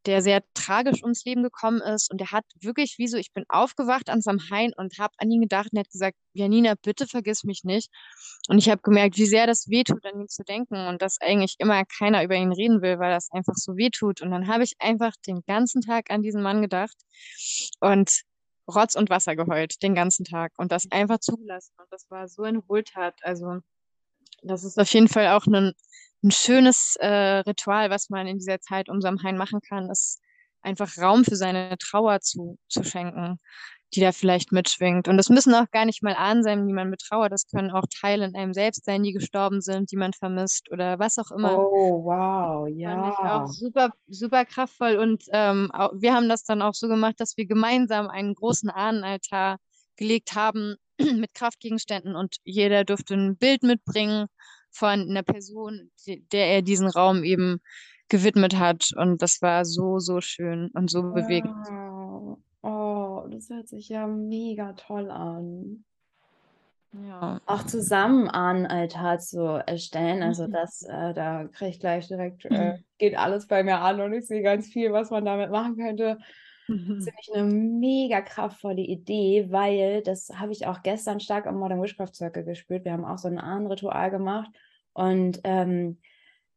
der 0.07 0.23
sehr 0.23 0.43
tragisch 0.55 1.03
ums 1.03 1.25
Leben 1.25 1.43
gekommen 1.43 1.81
ist. 1.81 2.11
Und 2.11 2.21
der 2.21 2.31
hat 2.31 2.45
wirklich, 2.61 2.97
wie 2.99 3.09
so, 3.09 3.17
ich 3.17 3.33
bin 3.33 3.45
aufgewacht 3.49 4.09
an 4.09 4.23
Samhain 4.23 4.73
und 4.77 4.99
habe 4.99 5.15
an 5.19 5.31
ihn 5.31 5.41
gedacht 5.41 5.69
und 5.73 5.79
er 5.79 5.81
hat 5.81 5.91
gesagt, 5.91 6.17
Janina, 6.33 6.75
bitte 6.81 7.07
vergiss 7.07 7.45
mich 7.45 7.65
nicht. 7.65 7.91
Und 8.49 8.59
ich 8.59 8.69
habe 8.69 8.81
gemerkt, 8.83 9.17
wie 9.17 9.27
sehr 9.27 9.47
das 9.47 9.69
wehtut, 9.69 10.05
an 10.07 10.21
ihn 10.21 10.29
zu 10.29 10.45
denken 10.45 10.87
und 10.87 11.03
dass 11.03 11.21
eigentlich 11.21 11.57
immer 11.59 11.85
keiner 11.85 12.23
über 12.23 12.37
ihn 12.37 12.53
reden 12.53 12.83
will, 12.83 12.99
weil 12.99 13.11
das 13.11 13.31
einfach 13.33 13.55
so 13.57 13.77
wehtut. 13.77 14.23
Und 14.23 14.31
dann 14.31 14.47
habe 14.47 14.65
ich 14.65 14.75
einfach 14.79 15.13
den 15.27 15.43
ganzen 15.47 15.83
Tag 15.83 16.11
an 16.11 16.23
diesen 16.23 16.43
Mann 16.43 16.63
gedacht 16.63 16.97
und 17.81 18.23
Rotz 18.69 18.97
und 18.97 19.11
Wasser 19.11 19.37
geheult, 19.37 19.83
den 19.83 19.95
ganzen 19.95 20.25
Tag 20.25 20.53
und 20.57 20.73
das 20.73 20.91
einfach 20.91 21.19
zugelassen. 21.19 21.73
Und 21.79 21.87
das 21.91 22.11
war 22.11 22.29
so 22.29 22.43
eine 22.43 22.67
Wohltat. 22.69 23.15
Also 23.23 23.61
das 24.43 24.65
ist 24.65 24.79
auf 24.79 24.93
jeden 24.93 25.09
Fall 25.09 25.29
auch 25.29 25.47
ein 25.47 25.73
ein 26.23 26.31
schönes 26.31 26.97
äh, 26.99 27.39
Ritual, 27.41 27.91
was 27.91 28.11
man 28.11 28.27
in 28.27 28.39
dieser 28.39 28.61
Zeit 28.61 28.89
um 28.89 29.01
Samhain 29.01 29.37
machen 29.37 29.61
kann, 29.61 29.91
ist 29.91 30.21
einfach 30.63 30.99
Raum 30.99 31.25
für 31.25 31.37
seine 31.37 31.77
Trauer 31.79 32.21
zu, 32.21 32.59
zu 32.69 32.83
schenken, 32.83 33.39
die 33.95 34.01
da 34.01 34.13
vielleicht 34.13 34.51
mitschwingt. 34.51 35.07
Und 35.07 35.17
das 35.17 35.29
müssen 35.29 35.55
auch 35.55 35.71
gar 35.71 35.85
nicht 35.85 36.03
mal 36.03 36.15
Ahnen 36.15 36.43
sein, 36.43 36.67
die 36.67 36.73
man 36.73 36.91
betrauert. 36.91 37.33
Das 37.33 37.47
können 37.47 37.71
auch 37.71 37.85
Teile 38.01 38.25
in 38.25 38.35
einem 38.35 38.53
selbst 38.53 38.85
sein, 38.85 39.03
die 39.03 39.13
gestorben 39.13 39.61
sind, 39.61 39.93
die 39.93 39.97
man 39.97 40.13
vermisst 40.13 40.71
oder 40.73 40.99
was 40.99 41.19
auch 41.19 41.31
immer. 41.31 41.59
Oh, 41.59 42.05
wow, 42.05 42.69
ja. 42.69 42.91
Fand 42.91 43.13
ich 43.13 43.19
auch 43.19 43.47
super, 43.47 43.91
super 44.09 44.45
kraftvoll. 44.45 44.97
Und 44.97 45.25
ähm, 45.33 45.71
auch, 45.73 45.93
wir 45.95 46.15
haben 46.15 46.29
das 46.29 46.43
dann 46.43 46.63
auch 46.63 46.75
so 46.75 46.89
gemacht, 46.89 47.15
dass 47.19 47.37
wir 47.37 47.47
gemeinsam 47.47 48.09
einen 48.09 48.35
großen 48.35 48.69
Ahnenaltar 48.69 49.59
gelegt 49.97 50.35
haben 50.35 50.75
mit 50.99 51.33
Kraftgegenständen 51.35 52.17
und 52.17 52.37
jeder 52.45 52.85
durfte 52.85 53.15
ein 53.15 53.37
Bild 53.37 53.63
mitbringen 53.63 54.27
von 54.77 55.09
einer 55.09 55.23
Person, 55.23 55.91
der 56.33 56.47
er 56.47 56.63
diesen 56.63 56.89
Raum 56.89 57.25
eben 57.25 57.61
gewidmet 58.09 58.59
hat. 58.59 58.93
Und 58.97 59.23
das 59.23 59.43
war 59.43 59.65
so, 59.65 59.99
so 59.99 60.21
schön 60.21 60.71
und 60.75 60.91
so 60.91 61.03
bewegend. 61.03 61.55
Wow. 61.69 62.39
Oh, 62.63 63.27
das 63.29 63.49
hört 63.49 63.69
sich 63.69 63.89
ja 63.89 64.07
mega 64.07 64.73
toll 64.75 65.11
an. 65.11 65.85
Ja. 67.09 67.41
Auch 67.47 67.63
zusammen 67.65 68.29
Ahnenaltar 68.29 69.19
zu 69.19 69.41
erstellen. 69.67 70.23
Also 70.23 70.47
Mhm. 70.47 70.53
das, 70.53 70.83
äh, 70.83 71.15
da 71.15 71.45
kriege 71.53 71.71
ich 71.71 71.81
gleich 71.81 72.09
direkt, 72.09 72.45
äh, 72.47 72.79
geht 72.99 73.17
alles 73.19 73.47
bei 73.47 73.63
mir 73.63 73.81
an 73.81 74.01
und 74.01 74.13
ich 74.15 74.27
sehe 74.27 74.43
ganz 74.43 74.69
viel, 74.69 74.93
was 74.93 75.11
man 75.11 75.25
damit 75.25 75.51
machen 75.51 75.77
könnte. 75.77 76.19
Das 76.69 77.05
finde 77.05 77.19
ich 77.21 77.35
eine 77.35 77.45
mega 77.45 78.21
kraftvolle 78.23 78.81
Idee, 78.81 79.47
weil 79.51 80.03
das 80.03 80.31
habe 80.35 80.53
ich 80.53 80.67
auch 80.67 80.83
gestern 80.83 81.21
stark 81.21 81.47
am 81.47 81.59
Modern 81.59 81.81
Witchcraft 81.81 82.15
Circle 82.15 82.45
gespürt. 82.45 82.85
Wir 82.85 82.93
haben 82.93 83.05
auch 83.05 83.19
so 83.19 83.29
ein 83.29 83.39
Ahnenritual 83.39 84.11
gemacht 84.11 84.51
und 84.97 85.41
ähm, 85.45 85.99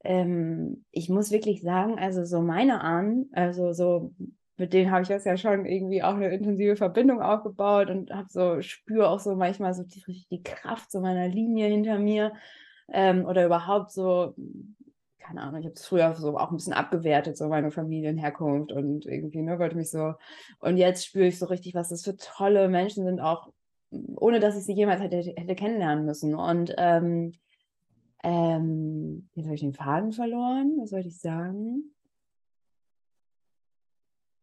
ähm, 0.06 0.86
ich 0.92 1.10
muss 1.10 1.30
wirklich 1.30 1.62
sagen, 1.62 2.00
also 2.00 2.24
so 2.24 2.42
meine 2.42 2.82
Ahnen, 2.82 3.30
also 3.34 3.74
so 3.74 4.14
mit 4.56 4.72
denen 4.72 4.92
habe 4.92 5.04
ich 5.04 5.10
jetzt 5.10 5.26
ja 5.26 5.36
schon 5.36 5.66
irgendwie 5.66 6.04
auch 6.04 6.14
eine 6.16 6.30
intensive 6.30 6.78
Verbindung 6.78 7.22
aufgebaut 7.22 7.90
und 7.90 8.12
habe 8.12 8.30
so, 8.30 8.62
spüre 8.62 9.10
auch 9.10 9.20
so 9.20 9.36
manchmal 9.36 9.74
so 9.74 9.84
die, 9.84 10.26
die 10.32 10.42
Kraft 10.42 10.90
so 10.90 11.02
meiner 11.02 11.28
Linie 11.28 11.68
hinter 11.68 12.00
mir 12.00 12.32
ähm, 12.94 13.26
oder 13.26 13.46
überhaupt 13.46 13.92
so, 13.92 14.36
keine 15.20 15.42
Ahnung, 15.42 15.60
ich 15.60 15.66
habe 15.66 15.76
es 15.76 15.86
früher 15.86 16.16
so 16.16 16.38
auch 16.38 16.50
ein 16.50 16.56
bisschen 16.56 16.74
abgewertet, 16.74 17.38
so 17.38 17.50
meine 17.50 17.70
Familienherkunft 17.72 18.72
und 18.72 19.06
irgendwie, 19.06 19.42
ne, 19.42 19.60
wollte 19.60 19.76
mich 19.76 19.92
so, 19.92 20.14
und 20.60 20.78
jetzt 20.78 21.06
spüre 21.06 21.28
ich 21.28 21.38
so 21.38 21.48
richtig, 21.48 21.76
was 21.76 21.90
das 21.90 22.06
für 22.06 22.16
tolle 22.16 22.70
Menschen 22.70 23.04
sind, 23.04 23.20
auch 23.20 23.50
ohne 23.92 24.40
dass 24.40 24.58
ich 24.58 24.64
sie 24.64 24.74
jemals 24.74 25.02
hätte, 25.02 25.18
hätte 25.18 25.56
kennenlernen 25.56 26.06
müssen. 26.06 26.36
Und 26.36 26.74
ähm, 26.78 27.34
ähm, 28.24 29.30
jetzt 29.36 29.46
habe 29.46 29.56
ich 29.56 29.62
den 29.62 29.74
Faden 29.74 30.12
verloren. 30.12 30.78
Was 30.80 30.92
wollte 30.92 31.08
ich 31.08 31.20
sagen? 31.20 31.96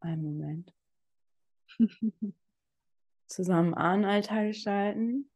Einen 0.01 0.23
Moment. 0.23 0.75
Zusammen 3.27 3.75
Ahnenaltar 3.75 4.47
gestalten. 4.47 5.29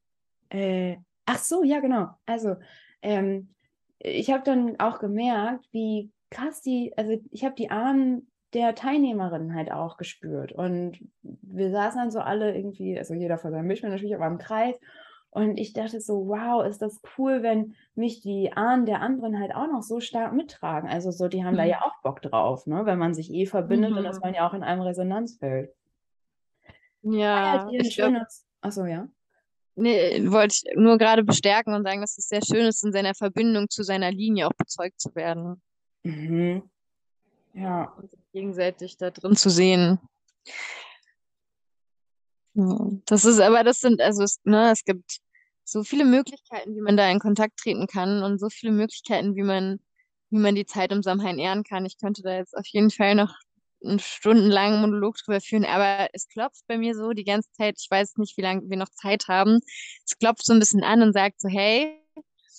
Äh, 0.48 0.96
ach 1.26 1.38
so, 1.38 1.64
ja, 1.64 1.80
genau. 1.80 2.08
Also, 2.26 2.56
ähm, 3.02 3.54
ich 3.98 4.30
habe 4.30 4.44
dann 4.44 4.78
auch 4.78 4.98
gemerkt, 4.98 5.66
wie 5.72 6.10
krass 6.30 6.62
die, 6.62 6.92
also 6.96 7.20
ich 7.30 7.44
habe 7.44 7.54
die 7.54 7.70
Ahnen 7.70 8.30
der 8.54 8.74
Teilnehmerinnen 8.74 9.54
halt 9.54 9.70
auch 9.70 9.96
gespürt. 9.96 10.52
Und 10.52 10.98
wir 11.22 11.70
saßen 11.70 12.00
dann 12.00 12.10
so 12.10 12.20
alle 12.20 12.56
irgendwie, 12.56 12.98
also 12.98 13.14
jeder 13.14 13.38
vor 13.38 13.50
seinem 13.50 13.68
Bildschirm 13.68 13.90
natürlich, 13.90 14.14
aber 14.14 14.26
im 14.26 14.38
Kreis. 14.38 14.74
Und 15.32 15.58
ich 15.58 15.72
dachte 15.72 16.00
so, 16.00 16.26
wow, 16.26 16.64
ist 16.66 16.82
das 16.82 17.00
cool, 17.16 17.42
wenn 17.44 17.76
mich 17.94 18.20
die 18.20 18.52
Ahnen 18.52 18.84
der 18.84 19.00
anderen 19.00 19.38
halt 19.38 19.54
auch 19.54 19.68
noch 19.68 19.82
so 19.82 20.00
stark 20.00 20.32
mittragen. 20.32 20.88
Also 20.88 21.12
so, 21.12 21.28
die 21.28 21.44
haben 21.44 21.56
da 21.56 21.62
Mhm. 21.62 21.70
ja 21.70 21.82
auch 21.82 22.02
Bock 22.02 22.20
drauf, 22.20 22.66
ne? 22.66 22.84
Wenn 22.84 22.98
man 22.98 23.14
sich 23.14 23.32
eh 23.32 23.46
verbindet, 23.46 23.92
dann 23.96 24.06
ist 24.06 24.16
Mhm. 24.16 24.22
man 24.22 24.34
ja 24.34 24.48
auch 24.48 24.54
in 24.54 24.64
einem 24.64 24.82
Resonanzfeld. 24.82 25.72
Ja, 27.02 27.66
ein 27.66 27.74
ich 27.74 27.94
schönes. 27.94 28.44
Achso, 28.60 28.84
ja. 28.84 29.08
nee, 29.76 30.30
wollte 30.30 30.54
ich 30.66 30.76
nur 30.76 30.98
gerade 30.98 31.24
bestärken 31.24 31.74
und 31.74 31.84
sagen, 31.84 32.00
dass 32.02 32.18
es 32.18 32.28
sehr 32.28 32.42
schön 32.42 32.66
ist, 32.66 32.84
in 32.84 32.92
seiner 32.92 33.14
Verbindung 33.14 33.70
zu 33.70 33.82
seiner 33.84 34.10
Linie 34.10 34.48
auch 34.48 34.54
bezeugt 34.54 35.00
zu 35.00 35.14
werden 35.14 35.62
Mhm. 36.02 36.62
Ja. 37.54 37.92
und 37.96 38.10
sich 38.10 38.20
gegenseitig 38.32 38.96
da 38.96 39.10
drin 39.10 39.36
zu 39.36 39.48
sehen. 39.48 39.98
Das 42.54 43.24
ist 43.24 43.40
aber, 43.40 43.64
das 43.64 43.78
sind, 43.78 44.00
also 44.00 44.22
es, 44.22 44.40
ne, 44.44 44.70
es 44.72 44.84
gibt 44.84 45.18
so 45.64 45.84
viele 45.84 46.04
Möglichkeiten, 46.04 46.74
wie 46.74 46.80
man 46.80 46.96
da 46.96 47.08
in 47.10 47.20
Kontakt 47.20 47.58
treten 47.58 47.86
kann 47.86 48.22
und 48.22 48.38
so 48.38 48.48
viele 48.50 48.72
Möglichkeiten, 48.72 49.36
wie 49.36 49.42
man, 49.42 49.78
wie 50.30 50.38
man 50.38 50.54
die 50.54 50.66
Zeit 50.66 50.90
im 50.92 51.02
Samhain 51.02 51.38
ehren 51.38 51.62
kann. 51.62 51.86
Ich 51.86 51.98
könnte 51.98 52.22
da 52.22 52.36
jetzt 52.36 52.56
auf 52.56 52.66
jeden 52.66 52.90
Fall 52.90 53.14
noch 53.14 53.34
einen 53.82 53.98
stundenlangen 53.98 54.80
Monolog 54.80 55.16
drüber 55.16 55.40
führen, 55.40 55.64
aber 55.64 56.08
es 56.12 56.28
klopft 56.28 56.66
bei 56.66 56.76
mir 56.76 56.94
so 56.94 57.12
die 57.12 57.24
ganze 57.24 57.50
Zeit. 57.52 57.76
Ich 57.78 57.90
weiß 57.90 58.16
nicht, 58.16 58.36
wie 58.36 58.42
lange 58.42 58.68
wir 58.68 58.76
noch 58.76 58.90
Zeit 58.90 59.28
haben. 59.28 59.60
Es 60.04 60.18
klopft 60.18 60.44
so 60.44 60.52
ein 60.52 60.58
bisschen 60.58 60.82
an 60.82 61.02
und 61.02 61.12
sagt 61.12 61.40
so, 61.40 61.48
hey, 61.48 61.96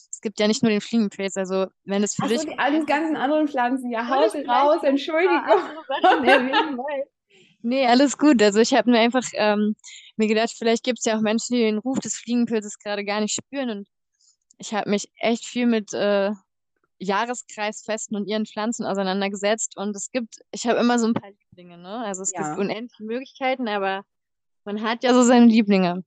es 0.09 0.21
gibt 0.21 0.39
ja 0.39 0.47
nicht 0.47 0.63
nur 0.63 0.71
den 0.71 0.81
Fliegenpilz, 0.81 1.37
also 1.37 1.67
wenn 1.83 2.03
es 2.03 2.15
für 2.15 2.23
Achso, 2.23 2.35
dich 2.35 2.45
die 2.45 2.59
all 2.59 2.79
die 2.79 2.85
ganzen 2.85 3.15
anderen 3.15 3.47
Pflanzen. 3.47 3.91
Ja, 3.91 4.07
haut 4.07 4.33
raus, 4.47 4.83
Entschuldigung. 4.83 5.41
Nee, 7.63 7.85
alles 7.87 8.17
gut. 8.17 8.41
Also 8.41 8.59
ich 8.59 8.73
habe 8.73 8.89
mir 8.91 8.99
einfach 8.99 9.23
ähm, 9.33 9.75
mir 10.15 10.27
gedacht, 10.27 10.51
vielleicht 10.57 10.83
gibt 10.83 10.99
es 10.99 11.05
ja 11.05 11.17
auch 11.17 11.21
Menschen, 11.21 11.55
die 11.55 11.61
den 11.61 11.77
Ruf 11.77 11.99
des 11.99 12.15
Fliegenpilzes 12.15 12.79
gerade 12.79 13.05
gar 13.05 13.21
nicht 13.21 13.33
spüren. 13.35 13.69
Und 13.69 13.87
ich 14.57 14.73
habe 14.73 14.89
mich 14.89 15.11
echt 15.19 15.45
viel 15.45 15.67
mit 15.67 15.93
äh, 15.93 16.31
Jahreskreisfesten 16.99 18.15
und 18.15 18.27
ihren 18.27 18.45
Pflanzen 18.45 18.85
auseinandergesetzt. 18.85 19.77
Und 19.77 19.95
es 19.95 20.11
gibt, 20.11 20.35
ich 20.51 20.67
habe 20.67 20.79
immer 20.79 20.99
so 20.99 21.07
ein 21.07 21.13
paar 21.13 21.31
Lieblinge, 21.31 21.77
ne? 21.77 22.03
Also 22.05 22.21
es 22.21 22.31
Ja. 22.33 22.43
gibt 22.49 22.59
unendliche 22.59 23.03
Möglichkeiten, 23.03 23.67
aber 23.67 24.03
man 24.65 24.81
hat 24.81 25.03
ja 25.03 25.13
so 25.13 25.23
seine 25.23 25.45
Lieblinge. 25.45 26.03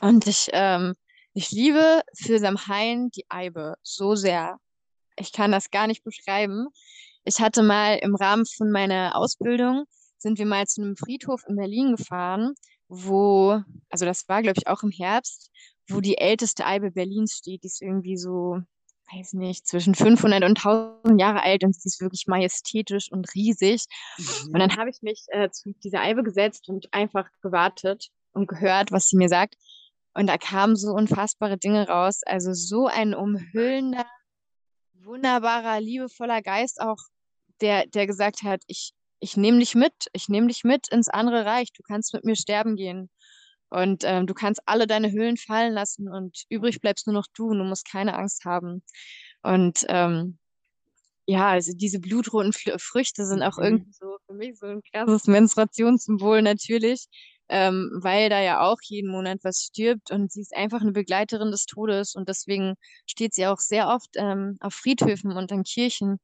Und 0.00 0.26
ich, 0.26 0.48
ähm, 0.52 0.94
ich 1.34 1.50
liebe 1.50 2.02
für 2.16 2.38
Samhain 2.38 3.10
die 3.10 3.24
Eibe 3.28 3.76
so 3.82 4.14
sehr. 4.16 4.58
Ich 5.16 5.32
kann 5.32 5.52
das 5.52 5.70
gar 5.70 5.86
nicht 5.86 6.02
beschreiben. 6.02 6.68
Ich 7.24 7.40
hatte 7.40 7.62
mal 7.62 7.94
im 8.02 8.14
Rahmen 8.16 8.44
von 8.46 8.70
meiner 8.70 9.16
Ausbildung, 9.16 9.84
sind 10.24 10.38
wir 10.38 10.46
mal 10.46 10.66
zu 10.66 10.82
einem 10.82 10.96
Friedhof 10.96 11.42
in 11.46 11.56
Berlin 11.56 11.96
gefahren, 11.96 12.54
wo, 12.88 13.60
also 13.90 14.06
das 14.06 14.26
war, 14.26 14.42
glaube 14.42 14.58
ich, 14.58 14.66
auch 14.66 14.82
im 14.82 14.90
Herbst, 14.90 15.50
wo 15.88 16.00
die 16.00 16.16
älteste 16.16 16.64
Eibe 16.64 16.90
Berlins 16.90 17.34
steht. 17.34 17.62
Die 17.62 17.66
ist 17.66 17.82
irgendwie 17.82 18.16
so, 18.16 18.58
weiß 19.12 19.34
nicht, 19.34 19.66
zwischen 19.66 19.94
500 19.94 20.42
und 20.42 20.56
1000 20.56 21.20
Jahre 21.20 21.42
alt 21.42 21.62
und 21.62 21.74
sie 21.74 21.86
ist 21.86 22.00
wirklich 22.00 22.26
majestätisch 22.26 23.12
und 23.12 23.34
riesig. 23.34 23.84
Und 24.46 24.58
dann 24.58 24.76
habe 24.76 24.88
ich 24.88 25.02
mich 25.02 25.26
äh, 25.28 25.50
zu 25.50 25.74
dieser 25.84 26.00
Eibe 26.00 26.22
gesetzt 26.22 26.70
und 26.70 26.92
einfach 26.92 27.28
gewartet 27.42 28.08
und 28.32 28.48
gehört, 28.48 28.92
was 28.92 29.08
sie 29.08 29.18
mir 29.18 29.28
sagt. 29.28 29.56
Und 30.14 30.26
da 30.26 30.38
kamen 30.38 30.74
so 30.74 30.92
unfassbare 30.92 31.58
Dinge 31.58 31.86
raus. 31.86 32.22
Also 32.24 32.54
so 32.54 32.86
ein 32.86 33.14
umhüllender, 33.14 34.06
wunderbarer, 35.02 35.80
liebevoller 35.82 36.40
Geist 36.40 36.80
auch, 36.80 36.98
der, 37.60 37.86
der 37.86 38.06
gesagt 38.06 38.42
hat, 38.42 38.62
ich, 38.68 38.94
ich 39.24 39.36
nehme 39.38 39.58
dich 39.58 39.74
mit, 39.74 39.94
ich 40.12 40.28
nehme 40.28 40.48
dich 40.48 40.64
mit 40.64 40.88
ins 40.88 41.08
andere 41.08 41.46
Reich. 41.46 41.72
Du 41.72 41.82
kannst 41.82 42.12
mit 42.14 42.24
mir 42.24 42.36
sterben 42.36 42.76
gehen. 42.76 43.10
Und 43.70 44.04
ähm, 44.04 44.26
du 44.26 44.34
kannst 44.34 44.60
alle 44.66 44.86
deine 44.86 45.10
Hüllen 45.10 45.36
fallen 45.38 45.72
lassen 45.72 46.08
und 46.08 46.44
übrig 46.50 46.80
bleibst 46.80 47.06
nur 47.06 47.14
noch 47.14 47.26
du 47.34 47.48
und 47.48 47.58
du 47.58 47.64
musst 47.64 47.90
keine 47.90 48.16
Angst 48.16 48.44
haben. 48.44 48.84
Und 49.42 49.86
ähm, 49.88 50.38
ja, 51.26 51.48
also 51.50 51.72
diese 51.74 52.00
blutroten 52.00 52.52
Fl 52.52 52.78
Früchte 52.78 53.26
sind 53.26 53.42
auch 53.42 53.58
Mhm. 53.58 53.64
irgendwie 53.64 53.92
so 53.92 54.18
für 54.26 54.34
mich 54.34 54.58
so 54.58 54.66
ein 54.66 54.82
krasses 54.92 55.26
Menstruationssymbol 55.26 56.42
natürlich, 56.42 57.06
ähm, 57.48 57.90
weil 58.02 58.28
da 58.30 58.40
ja 58.42 58.60
auch 58.62 58.78
jeden 58.82 59.10
Monat 59.10 59.38
was 59.42 59.62
stirbt 59.62 60.10
und 60.10 60.32
sie 60.32 60.42
ist 60.42 60.54
einfach 60.56 60.82
eine 60.82 60.92
Begleiterin 60.92 61.50
des 61.50 61.66
Todes 61.66 62.14
und 62.14 62.28
deswegen 62.28 62.74
steht 63.06 63.34
sie 63.34 63.46
auch 63.46 63.58
sehr 63.58 63.88
oft 63.88 64.10
ähm, 64.16 64.56
auf 64.60 64.74
Friedhöfen 64.74 65.32
und 65.32 65.52
an 65.52 65.64
Kirchen. 65.64 66.20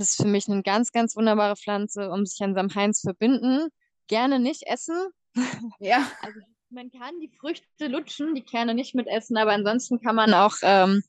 Das 0.00 0.12
ist 0.12 0.22
für 0.22 0.28
mich 0.28 0.48
eine 0.48 0.62
ganz, 0.62 0.92
ganz 0.92 1.14
wunderbare 1.14 1.56
Pflanze, 1.56 2.08
um 2.10 2.24
sich 2.24 2.42
an 2.42 2.54
Samhain 2.54 2.94
zu 2.94 3.02
verbinden. 3.02 3.68
Gerne 4.08 4.40
nicht 4.40 4.62
essen. 4.66 4.96
Ja. 5.78 6.10
Also 6.22 6.40
man 6.70 6.90
kann 6.90 7.20
die 7.20 7.28
Früchte 7.38 7.86
lutschen, 7.86 8.34
die 8.34 8.42
Kerne 8.42 8.74
nicht 8.74 8.94
mitessen, 8.94 9.36
aber 9.36 9.52
ansonsten 9.52 10.00
kann 10.00 10.14
man 10.16 10.32
auch, 10.32 10.54
ähm, 10.62 11.02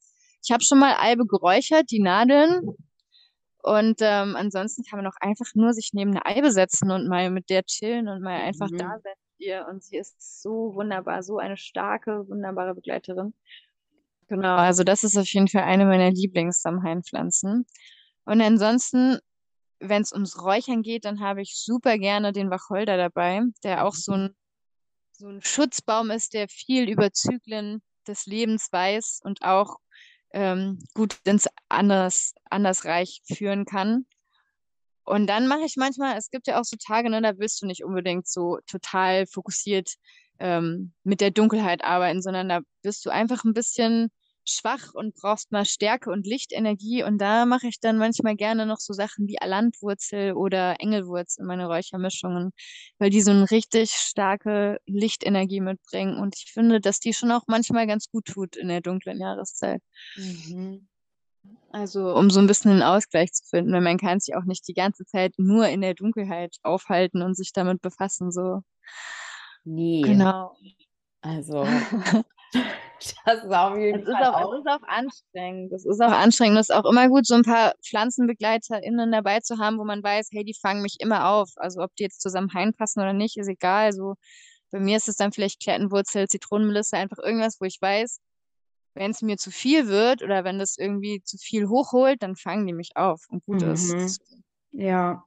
ich 0.43 0.51
habe 0.51 0.61
schon 0.61 0.77
mal 0.77 0.97
Eibe 0.99 1.25
geräuchert, 1.25 1.89
die 1.89 2.01
Nadeln. 2.01 2.75
Und 3.63 3.99
ähm, 4.01 4.35
ansonsten 4.35 4.83
kann 4.83 4.99
man 5.01 5.07
auch 5.07 5.17
einfach 5.21 5.45
nur 5.55 5.71
sich 5.71 5.91
neben 5.93 6.11
eine 6.11 6.25
Eibe 6.25 6.51
setzen 6.51 6.91
und 6.91 7.07
mal 7.07 7.29
mit 7.29 7.49
der 7.49 7.63
chillen 7.63 8.09
und 8.09 8.21
mal 8.21 8.41
einfach 8.41 8.69
Mhm. 8.69 8.77
da 8.77 8.89
sein 9.01 9.13
mit 9.37 9.47
ihr. 9.47 9.67
Und 9.69 9.83
sie 9.85 9.95
ist 9.97 10.41
so 10.41 10.73
wunderbar, 10.75 11.23
so 11.23 11.37
eine 11.37 11.55
starke, 11.55 12.27
wunderbare 12.27 12.75
Begleiterin. 12.75 13.33
Genau, 14.27 14.55
also 14.57 14.83
das 14.83 15.05
ist 15.05 15.15
auf 15.17 15.27
jeden 15.27 15.47
Fall 15.47 15.63
eine 15.63 15.85
meiner 15.85 16.11
Lieblings-Samhain-Pflanzen. 16.11 17.65
Und 18.25 18.41
ansonsten, 18.41 19.19
wenn 19.79 20.01
es 20.01 20.13
ums 20.13 20.41
Räuchern 20.41 20.83
geht, 20.83 21.05
dann 21.05 21.19
habe 21.19 21.41
ich 21.41 21.55
super 21.55 21.97
gerne 21.97 22.31
den 22.31 22.49
Wacholder 22.49 22.97
dabei, 22.97 23.41
der 23.63 23.85
auch 23.85 23.95
so 23.95 24.13
ein, 24.13 24.35
so 25.13 25.27
ein 25.27 25.41
Schutzbaum 25.41 26.11
ist, 26.11 26.33
der 26.33 26.47
viel 26.47 26.89
über 26.89 27.11
Zyklen 27.11 27.81
des 28.07 28.25
Lebens 28.25 28.67
weiß 28.71 29.21
und 29.23 29.41
auch 29.43 29.77
ähm, 30.33 30.79
gut 30.93 31.17
ins 31.23 31.47
Anders, 31.69 32.33
Andersreich 32.49 33.21
führen 33.25 33.65
kann. 33.65 34.05
Und 35.03 35.27
dann 35.27 35.47
mache 35.47 35.65
ich 35.65 35.75
manchmal, 35.77 36.17
es 36.17 36.29
gibt 36.29 36.47
ja 36.47 36.59
auch 36.59 36.63
so 36.63 36.77
Tage, 36.77 37.09
ne, 37.09 37.21
da 37.21 37.37
willst 37.37 37.61
du 37.61 37.65
nicht 37.65 37.83
unbedingt 37.83 38.27
so 38.27 38.59
total 38.67 39.25
fokussiert 39.25 39.95
ähm, 40.39 40.93
mit 41.03 41.21
der 41.21 41.31
Dunkelheit 41.31 41.83
arbeiten, 41.83 42.21
sondern 42.21 42.49
da 42.49 42.61
bist 42.81 43.05
du 43.05 43.09
einfach 43.09 43.43
ein 43.43 43.53
bisschen 43.53 44.11
schwach 44.45 44.93
und 44.93 45.15
brauchst 45.15 45.51
mal 45.51 45.65
Stärke 45.65 46.09
und 46.09 46.25
Lichtenergie. 46.25 47.03
Und 47.03 47.19
da 47.19 47.45
mache 47.45 47.67
ich 47.67 47.79
dann 47.79 47.97
manchmal 47.97 48.35
gerne 48.35 48.65
noch 48.65 48.79
so 48.79 48.93
Sachen 48.93 49.27
wie 49.27 49.39
Alandwurzel 49.39 50.33
oder 50.33 50.75
Engelwurz 50.79 51.37
in 51.37 51.45
meine 51.45 51.67
Räuchermischungen, 51.67 52.51
weil 52.99 53.09
die 53.09 53.21
so 53.21 53.31
eine 53.31 53.49
richtig 53.49 53.91
starke 53.91 54.79
Lichtenergie 54.85 55.61
mitbringen. 55.61 56.17
Und 56.17 56.35
ich 56.37 56.51
finde, 56.51 56.81
dass 56.81 56.99
die 56.99 57.13
schon 57.13 57.31
auch 57.31 57.43
manchmal 57.47 57.87
ganz 57.87 58.09
gut 58.09 58.25
tut 58.25 58.55
in 58.55 58.67
der 58.67 58.81
dunklen 58.81 59.19
Jahreszeit. 59.19 59.81
Mhm. 60.15 60.87
Also 61.71 62.13
um 62.13 62.29
so 62.29 62.39
ein 62.39 62.47
bisschen 62.47 62.71
einen 62.71 62.83
Ausgleich 62.83 63.31
zu 63.31 63.43
finden, 63.49 63.71
weil 63.71 63.81
man 63.81 63.97
kann 63.97 64.19
sich 64.19 64.35
auch 64.35 64.43
nicht 64.43 64.67
die 64.67 64.73
ganze 64.73 65.05
Zeit 65.05 65.33
nur 65.37 65.67
in 65.67 65.81
der 65.81 65.93
Dunkelheit 65.93 66.57
aufhalten 66.63 67.21
und 67.21 67.35
sich 67.35 67.53
damit 67.53 67.81
befassen. 67.81 68.31
So, 68.31 68.61
Nee, 69.63 70.01
genau. 70.01 70.55
also 71.21 71.65
das 73.25 73.43
ist 73.43 73.51
auf 73.51 73.77
jeden 73.77 74.01
Es 74.01 74.07
ist 74.07 74.13
Fall 74.13 74.25
auch, 74.25 74.41
auch. 74.41 74.53
es 74.53 74.59
ist 74.59 74.67
auch 74.67 74.87
anstrengend. 74.87 75.71
Es 75.73 75.85
ist 75.85 76.01
auch 76.01 76.11
anstrengend. 76.11 76.59
Es 76.59 76.69
ist 76.69 76.75
auch 76.75 76.89
immer 76.89 77.07
gut, 77.09 77.25
so 77.25 77.35
ein 77.35 77.43
paar 77.43 77.73
PflanzenbegleiterInnen 77.85 79.11
dabei 79.11 79.39
zu 79.39 79.57
haben, 79.57 79.77
wo 79.79 79.83
man 79.83 80.03
weiß, 80.03 80.29
hey, 80.31 80.43
die 80.43 80.55
fangen 80.59 80.81
mich 80.81 80.97
immer 80.99 81.29
auf. 81.29 81.49
Also 81.55 81.81
ob 81.81 81.95
die 81.95 82.03
jetzt 82.03 82.21
zusammen 82.21 82.49
reinpassen 82.49 83.01
oder 83.01 83.13
nicht, 83.13 83.37
ist 83.37 83.47
egal. 83.47 83.93
So 83.93 84.15
bei 84.71 84.79
mir 84.79 84.97
ist 84.97 85.09
es 85.09 85.15
dann 85.15 85.31
vielleicht 85.31 85.61
Klettenwurzel, 85.61 86.27
Zitronenmelisse, 86.27 86.97
einfach 86.97 87.17
irgendwas, 87.19 87.59
wo 87.59 87.65
ich 87.65 87.77
weiß, 87.81 88.19
wenn 88.93 89.11
es 89.11 89.21
mir 89.21 89.37
zu 89.37 89.51
viel 89.51 89.87
wird 89.87 90.21
oder 90.21 90.43
wenn 90.43 90.59
das 90.59 90.77
irgendwie 90.77 91.21
zu 91.23 91.37
viel 91.37 91.67
hochholt, 91.67 92.21
dann 92.23 92.35
fangen 92.35 92.67
die 92.67 92.73
mich 92.73 92.91
auf 92.95 93.25
und 93.29 93.43
gut 93.45 93.61
ist. 93.61 94.19
Mhm. 94.71 94.79
Ja. 94.79 95.23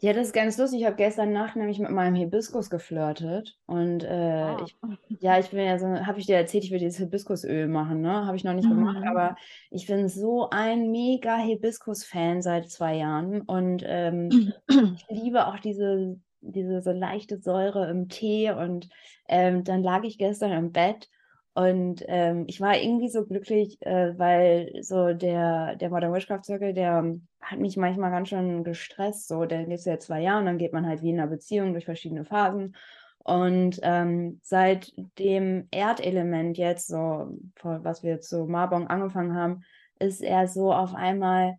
Ja, 0.00 0.12
das 0.12 0.26
ist 0.28 0.32
ganz 0.34 0.58
lustig. 0.58 0.80
Ich 0.80 0.86
habe 0.86 0.96
gestern 0.96 1.32
Nacht 1.32 1.56
nämlich 1.56 1.78
mit 1.78 1.90
meinem 1.90 2.14
Hibiskus 2.14 2.68
geflirtet. 2.68 3.56
Und 3.66 4.04
äh, 4.04 4.08
Ah. 4.10 4.56
ich, 4.66 4.76
ja, 5.20 5.38
ich 5.38 5.50
bin 5.50 5.60
ja 5.60 5.78
so, 5.78 5.86
habe 5.86 6.18
ich 6.18 6.26
dir 6.26 6.36
erzählt, 6.36 6.64
ich 6.64 6.70
will 6.70 6.78
dieses 6.78 6.98
Hibiskusöl 6.98 7.68
machen, 7.68 8.02
ne? 8.02 8.26
Habe 8.26 8.36
ich 8.36 8.44
noch 8.44 8.52
nicht 8.52 8.68
gemacht, 8.68 8.98
Mhm. 9.00 9.08
aber 9.08 9.36
ich 9.70 9.86
bin 9.86 10.08
so 10.08 10.50
ein 10.50 10.90
mega 10.90 11.36
Hibiskus-Fan 11.38 12.42
seit 12.42 12.70
zwei 12.70 12.96
Jahren. 12.96 13.40
Und 13.42 13.82
ähm, 13.86 14.52
ich 14.68 15.06
liebe 15.08 15.46
auch 15.46 15.58
diese, 15.58 16.20
diese 16.40 16.82
so 16.82 16.90
leichte 16.90 17.38
Säure 17.40 17.88
im 17.88 18.08
Tee. 18.08 18.50
Und 18.50 18.88
ähm, 19.28 19.64
dann 19.64 19.82
lag 19.82 20.02
ich 20.04 20.18
gestern 20.18 20.52
im 20.52 20.72
Bett 20.72 21.08
und 21.54 22.04
ähm, 22.08 22.44
ich 22.48 22.60
war 22.60 22.76
irgendwie 22.76 23.08
so 23.08 23.24
glücklich, 23.24 23.80
äh, 23.80 24.18
weil 24.18 24.72
so 24.82 25.14
der, 25.14 25.76
der 25.76 25.88
Modern 25.88 26.12
Witchcraft 26.12 26.44
Circle, 26.44 26.74
der 26.74 27.16
hat 27.40 27.58
mich 27.60 27.76
manchmal 27.76 28.10
ganz 28.10 28.28
schön 28.30 28.64
gestresst. 28.64 29.28
So, 29.28 29.44
der 29.44 29.64
geht 29.64 29.84
ja 29.84 29.98
zwei 30.00 30.20
Jahre 30.20 30.40
und 30.40 30.46
dann 30.46 30.58
geht 30.58 30.72
man 30.72 30.84
halt 30.84 31.02
wie 31.02 31.10
in 31.10 31.20
einer 31.20 31.30
Beziehung 31.30 31.72
durch 31.72 31.84
verschiedene 31.84 32.24
Phasen. 32.24 32.74
Und 33.18 33.78
ähm, 33.82 34.40
seit 34.42 34.92
dem 35.18 35.68
Erdelement 35.70 36.58
jetzt, 36.58 36.88
so, 36.88 37.38
was 37.62 38.02
wir 38.02 38.20
zu 38.20 38.46
Marbong 38.46 38.88
angefangen 38.88 39.36
haben, 39.36 39.62
ist 40.00 40.22
er 40.22 40.48
so 40.48 40.72
auf 40.72 40.94
einmal 40.94 41.54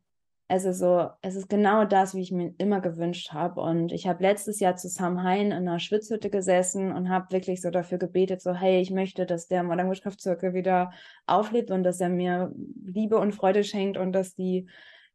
ist 0.47 0.77
so, 0.77 1.09
es 1.23 1.35
ist 1.35 1.49
genau 1.49 1.85
das, 1.85 2.13
wie 2.13 2.21
ich 2.21 2.31
mir 2.31 2.53
immer 2.59 2.79
gewünscht 2.79 3.33
habe. 3.33 3.61
Und 3.61 3.91
ich 3.91 4.07
habe 4.07 4.21
letztes 4.21 4.59
Jahr 4.59 4.75
zu 4.75 4.87
Samhain 4.89 5.47
in 5.47 5.53
einer 5.53 5.79
Schwitzhütte 5.79 6.29
gesessen 6.29 6.91
und 6.91 7.09
habe 7.09 7.31
wirklich 7.31 7.61
so 7.61 7.71
dafür 7.71 7.97
gebetet, 7.97 8.41
so, 8.41 8.53
hey, 8.53 8.79
ich 8.79 8.91
möchte, 8.91 9.25
dass 9.25 9.47
der 9.47 9.63
Modern 9.63 9.89
Witchcraft 9.89 10.21
Circle 10.21 10.53
wieder 10.53 10.91
auflebt 11.25 11.71
und 11.71 11.83
dass 11.83 11.99
er 11.99 12.09
mir 12.09 12.53
Liebe 12.85 13.17
und 13.17 13.33
Freude 13.33 13.63
schenkt 13.63 13.97
und 13.97 14.11
dass 14.13 14.35
die, 14.35 14.67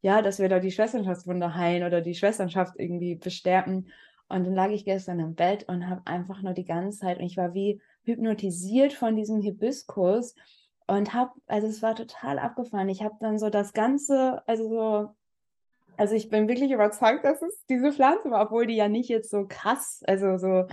ja, 0.02 0.20
dass 0.20 0.40
wir 0.40 0.48
da 0.48 0.58
die 0.58 0.72
Schwesternschaftswunde 0.72 1.54
heilen 1.54 1.84
oder 1.84 2.00
die 2.00 2.14
Schwesternschaft 2.16 2.74
irgendwie 2.76 3.14
bestärken. 3.14 3.86
Und 4.28 4.44
dann 4.44 4.54
lag 4.54 4.70
ich 4.70 4.84
gestern 4.84 5.20
im 5.20 5.36
Bett 5.36 5.68
und 5.68 5.88
habe 5.88 6.02
einfach 6.06 6.42
nur 6.42 6.54
die 6.54 6.64
ganze 6.64 6.98
Zeit, 6.98 7.18
und 7.18 7.24
ich 7.24 7.36
war 7.36 7.54
wie 7.54 7.80
hypnotisiert 8.02 8.92
von 8.92 9.14
diesem 9.14 9.40
Hibiskus 9.40 10.34
und 10.88 11.14
habe, 11.14 11.30
also 11.46 11.68
es 11.68 11.82
war 11.82 11.94
total 11.94 12.40
abgefahren. 12.40 12.88
Ich 12.88 13.02
habe 13.02 13.14
dann 13.20 13.38
so 13.38 13.48
das 13.48 13.72
Ganze, 13.72 14.42
also 14.48 14.68
so, 14.68 15.14
also 16.00 16.14
ich 16.14 16.30
bin 16.30 16.48
wirklich 16.48 16.70
überzeugt, 16.70 17.24
dass 17.24 17.42
es 17.42 17.64
diese 17.68 17.92
Pflanze 17.92 18.30
war, 18.30 18.42
obwohl 18.46 18.66
die 18.66 18.76
ja 18.76 18.88
nicht 18.88 19.10
jetzt 19.10 19.30
so 19.30 19.46
krass, 19.46 20.02
also 20.06 20.38
so, 20.38 20.66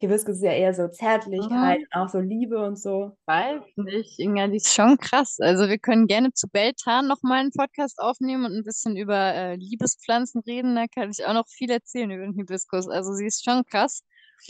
Hibiskus 0.00 0.36
ist 0.36 0.42
ja 0.42 0.52
eher 0.52 0.74
so 0.74 0.88
Zärtlichkeit 0.88 1.78
Mhm. 1.78 1.86
und 1.94 2.00
auch 2.02 2.08
so 2.10 2.18
Liebe 2.18 2.58
und 2.62 2.78
so. 2.78 3.16
Weiß 3.26 3.62
nicht, 3.76 4.18
Inga, 4.18 4.48
die 4.48 4.56
ist 4.56 4.74
schon 4.74 4.98
krass. 4.98 5.38
Also 5.40 5.68
wir 5.68 5.78
können 5.78 6.06
gerne 6.06 6.32
zu 6.32 6.48
Beltan 6.48 7.06
nochmal 7.06 7.40
einen 7.40 7.52
Podcast 7.52 7.98
aufnehmen 7.98 8.44
und 8.44 8.52
ein 8.52 8.64
bisschen 8.64 8.96
über 8.96 9.16
äh, 9.34 9.54
Liebespflanzen 9.56 10.42
reden. 10.46 10.74
Da 10.74 10.86
kann 10.88 11.10
ich 11.10 11.24
auch 11.24 11.32
noch 11.32 11.46
viel 11.48 11.70
erzählen 11.70 12.10
über 12.10 12.24
den 12.24 12.34
Hibiskus. 12.34 12.88
Also 12.88 13.14
sie 13.14 13.26
ist 13.26 13.42
schon 13.44 13.64
krass. 13.64 14.02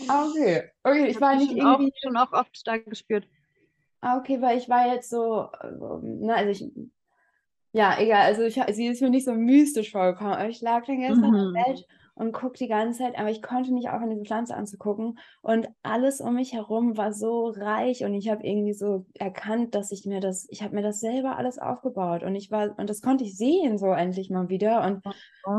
Ah, 0.09 0.27
okay. 0.29 0.71
Okay, 0.83 1.07
ich 1.07 1.15
hab 1.17 1.23
war 1.23 1.37
nicht 1.37 1.51
schon 1.53 1.61
auch, 1.61 1.79
irgendwie, 1.79 1.93
schon 2.03 2.17
auch 2.17 2.33
oft 2.33 2.63
da 2.65 2.79
gespürt. 2.79 3.29
ah, 4.01 4.19
okay, 4.19 4.41
weil 4.43 4.59
ich 4.59 4.69
war 4.69 4.93
jetzt 4.93 5.11
so, 5.11 5.49
ähm, 5.63 6.21
ne, 6.21 6.35
also 6.35 6.51
ich, 6.51 6.73
ja, 7.77 7.99
egal, 8.01 8.23
also 8.23 8.43
ich, 8.43 8.55
sie 8.75 8.87
ist 8.87 9.03
mir 9.03 9.11
nicht 9.11 9.25
so 9.25 9.35
mystisch 9.35 9.91
vorgekommen, 9.91 10.35
aber 10.35 10.49
ich 10.49 10.61
lag 10.61 10.85
dann 10.87 11.01
gestern 11.01 11.31
im 11.31 11.35
Mhm. 11.35 11.75
Bett 11.75 11.87
und 12.15 12.33
guck 12.33 12.55
die 12.55 12.69
ganze 12.69 13.01
Zeit, 13.01 13.19
aber 13.19 13.31
ich 13.31 13.43
konnte 13.43 13.75
nicht 13.75 13.89
aufhören, 13.91 14.11
diese 14.11 14.25
Pflanze 14.25 14.55
anzugucken. 14.55 15.19
Und 15.43 15.69
alles 15.83 16.21
um 16.21 16.35
mich 16.37 16.53
herum 16.53 16.97
war 16.97 17.13
so 17.13 17.49
reich 17.49 18.05
und 18.05 18.15
ich 18.15 18.29
habe 18.31 18.47
irgendwie 18.47 18.75
so 18.75 19.07
erkannt, 19.19 19.75
dass 19.75 19.91
ich 19.91 20.07
mir 20.07 20.21
das, 20.21 20.47
ich 20.51 20.63
habe 20.63 20.77
mir 20.77 20.83
das 20.83 21.01
selber 21.01 21.37
alles 21.37 21.59
aufgebaut 21.59 22.23
und 22.23 22.37
ich 22.37 22.51
war, 22.53 22.79
und 22.79 22.89
das 22.89 23.03
konnte 23.03 23.25
ich 23.25 23.37
sehen 23.37 23.77
so 23.79 23.89
endlich 23.93 24.31
mal 24.31 24.49
wieder 24.49 24.85
und 24.87 25.03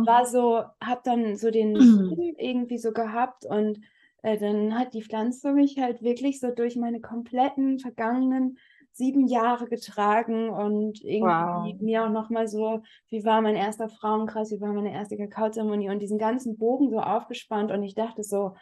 war 0.04 0.26
so, 0.26 0.64
habe 0.84 1.02
dann 1.04 1.36
so 1.38 1.52
den 1.52 1.82
Sinn 1.82 2.36
irgendwie 2.38 2.78
so 2.78 2.92
gehabt 2.94 3.46
und 3.46 3.80
äh, 4.24 4.38
dann 4.38 4.78
hat 4.78 4.94
die 4.94 5.04
Pflanze 5.04 5.52
mich 5.54 5.78
halt 5.80 6.02
wirklich 6.02 6.40
so 6.40 6.52
durch 6.52 6.76
meine 6.76 7.02
kompletten 7.02 7.80
vergangenen 7.80 8.58
sieben 8.96 9.28
Jahre 9.28 9.68
getragen 9.68 10.50
und 10.50 11.04
irgendwie 11.04 11.74
Wow. 11.76 11.82
mir 11.82 12.06
auch 12.06 12.10
nochmal 12.10 12.48
so, 12.48 12.82
wie 13.10 13.26
war 13.26 13.42
mein 13.42 13.56
erster 13.56 13.90
Frauenkreis, 13.90 14.52
wie 14.52 14.62
war 14.62 14.72
meine 14.72 14.94
erste 14.94 15.18
Kakaozeremonie 15.18 15.90
und 15.90 16.00
diesen 16.00 16.18
ganzen 16.18 16.58
Bogen 16.58 16.90
so 16.90 17.00
aufgespannt 17.00 17.72
und 17.72 17.84
ich 17.84 17.94
dachte 17.94 18.24
so, 18.24 18.56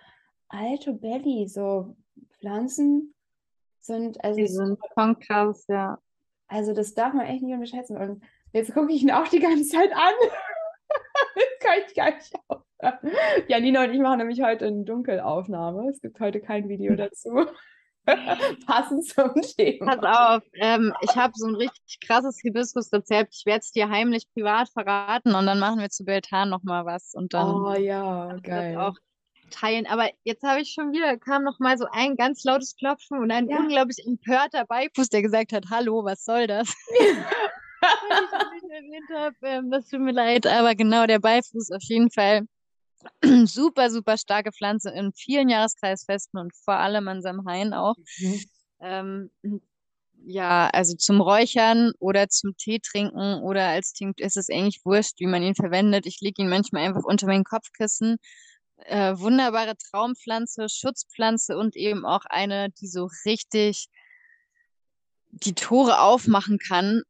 alte 0.49 0.93
Belly, 0.93 1.47
so 1.47 1.95
Pflanzen 2.39 3.13
sind, 3.79 4.23
also 4.23 4.37
Die 4.37 4.47
sind 4.47 4.79
schon 4.97 5.19
krass, 5.19 5.65
ja. 5.67 5.99
also 6.47 6.73
das 6.73 6.93
darf 6.95 7.13
man 7.13 7.27
echt 7.27 7.43
nicht 7.43 7.53
unterschätzen. 7.53 7.97
Und 7.97 8.23
jetzt 8.53 8.73
gucke 8.73 8.91
ich 8.91 9.03
ihn 9.03 9.11
auch 9.11 9.27
die 9.27 9.39
ganze 9.39 9.65
Zeit 9.67 9.91
an. 9.93 10.13
das 11.35 11.45
kann 11.59 11.79
ich 11.87 11.95
gar 11.95 12.11
nicht 12.13 12.33
aufhören. 12.47 13.15
Janina 13.47 13.83
und 13.83 13.93
ich 13.93 13.99
machen 13.99 14.17
nämlich 14.17 14.41
heute 14.41 14.65
eine 14.65 14.83
Dunkelaufnahme. 14.83 15.89
Es 15.89 16.01
gibt 16.01 16.19
heute 16.19 16.41
kein 16.41 16.67
Video 16.69 16.95
dazu. 16.95 17.45
Passend 18.65 19.05
zum 19.07 19.33
Thema. 19.41 19.95
Pass 19.97 20.37
auf, 20.37 20.43
ähm, 20.55 20.93
ich 21.01 21.15
habe 21.15 21.33
so 21.35 21.47
ein 21.47 21.55
richtig 21.55 21.99
krasses 22.05 22.39
Hibiskus-Rezept. 22.41 23.33
Ich 23.35 23.45
werde 23.45 23.59
es 23.59 23.71
dir 23.71 23.89
heimlich 23.89 24.27
privat 24.33 24.69
verraten 24.69 25.35
und 25.35 25.45
dann 25.45 25.59
machen 25.59 25.79
wir 25.79 25.89
zu 25.89 26.03
Beltan 26.03 26.49
nochmal 26.49 26.85
was 26.85 27.13
und 27.13 27.33
dann 27.33 27.47
Oh 27.47 27.73
ja, 27.73 28.37
geil. 28.43 28.77
auch 28.77 28.95
teilen. 29.51 29.85
Aber 29.87 30.09
jetzt 30.23 30.43
habe 30.43 30.61
ich 30.61 30.73
schon 30.73 30.91
wieder, 30.91 31.17
kam 31.17 31.43
noch 31.43 31.59
mal 31.59 31.77
so 31.77 31.85
ein 31.91 32.15
ganz 32.15 32.43
lautes 32.43 32.75
Klopfen 32.75 33.19
und 33.19 33.31
ein 33.31 33.47
Ja. 33.47 33.57
unglaublich 33.57 34.05
empörter 34.05 34.65
Beifuß, 34.65 35.09
der 35.09 35.21
gesagt 35.21 35.53
hat, 35.53 35.65
hallo, 35.69 36.03
was 36.03 36.23
soll 36.25 36.47
das? 36.47 36.73
Ich 38.57 38.71
erwähnt 38.71 39.09
habe, 39.13 39.35
ähm, 39.43 39.69
das 39.71 39.89
tut 39.89 39.99
mir 39.99 40.13
leid, 40.13 40.47
aber 40.47 40.73
genau, 40.73 41.05
der 41.05 41.19
Beifuß 41.19 41.71
auf 41.71 41.83
jeden 41.83 42.09
Fall 42.11 42.43
super, 43.45 43.89
super 43.89 44.17
starke 44.17 44.51
Pflanze 44.51 44.91
in 44.91 45.13
vielen 45.13 45.49
Jahreskreisfesten 45.49 46.39
und 46.39 46.55
vor 46.55 46.75
allem 46.75 47.07
an 47.07 47.21
Samhain 47.21 47.73
auch. 47.73 47.95
Mhm. 48.19 48.41
Ähm, 48.81 49.31
ja, 50.25 50.69
also 50.71 50.95
zum 50.95 51.19
Räuchern 51.19 51.91
oder 51.99 52.29
zum 52.29 52.55
Tee 52.57 52.79
trinken 52.79 53.41
oder 53.41 53.67
als 53.67 53.93
Tinktur 53.93 54.25
ist 54.25 54.37
es 54.37 54.49
eigentlich 54.49 54.81
wurscht, 54.85 55.19
wie 55.19 55.27
man 55.27 55.43
ihn 55.43 55.55
verwendet. 55.55 56.05
Ich 56.05 56.21
lege 56.21 56.41
ihn 56.41 56.49
manchmal 56.49 56.83
einfach 56.83 57.03
unter 57.03 57.27
mein 57.27 57.43
Kopfkissen. 57.43 58.17
Äh, 58.85 59.17
wunderbare 59.17 59.75
Traumpflanze, 59.77 60.67
Schutzpflanze 60.69 61.57
und 61.57 61.75
eben 61.75 62.05
auch 62.05 62.25
eine, 62.25 62.69
die 62.71 62.87
so 62.87 63.09
richtig 63.25 63.87
die 65.31 65.53
Tore 65.53 65.99
aufmachen 65.99 66.57
kann 66.59 67.01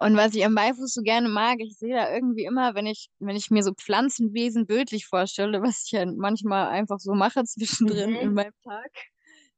Und 0.00 0.16
was 0.16 0.34
ich 0.34 0.44
am 0.46 0.54
Beifuß 0.56 0.94
so 0.94 1.02
gerne 1.02 1.28
mag, 1.28 1.58
ich 1.60 1.78
sehe 1.78 1.94
da 1.94 2.12
irgendwie 2.14 2.44
immer, 2.44 2.74
wenn 2.74 2.86
ich, 2.86 3.10
wenn 3.20 3.36
ich 3.36 3.50
mir 3.50 3.62
so 3.62 3.74
Pflanzenwesen 3.74 4.66
bildlich 4.66 5.06
vorstelle, 5.06 5.62
was 5.62 5.84
ich 5.86 5.92
ja 5.92 6.06
manchmal 6.06 6.68
einfach 6.68 6.98
so 7.00 7.14
mache 7.14 7.44
zwischendrin 7.46 8.14
Mhm. 8.14 8.16
in 8.16 8.34
meinem 8.34 8.54
Tag, 8.64 8.90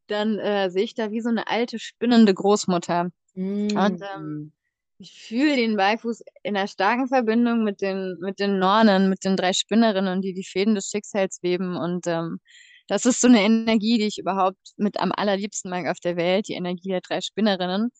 dann 0.09 0.39
äh, 0.39 0.71
sehe 0.71 0.85
ich 0.85 0.95
da 0.95 1.11
wie 1.11 1.21
so 1.21 1.29
eine 1.31 1.47
alte 1.49 1.79
spinnende 1.79 2.35
Großmutter. 2.35 3.11
Und 3.75 4.01
ähm, 4.03 4.53
Mhm. 4.53 4.53
ich 4.99 5.13
fühle 5.23 5.57
den 5.57 5.77
Beifuß 5.77 6.23
in 6.45 6.57
einer 6.57 6.69
starken 6.69 7.09
Verbindung 7.09 7.65
mit 7.65 7.81
den, 7.83 8.17
mit 8.21 8.39
den 8.41 8.59
Nornen, 8.59 9.09
mit 9.11 9.25
den 9.25 9.37
drei 9.37 9.53
Spinnerinnen, 9.53 10.23
die 10.23 10.35
die 10.35 10.45
Fäden 10.45 10.75
des 10.77 10.89
Schicksals 10.91 11.43
weben. 11.43 11.77
Und 11.77 12.07
ähm, 12.07 12.41
das 12.89 13.07
ist 13.07 13.21
so 13.21 13.29
eine 13.29 13.43
Energie, 13.43 13.99
die 13.99 14.07
ich 14.07 14.19
überhaupt 14.19 14.59
mit 14.77 14.99
am 15.01 15.13
allerliebsten 15.13 15.71
mag 15.71 15.87
auf 15.89 16.01
der 16.01 16.17
Welt, 16.17 16.49
die 16.49 16.55
Energie 16.55 16.91
der 16.91 17.01
drei 17.01 17.21
Spinnerinnen. 17.21 17.91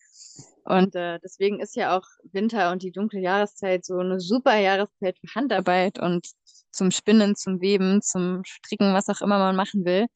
Und 0.65 0.95
äh, 0.95 1.19
deswegen 1.23 1.59
ist 1.59 1.75
ja 1.75 1.97
auch 1.97 2.05
Winter 2.31 2.71
und 2.71 2.83
die 2.83 2.91
dunkle 2.91 3.19
Jahreszeit 3.19 3.85
so 3.85 3.97
eine 3.97 4.19
super 4.19 4.57
Jahreszeit 4.57 5.17
für 5.19 5.35
Handarbeit 5.35 5.99
und 5.99 6.27
zum 6.71 6.91
Spinnen, 6.91 7.35
zum 7.35 7.61
Weben, 7.61 8.01
zum 8.01 8.43
Stricken, 8.45 8.93
was 8.93 9.09
auch 9.09 9.21
immer 9.21 9.39
man 9.39 9.55
machen 9.55 9.85
will. 9.85 10.07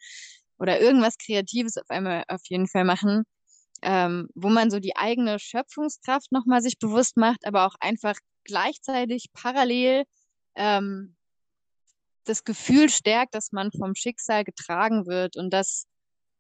Oder 0.58 0.80
irgendwas 0.80 1.18
Kreatives 1.18 1.78
auf 1.78 1.90
einmal 1.90 2.24
auf 2.30 2.42
jeden 2.46 2.68
Fall 2.68 2.86
machen 2.86 3.26
ähm, 3.82 4.30
wo 4.36 4.50
man 4.50 4.72
so 4.72 4.80
die 4.80 4.96
eigene 4.96 5.40
Schöpfungskraft 5.40 6.32
nochmal 6.32 6.62
sich 6.62 6.80
bewusst 6.80 7.18
macht, 7.18 7.46
aber 7.46 7.66
auch 7.66 7.76
einfach 7.80 8.16
gleichzeitig 8.44 9.28
parallel 9.34 10.04
ähm, 10.56 11.16
das 12.24 12.44
Gefühl 12.44 12.90
stärkt, 12.90 13.36
dass 13.36 13.52
man 13.52 13.72
vom 13.72 13.96
Schicksal 13.96 14.44
getragen 14.44 15.06
wird 15.06 15.38
und 15.38 15.52
dass, 15.52 15.86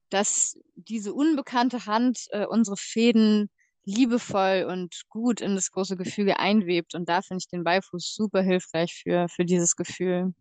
dass 0.09 0.57
diese 0.75 1.13
unbekannte 1.13 1.85
Hand 1.85 2.25
äh, 2.31 2.45
unsere 2.45 2.77
Fäden 2.77 3.49
liebevoll 3.87 4.67
und 4.69 5.03
gut 5.09 5.41
in 5.41 5.55
das 5.55 5.71
große 5.71 5.97
Gefüge 5.97 6.39
einwebt. 6.39 6.95
Und 6.95 7.09
da 7.09 7.21
finde 7.23 7.39
ich 7.43 7.47
den 7.49 7.63
Beifuß 7.63 8.13
super 8.15 8.43
hilfreich 8.43 8.93
für, 9.03 9.27
für 9.29 9.45
dieses 9.45 9.75
Gefühl. 9.75 10.33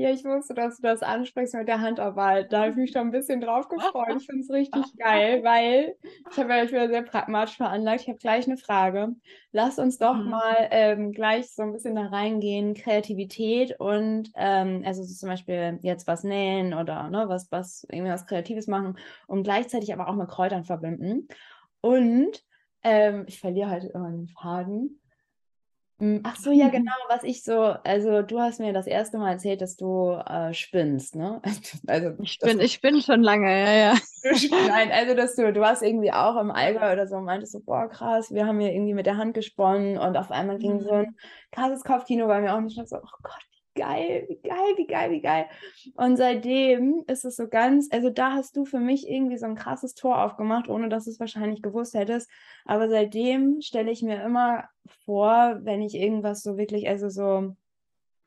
Ja, 0.00 0.10
ich 0.10 0.24
wusste, 0.24 0.54
dass 0.54 0.76
du 0.76 0.82
das 0.82 1.02
ansprichst 1.02 1.54
mit 1.54 1.68
der 1.68 1.80
Handarbeit. 1.82 2.50
Da 2.52 2.60
habe 2.60 2.70
ich 2.70 2.76
mich 2.76 2.92
schon 2.92 3.02
ein 3.02 3.10
bisschen 3.10 3.42
drauf 3.42 3.68
gefreut. 3.68 4.16
Ich 4.16 4.24
finde 4.26 4.40
es 4.42 4.50
richtig 4.50 4.96
geil, 4.96 5.42
weil 5.44 5.94
ich 6.30 6.38
habe 6.38 6.48
ja 6.54 6.62
ja 6.64 6.88
sehr 6.88 7.02
pragmatisch 7.02 7.58
veranlagt. 7.58 8.00
Ich 8.02 8.08
habe 8.08 8.16
gleich 8.18 8.46
eine 8.46 8.56
Frage. 8.56 9.08
Lass 9.52 9.78
uns 9.78 9.98
doch 9.98 10.16
Mhm. 10.16 10.24
mal 10.24 10.68
ähm, 10.70 11.12
gleich 11.12 11.52
so 11.54 11.62
ein 11.62 11.72
bisschen 11.72 11.96
da 11.96 12.06
reingehen, 12.06 12.72
Kreativität 12.72 13.78
und 13.78 14.30
ähm, 14.36 14.82
also 14.86 15.02
so 15.02 15.12
zum 15.14 15.28
Beispiel 15.28 15.78
jetzt 15.82 16.06
was 16.06 16.24
nähen 16.24 16.72
oder 16.72 17.10
ne, 17.10 17.28
was, 17.28 17.52
was 17.52 17.86
irgendwie 17.90 18.10
was 18.12 18.24
Kreatives 18.26 18.68
machen 18.68 18.96
und 19.26 19.42
gleichzeitig 19.42 19.92
aber 19.92 20.08
auch 20.08 20.14
mit 20.16 20.28
Kräutern 20.28 20.64
verbinden. 20.64 21.28
Und 21.82 22.42
ähm, 22.82 23.24
ich 23.28 23.38
verliere 23.40 23.68
halt 23.68 23.84
immer 23.84 24.10
den 24.10 24.28
Faden. 24.28 24.99
Mm, 26.00 26.20
Ach 26.24 26.36
so, 26.36 26.50
ja, 26.50 26.68
genau, 26.68 26.92
was 27.08 27.24
ich 27.24 27.44
so, 27.44 27.60
also 27.60 28.22
du 28.22 28.40
hast 28.40 28.58
mir 28.58 28.72
das 28.72 28.86
erste 28.86 29.18
Mal 29.18 29.32
erzählt, 29.32 29.60
dass 29.60 29.76
du 29.76 30.12
äh, 30.12 30.52
spinnst, 30.54 31.14
ne? 31.14 31.42
Also, 31.86 32.10
Ich 32.22 32.38
dass 32.38 32.50
bin, 32.50 32.58
du, 32.58 32.64
ich 32.64 32.80
bin 32.80 33.02
schon 33.02 33.22
lange, 33.22 33.48
ja, 33.50 33.72
ja. 33.72 33.94
nein, 34.68 34.90
also 34.92 35.14
dass 35.14 35.34
du, 35.36 35.52
du 35.52 35.60
warst 35.60 35.82
irgendwie 35.82 36.12
auch 36.12 36.36
im 36.40 36.50
Allgäu 36.50 36.92
oder 36.92 37.06
so 37.06 37.16
und 37.16 37.24
meintest 37.24 37.52
so, 37.52 37.60
boah, 37.60 37.88
krass, 37.88 38.30
wir 38.30 38.46
haben 38.46 38.60
hier 38.60 38.72
irgendwie 38.72 38.94
mit 38.94 39.06
der 39.06 39.16
Hand 39.18 39.34
gesponnen 39.34 39.98
und 39.98 40.16
auf 40.16 40.30
einmal 40.30 40.58
ging 40.58 40.80
so 40.80 40.90
ein 40.90 41.16
krasses 41.52 41.84
Kopfkino 41.84 42.26
bei 42.26 42.40
mir 42.40 42.52
auf 42.52 42.58
und 42.58 42.68
ich 42.68 42.76
dachte 42.76 42.88
so, 42.88 42.96
oh 42.96 43.18
Gott, 43.22 43.44
geil, 43.74 44.26
wie 44.28 44.40
geil, 44.48 44.74
wie 44.76 44.86
geil, 44.86 45.10
wie 45.10 45.20
geil. 45.20 45.46
Und 45.94 46.16
seitdem 46.16 47.04
ist 47.06 47.24
es 47.24 47.36
so 47.36 47.48
ganz, 47.48 47.88
also 47.90 48.10
da 48.10 48.32
hast 48.32 48.56
du 48.56 48.64
für 48.64 48.80
mich 48.80 49.08
irgendwie 49.08 49.38
so 49.38 49.46
ein 49.46 49.54
krasses 49.54 49.94
Tor 49.94 50.22
aufgemacht, 50.24 50.68
ohne 50.68 50.88
dass 50.88 51.04
du 51.04 51.10
es 51.10 51.20
wahrscheinlich 51.20 51.62
gewusst 51.62 51.94
hättest. 51.94 52.30
Aber 52.64 52.88
seitdem 52.88 53.60
stelle 53.60 53.90
ich 53.90 54.02
mir 54.02 54.22
immer 54.22 54.64
vor, 55.04 55.58
wenn 55.62 55.82
ich 55.82 55.94
irgendwas 55.94 56.42
so 56.42 56.56
wirklich, 56.56 56.88
also 56.88 57.08
so, 57.08 57.56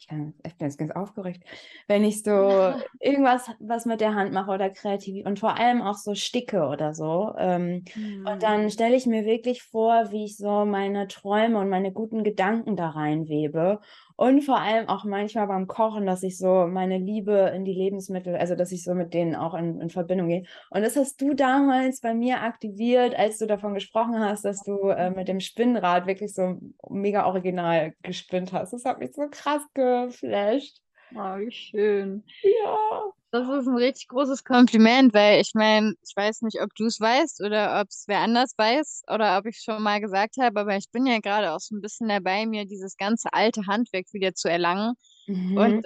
ich, 0.04 0.08
kann, 0.08 0.34
ich 0.46 0.56
bin 0.58 0.68
jetzt 0.68 0.78
ganz 0.78 0.92
aufgeregt, 0.92 1.44
wenn 1.88 2.04
ich 2.04 2.24
so 2.24 2.32
irgendwas 3.00 3.50
was 3.60 3.86
mit 3.86 4.02
der 4.02 4.16
Hand 4.16 4.34
mache 4.34 4.52
oder 4.52 4.70
kreativ 4.70 5.26
und 5.26 5.40
vor 5.40 5.58
allem 5.58 5.82
auch 5.82 5.96
so 5.96 6.14
sticke 6.14 6.68
oder 6.68 6.94
so. 6.94 7.34
Ähm, 7.38 7.86
und 7.96 8.44
dann 8.44 8.70
stelle 8.70 8.96
ich 8.96 9.06
mir 9.06 9.26
wirklich 9.26 9.64
vor, 9.64 10.12
wie 10.12 10.26
ich 10.26 10.36
so 10.36 10.66
meine 10.66 11.08
Träume 11.08 11.60
und 11.60 11.70
meine 11.70 11.92
guten 11.94 12.24
Gedanken 12.24 12.76
da 12.76 12.90
reinwebe. 12.90 13.80
Und 14.16 14.42
vor 14.44 14.60
allem 14.60 14.88
auch 14.88 15.06
manchmal 15.06 15.48
beim 15.48 15.68
Kochen, 15.68 16.06
dass 16.06 16.24
ich 16.24 16.38
so 16.38 16.68
meine 16.68 16.98
Liebe 16.98 17.52
in 17.56 17.66
die 17.66 17.74
Lebensmittel, 17.74 18.36
also 18.36 18.56
dass 18.56 18.72
ich 18.72 18.84
so 18.84 18.94
mit 18.94 19.14
denen 19.14 19.36
auch 19.36 19.54
in, 19.54 19.82
in 19.82 19.90
Verbindung 19.90 20.28
gehe. 20.28 20.44
Und 20.70 20.82
das 20.84 20.96
hast 20.96 21.22
du 21.22 21.34
damals 21.34 22.02
bei 22.02 22.14
mir 22.14 22.42
aktiviert, 22.42 23.16
als 23.16 23.40
du 23.40 23.48
davon 23.48 23.74
gesprochen 23.74 24.20
hast, 24.20 24.46
dass 24.46 24.64
du 24.64 24.90
äh, 24.90 25.10
mit 25.10 25.28
dem 25.28 25.40
Spinnrad 25.40 26.06
wirklich 26.06 26.34
so 26.34 26.60
mega 26.90 27.26
original 27.26 27.94
gespinnt 28.04 28.54
hast. 28.54 28.74
Das 28.74 28.86
hat 28.86 29.00
mich 29.00 29.14
so 29.14 29.24
krass 29.30 29.62
geflasht. 29.74 30.80
Oh, 31.16 31.38
wie 31.38 31.52
schön. 31.52 32.24
Ja. 32.42 33.14
Das 33.34 33.50
ist 33.50 33.68
ein 33.68 33.78
richtig 33.78 34.10
großes 34.10 34.44
Kompliment, 34.44 35.12
weil 35.16 35.42
ich 35.42 35.56
meine, 35.56 35.96
ich 36.08 36.16
weiß 36.16 36.44
nicht, 36.44 36.62
ob 36.62 36.70
du 36.76 36.86
es 36.86 37.00
weißt 37.00 37.42
oder 37.42 37.82
ob 37.82 37.88
es 37.90 38.04
wer 38.06 38.20
anders 38.20 38.54
weiß 38.58 39.06
oder 39.12 39.40
ob 39.40 39.48
ich 39.48 39.58
schon 39.58 39.82
mal 39.82 40.00
gesagt 40.00 40.36
habe, 40.40 40.60
aber 40.60 40.78
ich 40.78 40.92
bin 40.92 41.08
ja 41.08 41.18
gerade 41.18 41.52
auch 41.52 41.60
so 41.60 41.76
ein 41.76 41.82
bisschen 41.82 42.10
dabei, 42.10 42.46
mir 42.46 42.66
dieses 42.66 42.96
ganze 42.96 43.34
alte 43.34 43.66
Handwerk 43.66 44.06
wieder 44.14 44.36
zu 44.36 44.52
erlangen. 44.52 44.94
Mhm. 45.26 45.58
Und 45.58 45.86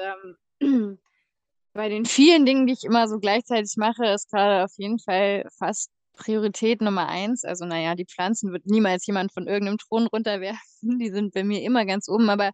ähm, 0.60 1.00
bei 1.74 1.88
den 1.88 2.04
vielen 2.04 2.46
Dingen, 2.46 2.68
die 2.68 2.74
ich 2.74 2.84
immer 2.84 3.08
so 3.08 3.18
gleichzeitig 3.18 3.78
mache, 3.78 4.08
ist 4.08 4.30
gerade 4.30 4.66
auf 4.66 4.74
jeden 4.76 5.00
Fall 5.00 5.48
fast 5.58 5.90
Priorität 6.18 6.82
Nummer 6.82 7.08
eins. 7.08 7.46
Also, 7.46 7.66
naja, 7.66 7.96
die 7.96 8.08
Pflanzen 8.08 8.52
wird 8.52 8.66
niemals 8.66 9.08
jemand 9.08 9.32
von 9.32 9.48
irgendeinem 9.48 9.78
Thron 9.78 10.08
runterwerfen. 10.08 10.60
Die 11.00 11.12
sind 11.12 11.34
bei 11.34 11.46
mir 11.46 11.62
immer 11.62 11.86
ganz 11.86 12.10
oben. 12.10 12.30
Aber 12.30 12.52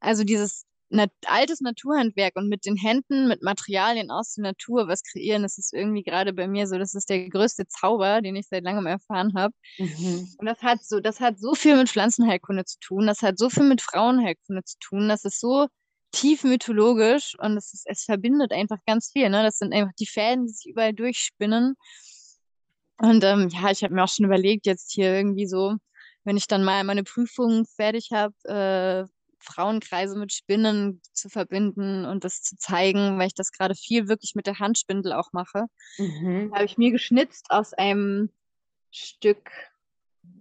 also 0.00 0.24
dieses 0.24 0.64
nat 0.92 1.10
altes 1.26 1.60
Naturhandwerk 1.60 2.36
und 2.36 2.48
mit 2.48 2.66
den 2.66 2.76
Händen, 2.76 3.28
mit 3.28 3.42
Materialien 3.42 4.10
aus 4.10 4.34
der 4.34 4.42
Natur 4.42 4.88
was 4.88 5.02
kreieren, 5.02 5.42
das 5.42 5.58
ist 5.58 5.72
irgendwie 5.72 6.02
gerade 6.02 6.32
bei 6.32 6.46
mir 6.46 6.66
so, 6.66 6.78
das 6.78 6.94
ist 6.94 7.08
der 7.08 7.28
größte 7.28 7.66
Zauber, 7.66 8.20
den 8.20 8.36
ich 8.36 8.46
seit 8.48 8.64
langem 8.64 8.86
erfahren 8.86 9.32
habe. 9.34 9.54
Mhm. 9.78 10.28
Und 10.38 10.46
das 10.46 10.62
hat 10.62 10.84
so, 10.84 11.00
das 11.00 11.20
hat 11.20 11.38
so 11.38 11.54
viel 11.54 11.76
mit 11.76 11.88
Pflanzenheilkunde 11.88 12.64
zu 12.64 12.78
tun, 12.80 13.06
das 13.06 13.22
hat 13.22 13.38
so 13.38 13.50
viel 13.50 13.64
mit 13.64 13.80
Frauenheilkunde 13.80 14.64
zu 14.64 14.78
tun, 14.78 15.08
das 15.08 15.24
ist 15.24 15.40
so 15.40 15.66
tief 16.12 16.44
mythologisch 16.44 17.36
und 17.38 17.56
es, 17.56 17.72
ist, 17.72 17.86
es 17.86 18.04
verbindet 18.04 18.52
einfach 18.52 18.78
ganz 18.86 19.10
viel. 19.10 19.30
Ne? 19.30 19.42
Das 19.42 19.58
sind 19.58 19.72
einfach 19.72 19.94
die 19.98 20.06
Fäden, 20.06 20.46
die 20.46 20.52
sich 20.52 20.66
überall 20.66 20.92
durchspinnen. 20.92 21.74
Und 22.98 23.24
ähm, 23.24 23.48
ja, 23.48 23.70
ich 23.70 23.82
habe 23.82 23.94
mir 23.94 24.04
auch 24.04 24.08
schon 24.08 24.26
überlegt, 24.26 24.66
jetzt 24.66 24.92
hier 24.92 25.14
irgendwie 25.14 25.46
so, 25.46 25.76
wenn 26.24 26.36
ich 26.36 26.46
dann 26.46 26.64
mal 26.64 26.84
meine 26.84 27.02
Prüfung 27.02 27.64
fertig 27.64 28.10
habe, 28.12 28.34
äh, 28.44 29.10
Frauenkreise 29.42 30.18
mit 30.18 30.32
Spinnen 30.32 31.00
zu 31.12 31.28
verbinden 31.28 32.04
und 32.04 32.24
das 32.24 32.42
zu 32.42 32.56
zeigen, 32.56 33.18
weil 33.18 33.28
ich 33.28 33.34
das 33.34 33.52
gerade 33.52 33.74
viel 33.74 34.08
wirklich 34.08 34.34
mit 34.34 34.46
der 34.46 34.58
Handspindel 34.58 35.12
auch 35.12 35.32
mache. 35.32 35.66
Mhm. 35.98 36.52
Habe 36.54 36.64
ich 36.64 36.78
mir 36.78 36.90
geschnitzt 36.90 37.46
aus 37.50 37.72
einem 37.74 38.30
Stück 38.90 39.50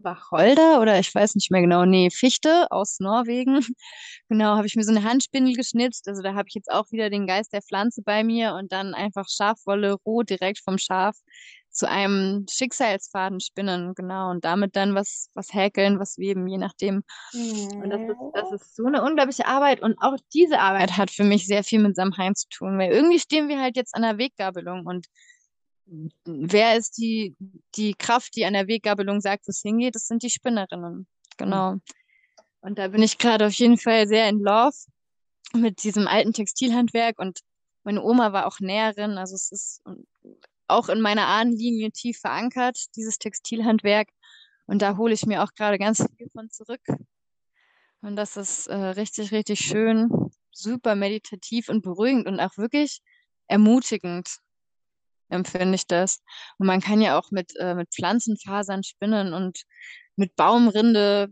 Wacholder 0.03 0.79
oder 0.81 0.99
ich 0.99 1.13
weiß 1.13 1.35
nicht 1.35 1.51
mehr 1.51 1.61
genau, 1.61 1.85
nee, 1.85 2.09
Fichte 2.11 2.67
aus 2.69 2.99
Norwegen. 2.99 3.61
Genau, 4.29 4.55
habe 4.55 4.65
ich 4.65 4.77
mir 4.77 4.83
so 4.83 4.91
eine 4.91 5.03
Handspindel 5.03 5.55
geschnitzt. 5.55 6.07
Also 6.07 6.21
da 6.21 6.35
habe 6.35 6.47
ich 6.47 6.55
jetzt 6.55 6.71
auch 6.71 6.89
wieder 6.91 7.09
den 7.09 7.27
Geist 7.27 7.51
der 7.51 7.61
Pflanze 7.61 8.01
bei 8.01 8.23
mir 8.23 8.53
und 8.53 8.71
dann 8.71 8.93
einfach 8.93 9.25
Schafwolle 9.27 9.95
roh 10.05 10.23
direkt 10.23 10.59
vom 10.63 10.77
Schaf 10.77 11.17
zu 11.71 11.87
einem 11.87 12.45
Schicksalsfaden 12.49 13.39
spinnen, 13.39 13.93
genau, 13.95 14.29
und 14.29 14.43
damit 14.43 14.75
dann 14.75 14.93
was, 14.93 15.29
was 15.33 15.53
häkeln, 15.53 15.99
was 15.99 16.17
weben, 16.17 16.47
je 16.47 16.57
nachdem. 16.57 17.03
Und 17.33 17.89
das 17.89 18.01
ist, 18.01 18.17
das 18.33 18.51
ist 18.51 18.75
so 18.75 18.85
eine 18.85 19.03
unglaubliche 19.03 19.45
Arbeit. 19.45 19.81
Und 19.81 19.97
auch 19.99 20.17
diese 20.33 20.59
Arbeit 20.59 20.97
hat 20.97 21.11
für 21.11 21.23
mich 21.23 21.47
sehr 21.47 21.63
viel 21.63 21.79
mit 21.79 21.95
Samhain 21.95 22.35
zu 22.35 22.47
tun, 22.49 22.77
weil 22.77 22.91
irgendwie 22.91 23.19
stehen 23.19 23.47
wir 23.47 23.61
halt 23.61 23.77
jetzt 23.77 23.95
an 23.95 24.01
der 24.01 24.17
Weggabelung 24.17 24.85
und 24.85 25.07
wer 26.25 26.77
ist 26.77 26.97
die, 26.97 27.35
die 27.75 27.93
Kraft, 27.93 28.35
die 28.35 28.45
an 28.45 28.53
der 28.53 28.67
Weggabelung 28.67 29.19
sagt, 29.19 29.47
wo 29.47 29.51
es 29.51 29.61
hingeht? 29.61 29.95
Das 29.95 30.07
sind 30.07 30.23
die 30.23 30.29
Spinnerinnen. 30.29 31.07
Genau. 31.37 31.75
Und 32.61 32.77
da 32.77 32.87
bin 32.89 33.01
ich 33.01 33.17
gerade 33.17 33.47
auf 33.47 33.53
jeden 33.53 33.77
Fall 33.77 34.07
sehr 34.07 34.29
in 34.29 34.39
Love 34.39 34.77
mit 35.53 35.83
diesem 35.83 36.07
alten 36.07 36.33
Textilhandwerk 36.33 37.19
und 37.19 37.39
meine 37.83 38.03
Oma 38.03 38.31
war 38.31 38.45
auch 38.45 38.59
Näherin, 38.59 39.17
also 39.17 39.35
es 39.35 39.51
ist 39.51 39.81
auch 40.71 40.89
in 40.89 41.01
meiner 41.01 41.27
Ahnenlinie 41.27 41.91
tief 41.91 42.19
verankert, 42.19 42.77
dieses 42.95 43.19
Textilhandwerk. 43.19 44.09
Und 44.65 44.81
da 44.81 44.97
hole 44.97 45.13
ich 45.13 45.25
mir 45.25 45.43
auch 45.43 45.53
gerade 45.53 45.77
ganz 45.77 46.05
viel 46.17 46.29
von 46.33 46.49
zurück. 46.49 46.81
Und 48.01 48.15
das 48.15 48.37
ist 48.37 48.67
äh, 48.67 48.75
richtig, 48.75 49.31
richtig 49.31 49.59
schön, 49.59 50.09
super 50.51 50.95
meditativ 50.95 51.69
und 51.69 51.81
beruhigend 51.81 52.27
und 52.27 52.39
auch 52.39 52.57
wirklich 52.57 53.01
ermutigend, 53.47 54.37
empfinde 55.29 55.75
ich 55.75 55.87
das. 55.87 56.21
Und 56.57 56.67
man 56.67 56.81
kann 56.81 57.01
ja 57.01 57.19
auch 57.19 57.31
mit, 57.31 57.55
äh, 57.57 57.75
mit 57.75 57.89
Pflanzenfasern 57.93 58.83
spinnen 58.83 59.33
und 59.33 59.63
mit 60.15 60.35
Baumrinde 60.35 61.31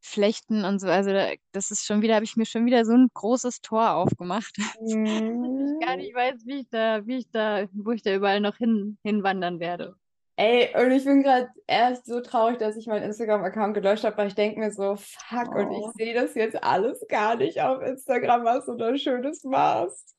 flechten 0.00 0.64
und 0.64 0.80
so. 0.80 0.88
Also 0.88 1.10
da, 1.12 1.28
das 1.52 1.70
ist 1.70 1.84
schon 1.86 2.02
wieder, 2.02 2.14
habe 2.14 2.24
ich 2.24 2.36
mir 2.36 2.46
schon 2.46 2.66
wieder 2.66 2.84
so 2.84 2.92
ein 2.92 3.08
großes 3.14 3.60
Tor 3.60 3.92
aufgemacht. 3.92 4.56
Mhm. 4.80 5.76
ich 5.80 5.86
gar 5.86 5.96
nicht 5.96 6.14
weiß, 6.14 6.46
wie 6.46 6.60
ich 6.60 6.68
da, 6.70 7.06
wie 7.06 7.16
ich 7.18 7.30
da, 7.30 7.66
wo 7.72 7.90
ich 7.92 8.02
da 8.02 8.14
überall 8.14 8.40
noch 8.40 8.56
hin, 8.56 8.98
hinwandern 9.02 9.60
werde. 9.60 9.94
Ey, 10.36 10.68
und 10.80 10.92
ich 10.92 11.04
bin 11.04 11.24
gerade 11.24 11.48
erst 11.66 12.06
so 12.06 12.20
traurig, 12.20 12.58
dass 12.58 12.76
ich 12.76 12.86
meinen 12.86 13.02
Instagram-Account 13.02 13.74
gelöscht 13.74 14.04
habe, 14.04 14.16
weil 14.18 14.28
ich 14.28 14.36
denke 14.36 14.60
mir 14.60 14.70
so, 14.70 14.94
fuck, 14.96 15.52
und 15.54 15.72
ich 15.72 15.78
Oh. 15.78 15.90
sehe 15.96 16.14
das 16.14 16.34
jetzt 16.36 16.62
alles 16.62 17.04
gar 17.08 17.34
nicht 17.36 17.60
auf 17.60 17.82
Instagram, 17.82 18.44
was 18.44 18.66
du 18.66 18.76
da 18.76 18.96
Schönes 18.96 19.42
machst. 19.42 20.14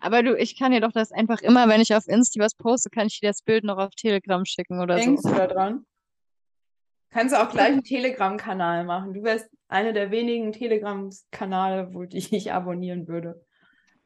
Aber 0.00 0.22
du, 0.22 0.36
ich 0.36 0.58
kann 0.58 0.72
dir 0.72 0.80
doch 0.80 0.92
das 0.92 1.12
einfach 1.12 1.42
immer, 1.42 1.68
wenn 1.68 1.80
ich 1.82 1.94
auf 1.94 2.08
Insta 2.08 2.42
was 2.42 2.54
poste, 2.54 2.88
kann 2.90 3.06
ich 3.08 3.20
dir 3.20 3.28
das 3.28 3.42
Bild 3.42 3.62
noch 3.64 3.76
auf 3.78 3.94
Telegram 3.94 4.44
schicken 4.46 4.80
oder 4.80 4.96
Denkst 4.96 5.22
so. 5.22 5.28
du 5.28 5.34
da 5.34 5.46
dran? 5.46 5.84
Kannst 7.12 7.34
du 7.34 7.40
auch 7.42 7.50
gleich 7.50 7.72
einen 7.72 7.84
Telegram-Kanal 7.84 8.84
machen. 8.84 9.14
Du 9.14 9.22
wärst 9.22 9.48
einer 9.68 9.92
der 9.92 10.10
wenigen 10.10 10.52
Telegram-Kanäle, 10.52 11.94
wo 11.94 12.04
die 12.04 12.18
ich 12.36 12.52
abonnieren 12.52 13.06
würde. 13.06 13.44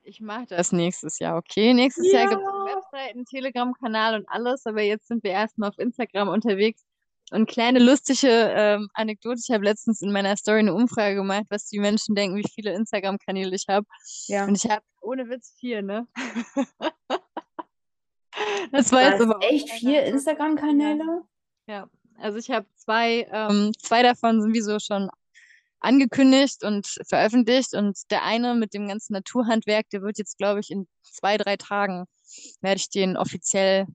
Ich 0.02 0.20
mache 0.20 0.46
das 0.46 0.70
nächstes 0.70 1.18
Jahr, 1.18 1.36
okay? 1.36 1.74
Nächstes 1.74 2.12
Jahr 2.12 2.28
gibt 2.28 2.40
es 2.40 2.46
eine 2.48 2.70
Ja. 2.70 2.76
Website, 2.76 3.14
einen 3.16 3.24
Telegram-Kanal 3.24 4.14
und 4.20 4.28
alles, 4.28 4.64
aber 4.64 4.82
jetzt 4.82 5.08
sind 5.08 5.24
wir 5.24 5.32
erstmal 5.32 5.70
auf 5.70 5.78
Instagram 5.78 6.28
unterwegs. 6.28 6.84
Und 7.32 7.48
kleine 7.48 7.80
lustige 7.80 8.28
ähm, 8.28 8.88
Anekdote, 8.94 9.40
ich 9.44 9.52
habe 9.52 9.64
letztens 9.64 10.00
in 10.02 10.12
meiner 10.12 10.36
Story 10.36 10.60
eine 10.60 10.74
Umfrage 10.74 11.16
gemacht, 11.16 11.46
was 11.48 11.66
die 11.66 11.80
Menschen 11.80 12.14
denken, 12.14 12.36
wie 12.36 12.48
viele 12.54 12.72
Instagram-Kanäle 12.74 13.56
ich 13.56 13.64
habe. 13.68 13.84
Ja. 14.28 14.44
Und 14.44 14.54
ich 14.54 14.70
habe 14.70 14.84
ohne 15.00 15.28
Witz 15.28 15.54
vier, 15.58 15.82
ne? 15.82 16.06
Das 18.70 18.92
war 18.92 19.02
jetzt 19.02 19.22
aber 19.22 19.38
echt 19.42 19.70
vier 19.70 20.04
Instagram-Kanäle? 20.04 21.22
Ja, 21.66 21.88
also 22.18 22.38
ich 22.38 22.50
habe 22.50 22.66
zwei, 22.76 23.26
ähm, 23.32 23.72
zwei 23.78 24.02
davon 24.02 24.42
sind 24.42 24.54
wie 24.54 24.60
so 24.60 24.78
schon 24.78 25.08
angekündigt 25.80 26.64
und 26.64 26.86
veröffentlicht 27.08 27.74
und 27.74 27.98
der 28.10 28.24
eine 28.24 28.54
mit 28.54 28.74
dem 28.74 28.88
ganzen 28.88 29.12
Naturhandwerk, 29.12 29.88
der 29.90 30.02
wird 30.02 30.18
jetzt, 30.18 30.38
glaube 30.38 30.60
ich, 30.60 30.70
in 30.70 30.88
zwei, 31.02 31.36
drei 31.36 31.56
Tagen 31.56 32.06
werde 32.60 32.78
ich 32.78 32.90
den 32.90 33.16
offiziell 33.16 33.86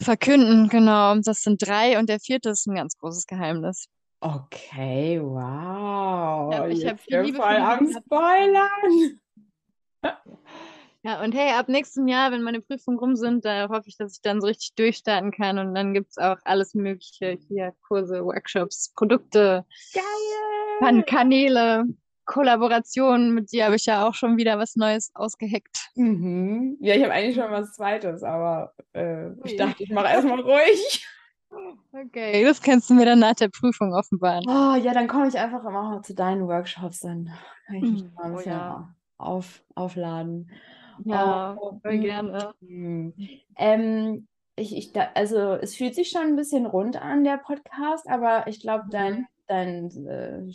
verkünden. 0.00 0.68
Genau, 0.68 1.16
das 1.16 1.42
sind 1.42 1.66
drei 1.66 1.98
und 1.98 2.08
der 2.08 2.20
vierte 2.20 2.50
ist 2.50 2.66
ein 2.66 2.74
ganz 2.74 2.96
großes 2.96 3.26
Geheimnis. 3.26 3.88
Okay, 4.20 5.20
wow. 5.22 6.52
Ja, 6.52 6.66
ich 6.66 6.84
hab 6.84 6.98
Jetzt 6.98 7.04
viel 7.04 7.20
Liebe 7.20 7.38
voll 7.38 7.56
am. 7.56 7.92
Spoilern. 7.92 9.20
Ja, 11.02 11.22
und 11.22 11.32
hey, 11.32 11.52
ab 11.52 11.68
nächstem 11.68 12.08
Jahr, 12.08 12.32
wenn 12.32 12.42
meine 12.42 12.60
Prüfungen 12.60 12.98
rum 12.98 13.14
sind, 13.14 13.44
da 13.44 13.68
hoffe 13.68 13.84
ich, 13.86 13.96
dass 13.96 14.14
ich 14.14 14.22
dann 14.22 14.40
so 14.40 14.48
richtig 14.48 14.74
durchstarten 14.74 15.30
kann 15.30 15.58
und 15.58 15.74
dann 15.74 15.94
gibt 15.94 16.10
es 16.10 16.18
auch 16.18 16.38
alles 16.44 16.74
Mögliche 16.74 17.38
hier, 17.48 17.72
Kurse, 17.86 18.24
Workshops, 18.24 18.92
Produkte, 18.94 19.64
Geil. 19.94 20.02
Kan 20.80 21.04
Kanäle, 21.06 21.84
Kollaborationen, 22.24 23.32
mit 23.32 23.52
dir 23.52 23.66
habe 23.66 23.76
ich 23.76 23.86
ja 23.86 24.06
auch 24.06 24.14
schon 24.14 24.36
wieder 24.36 24.58
was 24.58 24.74
Neues 24.74 25.12
ausgeheckt. 25.14 25.88
Mhm. 25.94 26.76
Ja, 26.80 26.94
ich 26.96 27.02
habe 27.02 27.12
eigentlich 27.12 27.36
schon 27.36 27.50
was 27.50 27.72
Zweites, 27.74 28.22
aber 28.24 28.74
äh, 28.92 29.30
ich 29.44 29.56
dachte, 29.56 29.84
ich 29.84 29.90
mache 29.90 30.08
erstmal 30.08 30.40
ruhig. 30.40 31.06
Okay, 31.90 32.44
das 32.44 32.60
kannst 32.60 32.90
du 32.90 32.94
mir 32.94 33.06
dann 33.06 33.18
nach 33.20 33.34
der 33.34 33.48
Prüfung 33.48 33.94
offenbaren. 33.94 34.44
Oh, 34.46 34.74
ja, 34.76 34.92
dann 34.92 35.08
komme 35.08 35.26
ich 35.28 35.38
einfach 35.38 35.64
immer 35.64 36.02
zu 36.02 36.14
deinen 36.14 36.46
Workshops, 36.46 37.00
dann 37.00 37.30
kann 37.66 37.76
ich 37.76 37.90
mich 37.90 38.02
Mhm. 38.02 38.12
mal 38.14 38.24
ein 38.24 38.32
Oh 38.32 38.36
bisschen 38.36 38.52
ja. 38.52 38.94
auf, 39.16 39.62
aufladen. 39.74 40.50
Ja, 41.04 41.56
Oh, 41.60 41.78
voll 41.82 41.98
mm, 41.98 42.00
gerne. 42.00 42.54
mm. 42.60 43.10
Ähm, 43.56 44.26
ich, 44.56 44.76
ich, 44.76 44.92
da, 44.92 45.08
also 45.14 45.54
es 45.54 45.76
fühlt 45.76 45.94
sich 45.94 46.10
schon 46.10 46.22
ein 46.22 46.36
bisschen 46.36 46.66
rund 46.66 47.00
an, 47.00 47.24
der 47.24 47.38
Podcast, 47.38 48.08
aber 48.08 48.46
ich 48.46 48.60
glaube, 48.60 48.84
dein, 48.90 49.26
dein 49.46 49.90
äh, 50.06 50.50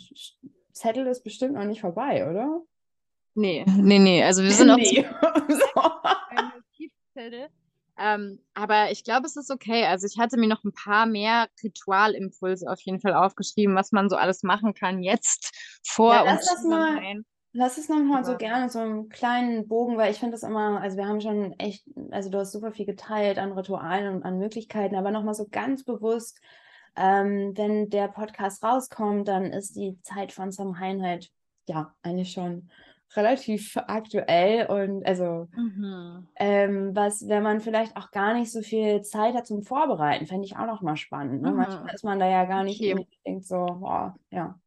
Zettel 0.72 1.06
ist 1.06 1.24
bestimmt 1.24 1.54
noch 1.54 1.64
nicht 1.64 1.80
vorbei, 1.80 2.28
oder? 2.28 2.60
Nee, 3.34 3.64
nee, 3.66 3.98
nee. 3.98 4.22
Also 4.22 4.42
wir 4.42 4.50
sind 4.50 4.70
auch 4.70 4.76
Nee. 4.76 5.04
Ein 6.30 6.52
Notizzettel. 6.54 7.48
Ähm, 7.96 8.40
aber 8.54 8.90
ich 8.90 9.04
glaube, 9.04 9.26
es 9.26 9.36
ist 9.36 9.50
okay. 9.50 9.84
Also 9.84 10.06
ich 10.06 10.18
hatte 10.18 10.36
mir 10.36 10.48
noch 10.48 10.64
ein 10.64 10.72
paar 10.72 11.06
mehr 11.06 11.46
Ritualimpulse 11.62 12.68
auf 12.68 12.80
jeden 12.80 13.00
Fall 13.00 13.14
aufgeschrieben, 13.14 13.76
was 13.76 13.92
man 13.92 14.08
so 14.08 14.16
alles 14.16 14.42
machen 14.42 14.74
kann 14.74 15.02
jetzt 15.02 15.52
vor 15.86 16.12
Ja, 16.12 16.24
lass 16.24 16.46
das 16.46 16.64
mal-. 16.64 17.22
Lass 17.56 17.78
es 17.78 17.88
nochmal 17.88 18.24
so 18.24 18.36
gerne 18.36 18.68
so 18.68 18.80
einen 18.80 19.08
kleinen 19.08 19.68
Bogen, 19.68 19.96
weil 19.96 20.10
ich 20.10 20.18
finde 20.18 20.32
das 20.32 20.42
immer, 20.42 20.80
also 20.80 20.96
wir 20.96 21.06
haben 21.06 21.20
schon 21.20 21.52
echt, 21.60 21.84
also 22.10 22.28
du 22.28 22.38
hast 22.38 22.50
super 22.50 22.72
viel 22.72 22.84
geteilt 22.84 23.38
an 23.38 23.52
Ritualen 23.52 24.12
und 24.16 24.24
an 24.24 24.38
Möglichkeiten, 24.38 24.96
aber 24.96 25.12
nochmal 25.12 25.34
so 25.34 25.46
ganz 25.48 25.84
bewusst, 25.84 26.40
ähm, 26.96 27.52
wenn 27.56 27.90
der 27.90 28.08
Podcast 28.08 28.64
rauskommt, 28.64 29.28
dann 29.28 29.46
ist 29.52 29.76
die 29.76 30.00
Zeit 30.02 30.32
von 30.32 30.50
Samhain 30.50 31.00
halt, 31.02 31.30
ja, 31.68 31.94
eigentlich 32.02 32.32
schon 32.32 32.70
relativ 33.14 33.76
aktuell 33.86 34.66
und 34.66 35.06
also 35.06 35.46
Mhm. 35.56 36.26
ähm, 36.36 36.94
was, 36.96 37.28
wenn 37.28 37.42
man 37.44 37.60
vielleicht 37.60 37.96
auch 37.96 38.10
gar 38.10 38.34
nicht 38.34 38.50
so 38.52 38.62
viel 38.62 39.02
Zeit 39.02 39.34
hat 39.34 39.46
zum 39.46 39.62
Vorbereiten, 39.62 40.26
fände 40.26 40.46
ich 40.46 40.56
auch 40.56 40.66
nochmal 40.66 40.96
spannend. 40.96 41.42
Ne? 41.42 41.50
Mhm. 41.50 41.56
Manchmal 41.56 41.94
ist 41.94 42.04
man 42.04 42.18
da 42.18 42.28
ja 42.28 42.44
gar 42.46 42.64
nicht 42.64 42.80
Okay. 42.80 43.06
denkt 43.26 43.44
so, 43.46 43.56
boah, 43.80 44.18
ja. 44.30 44.58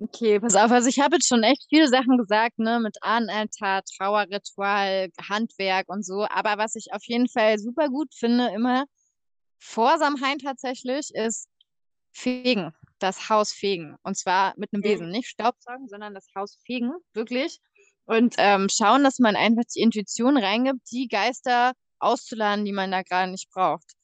Okay, 0.00 0.38
pass 0.38 0.54
auf. 0.54 0.70
Also 0.70 0.88
ich 0.88 1.00
habe 1.00 1.16
jetzt 1.16 1.26
schon 1.26 1.42
echt 1.42 1.66
viele 1.68 1.88
Sachen 1.88 2.18
gesagt, 2.18 2.58
ne, 2.60 2.78
mit 2.78 3.02
Ahnenaltar, 3.02 3.82
Trauerritual, 3.82 5.10
Handwerk 5.28 5.88
und 5.88 6.04
so. 6.04 6.24
Aber 6.28 6.56
was 6.56 6.76
ich 6.76 6.92
auf 6.92 7.02
jeden 7.04 7.28
Fall 7.28 7.58
super 7.58 7.88
gut 7.88 8.14
finde, 8.14 8.48
immer 8.54 8.84
vor 9.58 9.98
Samhain 9.98 10.38
tatsächlich, 10.38 11.12
ist 11.14 11.48
fegen, 12.12 12.72
das 13.00 13.28
Haus 13.28 13.52
fegen. 13.52 13.96
Und 14.04 14.16
zwar 14.16 14.54
mit 14.56 14.72
einem. 14.72 14.82
Besen, 14.82 15.10
nicht 15.10 15.28
Staubsaugen, 15.28 15.88
sondern 15.88 16.14
das 16.14 16.28
Haus 16.34 16.58
fegen, 16.64 16.92
wirklich. 17.12 17.58
Und 18.04 18.36
ähm, 18.38 18.68
schauen, 18.70 19.02
dass 19.02 19.18
man 19.18 19.34
einfach 19.34 19.64
die 19.74 19.80
Intuition 19.80 20.36
reingibt, 20.36 20.80
die 20.92 21.08
Geister 21.08 21.72
auszuladen, 21.98 22.64
die 22.64 22.72
man 22.72 22.92
da 22.92 23.02
gerade 23.02 23.30
nicht 23.30 23.50
braucht. 23.50 23.94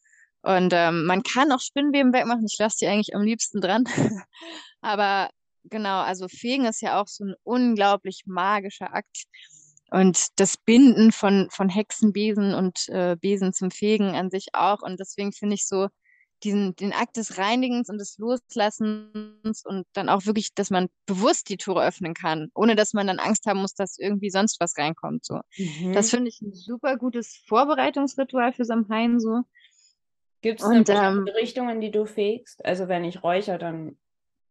Und 0.43 0.73
ähm, 0.75 1.07
man 1.07 1.23
kann 1.23 1.53
auch 1.53 1.61
Spinnweben 1.61 2.13
wegmachen. 2.13 2.45
Ich 2.47 2.59
lasse 2.59 2.79
die 2.81 2.87
eigentlich 2.87 3.15
am 3.15 3.23
liebsten 3.23 3.61
dran. 3.61 3.85
Aber 4.83 5.31
genau, 5.65 6.01
also 6.01 6.29
Fegen 6.29 6.65
ist 6.67 6.81
ja 6.81 7.01
auch 7.01 7.09
so 7.09 7.25
ein 7.25 7.35
unglaublich 7.43 8.23
magischer 8.27 8.95
Akt. 8.95 9.25
Und 9.91 10.41
das 10.41 10.57
Binden 10.57 11.13
von, 11.13 11.49
von 11.51 11.69
Hexenbesen 11.69 12.55
und 12.55 12.89
äh, 12.89 13.17
Besen 13.21 13.53
zum 13.53 13.71
Fegen 13.71 14.15
an 14.15 14.31
sich 14.31 14.49
auch. 14.53 14.83
Und 14.83 14.99
deswegen 14.99 15.33
finde 15.33 15.55
ich 15.55 15.69
so 15.69 15.89
diesen, 16.43 16.75
den 16.77 16.93
Akt 16.93 17.17
des 17.17 17.39
Reinigens 17.39 17.89
und 17.89 17.99
des 17.99 18.19
Loslassens 18.19 19.65
und 19.65 19.87
dann 19.93 20.09
auch 20.09 20.27
wirklich, 20.27 20.55
dass 20.55 20.71
man 20.71 20.89
bewusst 21.07 21.49
die 21.49 21.57
Tore 21.57 21.87
öffnen 21.87 22.15
kann, 22.15 22.51
ohne 22.55 22.77
dass 22.77 22.93
man 22.93 23.07
dann 23.07 23.19
Angst 23.19 23.47
haben 23.47 23.61
muss, 23.61 23.75
dass 23.75 23.99
irgendwie 23.99 24.31
sonst 24.31 24.61
was 24.61 24.77
reinkommt. 24.77 25.25
So. 25.25 25.41
Mhm. 25.57 25.93
Das 25.93 26.11
finde 26.11 26.29
ich 26.29 26.41
ein 26.43 26.53
super 26.53 26.97
gutes 26.97 27.43
Vorbereitungsritual 27.47 28.53
für 28.53 28.65
Samhain 28.65 29.21
so. 29.21 29.43
Gibt 30.43 30.61
es 30.61 30.67
ähm, 30.67 30.85
bestimmte 30.85 31.35
Richtung, 31.35 31.69
in 31.71 31.81
die 31.81 31.91
du 31.91 32.05
fegst? 32.05 32.65
Also 32.65 32.89
wenn 32.89 33.05
ich 33.05 33.23
räuchere, 33.23 33.59
dann 33.59 33.97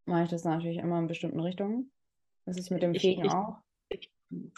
mache 0.06 0.24
ich 0.24 0.30
das 0.30 0.44
natürlich 0.44 0.78
immer 0.78 1.00
in 1.00 1.08
bestimmten 1.08 1.40
Richtungen. 1.40 1.92
Das 2.46 2.58
ist 2.58 2.70
mit 2.72 2.82
dem 2.82 2.96
Fegen 2.96 3.26
ich- 3.26 3.32
auch. 3.32 3.58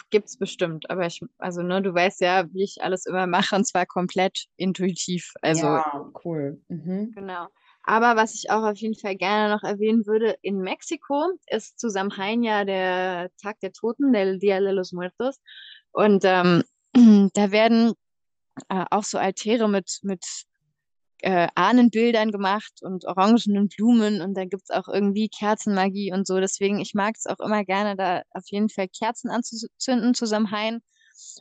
Gibt's 0.08 0.38
bestimmt, 0.38 0.88
aber 0.88 1.04
ich, 1.06 1.20
also 1.36 1.62
ne, 1.62 1.82
du 1.82 1.92
weißt 1.92 2.22
ja, 2.22 2.50
wie 2.54 2.62
ich 2.62 2.82
alles 2.82 3.04
immer 3.04 3.26
mache 3.26 3.54
und 3.56 3.66
zwar 3.66 3.84
komplett 3.84 4.46
intuitiv. 4.56 5.34
Also 5.42 5.66
ja, 5.66 6.10
cool. 6.24 6.62
Mhm. 6.68 7.12
Genau. 7.14 7.48
Aber 7.82 8.16
was 8.16 8.34
ich 8.34 8.50
auch 8.50 8.62
auf 8.62 8.78
jeden 8.78 8.94
Fall 8.94 9.16
gerne 9.16 9.54
noch 9.54 9.62
erwähnen 9.62 10.06
würde, 10.06 10.38
in 10.40 10.58
Mexiko 10.60 11.30
ist 11.48 11.78
zu 11.78 11.90
Samhain 11.90 12.42
ja 12.42 12.64
der 12.64 13.30
Tag 13.42 13.60
der 13.60 13.72
Toten, 13.72 14.12
der 14.14 14.36
Día 14.36 14.60
de 14.60 14.72
los 14.72 14.92
Muertos. 14.92 15.40
Und 15.92 16.24
ähm, 16.24 16.62
da 17.34 17.50
werden 17.50 17.92
äh, 18.70 18.84
auch 18.90 19.04
so 19.04 19.18
Altäre 19.18 19.68
mit, 19.68 20.00
mit 20.02 20.24
äh, 21.22 21.48
Ahnenbildern 21.54 22.30
gemacht 22.30 22.82
und 22.82 23.06
orangenen 23.06 23.68
Blumen 23.68 24.20
und 24.20 24.34
da 24.34 24.44
gibt's 24.44 24.70
auch 24.70 24.88
irgendwie 24.88 25.28
Kerzenmagie 25.28 26.12
und 26.12 26.26
so. 26.26 26.40
Deswegen, 26.40 26.80
ich 26.80 26.94
mag 26.94 27.14
es 27.16 27.26
auch 27.26 27.40
immer 27.40 27.64
gerne, 27.64 27.96
da 27.96 28.22
auf 28.30 28.44
jeden 28.46 28.68
Fall 28.68 28.88
Kerzen 28.88 29.30
anzuzünden 29.30 30.14
zu 30.14 30.26
Samhain 30.26 30.80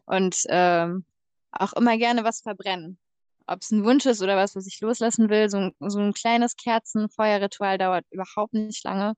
und 0.05 0.37
ähm, 0.49 1.05
auch 1.51 1.73
immer 1.73 1.97
gerne 1.97 2.23
was 2.23 2.41
verbrennen. 2.41 2.99
Ob 3.47 3.61
es 3.61 3.71
ein 3.71 3.83
Wunsch 3.83 4.05
ist 4.05 4.21
oder 4.21 4.35
was, 4.37 4.55
was 4.55 4.65
ich 4.65 4.79
loslassen 4.81 5.29
will, 5.29 5.49
so 5.49 5.57
ein, 5.57 5.71
so 5.79 5.99
ein 5.99 6.13
kleines 6.13 6.55
Kerzenfeuerritual 6.55 7.77
dauert 7.77 8.05
überhaupt 8.09 8.53
nicht 8.53 8.83
lange, 8.83 9.13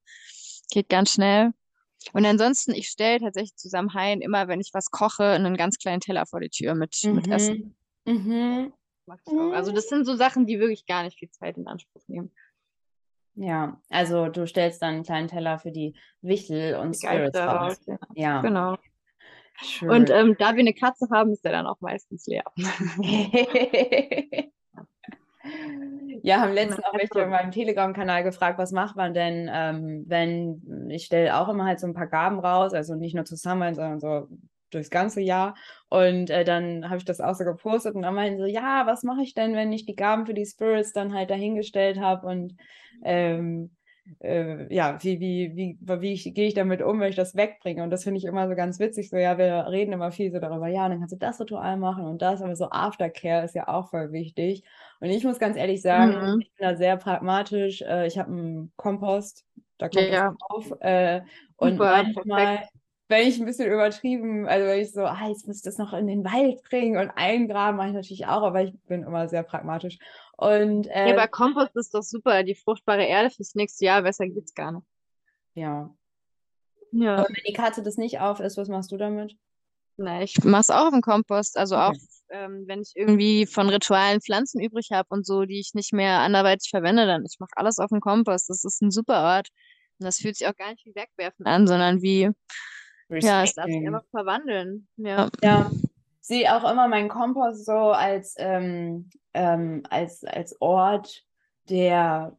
geht 0.69 0.89
ganz 0.89 1.13
schnell. 1.13 1.51
Und 2.13 2.25
ansonsten, 2.25 2.73
ich 2.73 2.89
stelle 2.89 3.19
tatsächlich 3.19 3.55
zu 3.55 3.69
Samhain 3.69 4.21
immer, 4.21 4.47
wenn 4.47 4.59
ich 4.59 4.71
was 4.73 4.91
koche, 4.91 5.23
einen 5.23 5.57
ganz 5.57 5.77
kleinen 5.77 6.01
Teller 6.01 6.25
vor 6.25 6.39
die 6.39 6.49
Tür 6.49 6.75
mit, 6.75 6.95
mit 7.03 7.27
Essen. 7.29 7.75
Mhm. 8.05 8.73
Mhm. 9.07 9.13
Mach 9.13 9.17
ich 9.25 9.39
auch. 9.39 9.53
Also 9.55 9.71
das 9.71 9.87
sind 9.89 10.05
so 10.05 10.15
Sachen, 10.15 10.45
die 10.45 10.59
wirklich 10.59 10.85
gar 10.85 11.03
nicht 11.03 11.17
viel 11.19 11.29
Zeit 11.31 11.57
in 11.57 11.67
Anspruch 11.67 12.01
nehmen. 12.07 12.31
Ja, 13.35 13.79
also 13.89 14.27
du 14.29 14.47
stellst 14.47 14.81
dann 14.81 14.95
einen 14.95 15.03
kleinen 15.03 15.27
Teller 15.27 15.59
für 15.59 15.71
die 15.71 15.95
Wichtel 16.21 16.75
und 16.75 16.93
Die 16.95 17.05
Spirits 17.07 17.37
raus. 17.37 17.79
ja. 17.85 17.97
Ja, 18.15 18.41
Genau. 18.41 18.77
schön. 19.61 19.89
Und 19.91 20.09
ähm, 20.09 20.35
da 20.39 20.53
wir 20.55 20.61
eine 20.61 20.73
Katze 20.73 21.07
haben, 21.11 21.31
ist 21.31 21.45
der 21.45 21.51
dann 21.51 21.67
auch 21.67 21.79
meistens 21.81 22.25
leer. 22.27 22.43
Ja, 26.23 26.41
haben 26.41 26.51
letztens 26.53 26.83
auch 26.83 26.93
Also- 26.93 26.99
welche 26.99 27.21
in 27.23 27.29
meinem 27.29 27.51
Telegram-Kanal 27.51 28.23
gefragt, 28.23 28.57
was 28.59 28.71
macht 28.73 28.97
man 28.97 29.13
denn, 29.13 29.49
ähm, 29.51 30.03
wenn 30.07 30.89
ich 30.89 31.05
stelle 31.05 31.37
auch 31.39 31.47
immer 31.47 31.63
halt 31.65 31.79
so 31.79 31.87
ein 31.87 31.93
paar 31.93 32.07
Gaben 32.07 32.39
raus, 32.39 32.73
also 32.73 32.95
nicht 32.95 33.15
nur 33.15 33.23
zusammen, 33.23 33.73
sondern 33.75 33.99
so 34.01 34.27
durchs 34.71 34.89
ganze 34.89 35.21
Jahr. 35.21 35.55
Und 35.89 36.29
äh, 36.29 36.43
dann 36.43 36.89
habe 36.89 36.97
ich 36.97 37.05
das 37.05 37.21
auch 37.21 37.35
so 37.35 37.43
gepostet 37.43 37.95
und 37.95 38.01
dann 38.03 38.15
meinten 38.15 38.39
so, 38.39 38.45
ja, 38.45 38.85
was 38.85 39.03
mache 39.03 39.21
ich 39.21 39.33
denn, 39.33 39.53
wenn 39.53 39.71
ich 39.71 39.85
die 39.85 39.95
Gaben 39.95 40.25
für 40.25 40.33
die 40.33 40.45
Spirits 40.45 40.93
dann 40.93 41.13
halt 41.13 41.29
dahingestellt 41.29 41.99
habe 41.99 42.27
und 42.27 42.57
ähm, 43.03 43.71
äh, 44.19 44.73
ja, 44.73 44.97
wie, 45.01 45.19
wie, 45.19 45.55
wie, 45.55 45.77
wie 45.81 46.33
gehe 46.33 46.47
ich 46.47 46.53
damit 46.53 46.81
um, 46.81 46.99
wenn 46.99 47.09
ich 47.09 47.15
das 47.15 47.35
wegbringe? 47.35 47.83
Und 47.83 47.89
das 47.89 48.03
finde 48.03 48.19
ich 48.19 48.25
immer 48.25 48.47
so 48.47 48.55
ganz 48.55 48.79
witzig. 48.79 49.09
So, 49.09 49.17
ja, 49.17 49.37
wir 49.37 49.67
reden 49.67 49.93
immer 49.93 50.11
viel 50.11 50.31
so 50.31 50.39
darüber, 50.39 50.67
ja, 50.67 50.87
dann 50.87 50.99
kannst 50.99 51.13
du 51.13 51.17
das 51.17 51.39
Ritual 51.39 51.77
machen 51.77 52.05
und 52.05 52.21
das, 52.21 52.41
aber 52.41 52.55
so 52.55 52.69
Aftercare 52.69 53.45
ist 53.45 53.55
ja 53.55 53.67
auch 53.67 53.89
voll 53.89 54.11
wichtig. 54.11 54.63
Und 54.99 55.09
ich 55.09 55.23
muss 55.23 55.39
ganz 55.39 55.57
ehrlich 55.57 55.81
sagen, 55.81 56.33
mhm. 56.33 56.41
ich 56.41 56.51
bin 56.53 56.67
da 56.67 56.75
sehr 56.75 56.97
pragmatisch. 56.97 57.81
Äh, 57.81 58.07
ich 58.07 58.17
habe 58.17 58.31
einen 58.31 58.71
Kompost, 58.75 59.45
da 59.77 59.89
kommt 59.89 60.09
ja, 60.09 60.29
das 60.29 60.37
drauf. 60.37 60.81
Äh, 60.81 61.21
und 61.57 61.73
Super, 61.73 62.03
manchmal, 62.03 62.45
perfekt. 62.45 62.73
Wenn 63.07 63.27
ich 63.27 63.39
ein 63.39 63.45
bisschen 63.45 63.71
übertrieben, 63.71 64.47
also 64.47 64.67
wenn 64.67 64.81
ich 64.81 64.91
so, 64.91 65.01
ah, 65.01 65.27
jetzt 65.29 65.47
muss 65.47 65.57
ich 65.57 65.63
das 65.63 65.77
noch 65.77 65.93
in 65.93 66.07
den 66.07 66.23
Wald 66.23 66.61
bringen 66.63 66.97
und 66.97 67.09
eingraben, 67.11 67.77
mache 67.77 67.89
ich 67.89 67.93
natürlich 67.93 68.25
auch, 68.25 68.43
aber 68.43 68.63
ich 68.63 68.73
bin 68.87 69.03
immer 69.03 69.29
sehr 69.29 69.43
pragmatisch. 69.43 69.97
Und, 70.35 70.87
äh, 70.87 71.09
ja, 71.09 71.13
aber 71.13 71.27
Kompost 71.27 71.75
ist 71.75 71.93
doch 71.93 72.03
super, 72.03 72.43
die 72.43 72.55
fruchtbare 72.55 73.05
Erde 73.05 73.29
fürs 73.29 73.55
nächste 73.55 73.85
Jahr, 73.85 74.01
besser 74.01 74.27
geht's 74.27 74.53
gar 74.53 74.71
nicht. 74.73 74.85
Ja. 75.53 75.93
Ja. 76.91 77.21
Und 77.21 77.29
wenn 77.29 77.43
die 77.47 77.53
Katze 77.53 77.81
das 77.81 77.97
nicht 77.97 78.19
auf 78.19 78.39
ist, 78.39 78.57
was 78.57 78.67
machst 78.67 78.91
du 78.91 78.97
damit? 78.97 79.35
Na, 79.97 80.21
ich 80.21 80.43
mach's 80.43 80.69
auch 80.69 80.91
im 80.91 81.01
Kompost, 81.01 81.57
also 81.57 81.75
okay. 81.75 81.85
auch 81.85 81.95
ähm, 82.29 82.65
wenn 82.67 82.81
ich 82.81 82.91
irgendwie 82.95 83.45
von 83.45 83.69
Ritualen 83.69 84.21
Pflanzen 84.21 84.61
übrig 84.61 84.89
habe 84.91 85.07
und 85.09 85.25
so, 85.25 85.45
die 85.45 85.59
ich 85.59 85.73
nicht 85.73 85.93
mehr 85.93 86.19
anderweitig 86.19 86.69
verwende, 86.69 87.05
dann 87.05 87.25
ich 87.25 87.39
mache 87.39 87.51
alles 87.55 87.79
auf 87.79 87.89
dem 87.89 88.01
Kompost. 88.01 88.49
Das 88.49 88.63
ist 88.63 88.81
ein 88.81 88.91
super 88.91 89.23
Ort. 89.23 89.49
Und 89.99 90.05
das 90.05 90.17
fühlt 90.17 90.35
sich 90.35 90.47
auch 90.47 90.55
gar 90.55 90.71
nicht 90.71 90.85
wie 90.85 90.93
Wegwerfen 90.93 91.45
an, 91.45 91.67
sondern 91.67 92.01
wie, 92.01 92.29
ja, 93.09 93.43
es 93.43 93.53
darf 93.53 93.65
sich 93.65 93.85
einfach 93.85 94.03
verwandeln. 94.11 94.87
Ja. 94.97 95.29
Ja, 95.41 95.71
sehe 96.21 96.53
auch 96.53 96.69
immer 96.69 96.87
meinen 96.87 97.09
Kompost 97.09 97.65
so 97.65 97.91
als, 97.91 98.35
ähm, 98.37 99.09
ähm, 99.33 99.83
als, 99.89 100.23
als 100.25 100.59
Ort, 100.61 101.23
der, 101.69 102.35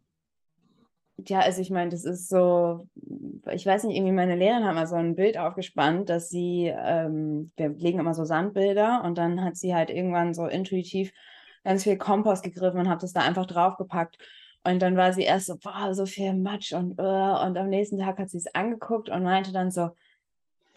ja, 1.27 1.41
also 1.41 1.61
ich 1.61 1.71
meine, 1.71 1.91
das 1.91 2.05
ist 2.05 2.29
so, 2.29 2.87
ich 3.51 3.65
weiß 3.65 3.85
nicht, 3.85 3.97
irgendwie 3.97 4.13
meine 4.13 4.37
Lehrerin 4.37 4.65
hat 4.65 4.75
mal 4.75 4.87
so 4.87 4.97
ein 4.97 5.17
Bild 5.17 5.39
aufgespannt, 5.39 6.11
dass 6.11 6.29
sie, 6.29 6.73
ähm, 6.77 7.51
wir 7.57 7.71
legen 7.71 7.99
immer 7.99 8.15
so 8.15 8.25
Sandbilder 8.25 9.03
und 9.05 9.17
dann 9.17 9.43
hat 9.43 9.57
sie 9.57 9.75
halt 9.75 9.91
irgendwann 9.91 10.35
so 10.35 10.47
intuitiv 10.47 11.13
ganz 11.65 11.85
viel 11.85 11.97
Kompost 11.97 12.43
gegriffen 12.43 12.81
und 12.81 12.89
hat 12.89 13.03
das 13.03 13.13
da 13.13 13.23
einfach 13.23 13.47
draufgepackt. 13.47 14.19
Und 14.65 14.81
dann 14.83 14.97
war 14.97 15.13
sie 15.13 15.23
erst 15.23 15.47
so, 15.47 15.57
boah, 15.57 15.95
so 15.95 16.05
viel 16.05 16.35
Matsch 16.35 16.73
und, 16.73 17.01
uh, 17.01 17.43
und 17.45 17.57
am 17.57 17.69
nächsten 17.69 17.99
Tag 17.99 18.19
hat 18.19 18.29
sie 18.29 18.39
es 18.39 18.55
angeguckt 18.55 19.09
und 19.09 19.23
meinte 19.23 19.53
dann 19.53 19.71
so, 19.71 19.91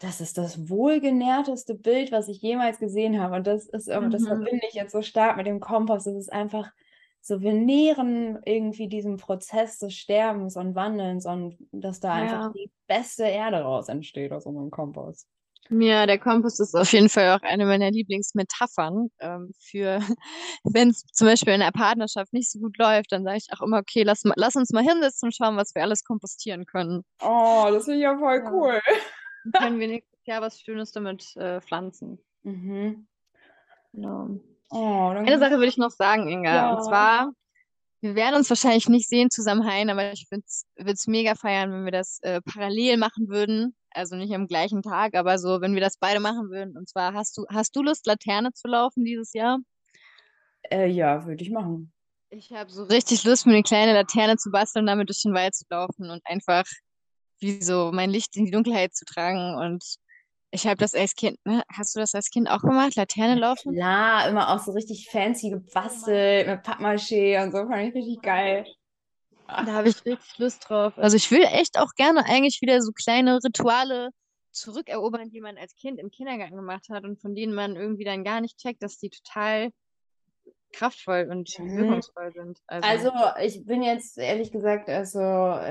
das 0.02 0.20
ist 0.20 0.36
das 0.36 0.68
wohlgenährteste 0.68 1.74
Bild, 1.74 2.10
was 2.10 2.28
ich 2.28 2.42
jemals 2.42 2.78
gesehen 2.78 3.20
habe. 3.20 3.36
Und 3.36 3.46
das 3.46 3.68
ist, 3.68 3.88
mhm. 3.88 4.10
das 4.10 4.26
verbinde 4.26 4.66
ich 4.68 4.74
jetzt 4.74 4.92
so 4.92 5.02
stark 5.02 5.36
mit 5.36 5.46
dem 5.46 5.60
Kompost. 5.60 6.06
Das 6.06 6.14
ist 6.14 6.32
einfach 6.32 6.72
so, 7.20 7.40
wir 7.40 7.52
nähren 7.52 8.40
irgendwie 8.44 8.88
diesem 8.88 9.16
Prozess 9.16 9.78
des 9.78 9.94
Sterbens 9.94 10.56
und 10.56 10.74
Wandelns 10.74 11.24
und 11.24 11.56
dass 11.70 12.00
da 12.00 12.18
ja. 12.18 12.24
einfach 12.24 12.52
die 12.52 12.68
beste 12.88 13.22
Erde 13.22 13.58
raus 13.60 13.88
entsteht 13.88 14.32
aus 14.32 14.44
unserem 14.44 14.72
Kompost. 14.72 15.28
Ja, 15.70 16.06
der 16.06 16.18
Kompost 16.18 16.58
ist 16.60 16.74
auf 16.74 16.92
jeden 16.92 17.08
Fall 17.08 17.30
auch 17.30 17.42
eine 17.42 17.64
meiner 17.64 17.92
Lieblingsmetaphern 17.92 19.08
ähm, 19.20 19.52
für, 19.60 20.00
wenn 20.64 20.90
es 20.90 21.06
zum 21.12 21.28
Beispiel 21.28 21.54
in 21.54 21.60
der 21.60 21.70
Partnerschaft 21.70 22.32
nicht 22.32 22.50
so 22.50 22.58
gut 22.58 22.76
läuft, 22.76 23.12
dann 23.12 23.22
sage 23.22 23.36
ich 23.38 23.46
auch 23.52 23.62
immer, 23.62 23.78
okay, 23.78 24.02
lass, 24.02 24.22
lass 24.34 24.56
uns 24.56 24.70
mal 24.72 24.82
hinsetzen 24.82 25.28
und 25.28 25.36
schauen, 25.36 25.56
was 25.56 25.76
wir 25.76 25.82
alles 25.82 26.02
kompostieren 26.02 26.66
können. 26.66 27.04
Oh, 27.22 27.68
das 27.70 27.84
finde 27.84 27.98
ich 27.98 28.02
ja 28.02 28.18
voll 28.18 28.42
cool. 28.50 28.80
Dann 29.44 29.52
können 29.62 29.80
wir 29.80 29.88
nächstes 29.88 30.26
Jahr 30.26 30.40
was 30.40 30.60
Schönes 30.60 30.92
damit 30.92 31.36
äh, 31.36 31.60
pflanzen. 31.60 32.18
Mhm. 32.42 33.06
Genau. 33.92 34.40
Oh, 34.70 35.08
Eine 35.08 35.38
Sache 35.38 35.52
würde 35.52 35.66
ich 35.66 35.76
noch 35.76 35.90
sagen, 35.90 36.28
Inga. 36.28 36.54
Ja. 36.54 36.74
Und 36.74 36.84
zwar, 36.84 37.32
wir 38.00 38.14
werden 38.14 38.36
uns 38.36 38.48
wahrscheinlich 38.48 38.88
nicht 38.88 39.08
sehen 39.08 39.30
zusammen 39.30 39.66
heim, 39.66 39.90
aber 39.90 40.12
ich 40.12 40.26
würde 40.30 40.44
es 40.46 41.06
mega 41.06 41.34
feiern, 41.34 41.70
wenn 41.72 41.84
wir 41.84 41.92
das 41.92 42.18
äh, 42.22 42.40
parallel 42.40 42.96
machen 42.96 43.28
würden. 43.28 43.76
Also 43.90 44.16
nicht 44.16 44.34
am 44.34 44.46
gleichen 44.46 44.82
Tag, 44.82 45.14
aber 45.14 45.38
so, 45.38 45.60
wenn 45.60 45.74
wir 45.74 45.82
das 45.82 45.98
beide 45.98 46.20
machen 46.20 46.48
würden. 46.48 46.78
Und 46.78 46.88
zwar, 46.88 47.12
hast 47.12 47.36
du, 47.36 47.44
hast 47.50 47.76
du 47.76 47.82
Lust, 47.82 48.06
Laterne 48.06 48.52
zu 48.54 48.66
laufen 48.66 49.04
dieses 49.04 49.34
Jahr? 49.34 49.58
Äh, 50.70 50.88
ja, 50.88 51.26
würde 51.26 51.44
ich 51.44 51.50
machen. 51.50 51.92
Ich 52.30 52.50
habe 52.52 52.70
so 52.70 52.84
richtig 52.84 53.24
Lust, 53.24 53.44
mir 53.44 53.52
eine 53.52 53.62
kleine 53.62 53.92
Laterne 53.92 54.38
zu 54.38 54.50
basteln, 54.50 54.86
damit 54.86 55.10
durch 55.10 55.20
den 55.20 55.34
Wald 55.34 55.54
zu 55.54 55.66
laufen 55.68 56.10
und 56.10 56.22
einfach 56.24 56.64
wie 57.42 57.62
so 57.62 57.90
mein 57.92 58.10
Licht 58.10 58.36
in 58.36 58.44
die 58.44 58.50
Dunkelheit 58.50 58.94
zu 58.94 59.04
tragen. 59.04 59.56
Und 59.56 59.84
ich 60.50 60.66
habe 60.66 60.76
das 60.76 60.94
als 60.94 61.14
Kind, 61.14 61.38
ne? 61.44 61.62
Hast 61.72 61.94
du 61.94 62.00
das 62.00 62.14
als 62.14 62.30
Kind 62.30 62.48
auch 62.48 62.60
gemacht? 62.60 62.94
Laterne 62.94 63.40
laufen? 63.40 63.74
Ja, 63.74 64.26
immer 64.28 64.50
auch 64.54 64.60
so 64.60 64.72
richtig 64.72 65.08
fancy 65.10 65.50
gebastelt 65.50 66.46
mit 66.46 66.62
Pappmaché 66.62 67.42
und 67.42 67.52
so, 67.52 67.58
fand 67.66 67.88
ich 67.88 67.94
richtig 67.94 68.22
geil. 68.22 68.66
Da 69.46 69.66
habe 69.66 69.88
ich 69.88 70.04
richtig 70.04 70.38
Lust 70.38 70.68
drauf. 70.68 70.96
Also 70.96 71.16
ich 71.16 71.30
will 71.30 71.42
echt 71.42 71.78
auch 71.78 71.92
gerne 71.94 72.24
eigentlich 72.24 72.60
wieder 72.62 72.80
so 72.80 72.92
kleine 72.92 73.42
Rituale 73.42 74.10
zurückerobern, 74.52 75.30
die 75.30 75.40
man 75.40 75.58
als 75.58 75.74
Kind 75.74 75.98
im 75.98 76.10
Kindergarten 76.10 76.56
gemacht 76.56 76.88
hat 76.90 77.04
und 77.04 77.20
von 77.20 77.34
denen 77.34 77.54
man 77.54 77.76
irgendwie 77.76 78.04
dann 78.04 78.24
gar 78.24 78.40
nicht 78.40 78.58
checkt, 78.58 78.82
dass 78.82 78.98
die 78.98 79.10
total 79.10 79.70
kraftvoll 80.72 81.28
und 81.30 81.58
mhm. 81.58 81.76
wirkungsvoll 81.76 82.32
sind. 82.32 82.58
Also. 82.66 83.10
also. 83.10 83.12
ich 83.42 83.64
bin 83.64 83.82
jetzt 83.82 84.18
ehrlich 84.18 84.50
gesagt, 84.50 84.88
also 84.88 85.20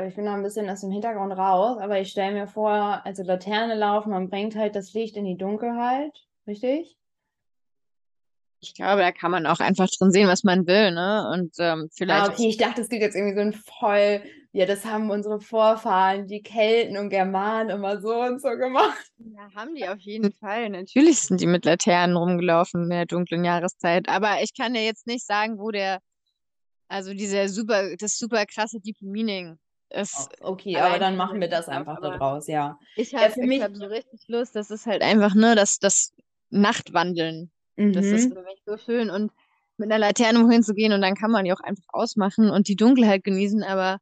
ich 0.07 0.15
bin 0.15 0.25
da 0.25 0.33
ein 0.33 0.43
bisschen 0.43 0.69
aus 0.69 0.81
dem 0.81 0.91
Hintergrund 0.91 1.33
raus, 1.33 1.77
aber 1.79 1.99
ich 1.99 2.09
stelle 2.09 2.33
mir 2.33 2.47
vor, 2.47 3.01
also 3.03 3.23
Laterne 3.23 3.75
laufen, 3.75 4.11
man 4.11 4.29
bringt 4.29 4.55
halt 4.55 4.75
das 4.75 4.93
Licht 4.93 5.17
in 5.17 5.25
die 5.25 5.37
Dunkelheit, 5.37 6.13
richtig? 6.47 6.97
Ich 8.63 8.75
glaube, 8.75 9.01
da 9.01 9.11
kann 9.11 9.31
man 9.31 9.47
auch 9.47 9.59
einfach 9.59 9.87
drin 9.89 10.11
sehen, 10.11 10.27
was 10.27 10.43
man 10.43 10.67
will, 10.67 10.91
ne? 10.91 11.27
Und 11.33 11.55
ähm, 11.57 11.89
vielleicht. 11.91 12.29
Ah, 12.29 12.31
okay, 12.31 12.47
ich 12.47 12.57
dachte, 12.57 12.81
es 12.81 12.89
gibt 12.89 13.01
jetzt 13.01 13.15
irgendwie 13.15 13.35
so 13.35 13.41
ein 13.41 13.53
voll, 13.53 14.21
ja, 14.51 14.65
das 14.65 14.85
haben 14.85 15.09
unsere 15.09 15.39
Vorfahren, 15.39 16.27
die 16.27 16.41
Kelten 16.41 16.97
und 16.97 17.09
Germanen 17.09 17.69
immer 17.69 18.01
so 18.01 18.13
und 18.21 18.41
so 18.41 18.49
gemacht. 18.49 19.11
Ja, 19.17 19.49
haben 19.55 19.75
die 19.75 19.87
auf 19.87 19.99
jeden 19.99 20.33
Fall. 20.33 20.69
Natürlich 20.69 21.19
sind 21.21 21.41
die 21.41 21.47
mit 21.47 21.65
Laternen 21.65 22.17
rumgelaufen 22.17 22.83
in 22.83 22.89
der 22.89 23.05
dunklen 23.05 23.43
Jahreszeit. 23.43 24.09
Aber 24.09 24.41
ich 24.41 24.53
kann 24.55 24.75
ja 24.75 24.81
jetzt 24.81 25.07
nicht 25.07 25.25
sagen, 25.25 25.57
wo 25.57 25.71
der, 25.71 25.99
also 26.87 27.13
dieser 27.13 27.47
super, 27.49 27.95
das 27.97 28.17
super 28.17 28.45
krasse 28.45 28.79
Deep 28.81 28.97
Meaning 29.01 29.57
ist. 29.89 30.29
Okay, 30.41 30.77
aber 30.77 30.99
dann 30.99 31.17
machen 31.17 31.39
wir 31.41 31.49
das 31.49 31.67
einfach 31.67 31.99
da 32.01 32.17
draus, 32.17 32.47
ja. 32.47 32.77
Ich 32.95 33.13
habe 33.13 33.33
ja, 33.37 33.63
hab 33.63 33.75
so 33.75 33.85
richtig 33.85 34.21
Lust, 34.27 34.55
das 34.55 34.71
ist 34.71 34.85
halt 34.85 35.01
einfach, 35.01 35.33
ne, 35.35 35.55
das, 35.55 35.79
das 35.79 36.13
Nachtwandeln 36.49 37.51
Mhm. 37.81 37.93
Das 37.93 38.05
ist 38.05 38.29
mhm. 38.29 38.33
für 38.33 38.43
mich 38.43 38.61
so 38.65 38.77
schön. 38.77 39.09
Und 39.09 39.31
mit 39.77 39.91
einer 39.91 39.99
Laterne 39.99 40.43
wohin 40.43 40.63
zu 40.63 40.73
gehen 40.73 40.93
und 40.93 41.01
dann 41.01 41.15
kann 41.15 41.31
man 41.31 41.45
die 41.45 41.53
auch 41.53 41.61
einfach 41.61 41.85
ausmachen 41.89 42.51
und 42.51 42.67
die 42.67 42.75
Dunkelheit 42.75 43.23
genießen, 43.23 43.63
aber 43.63 43.97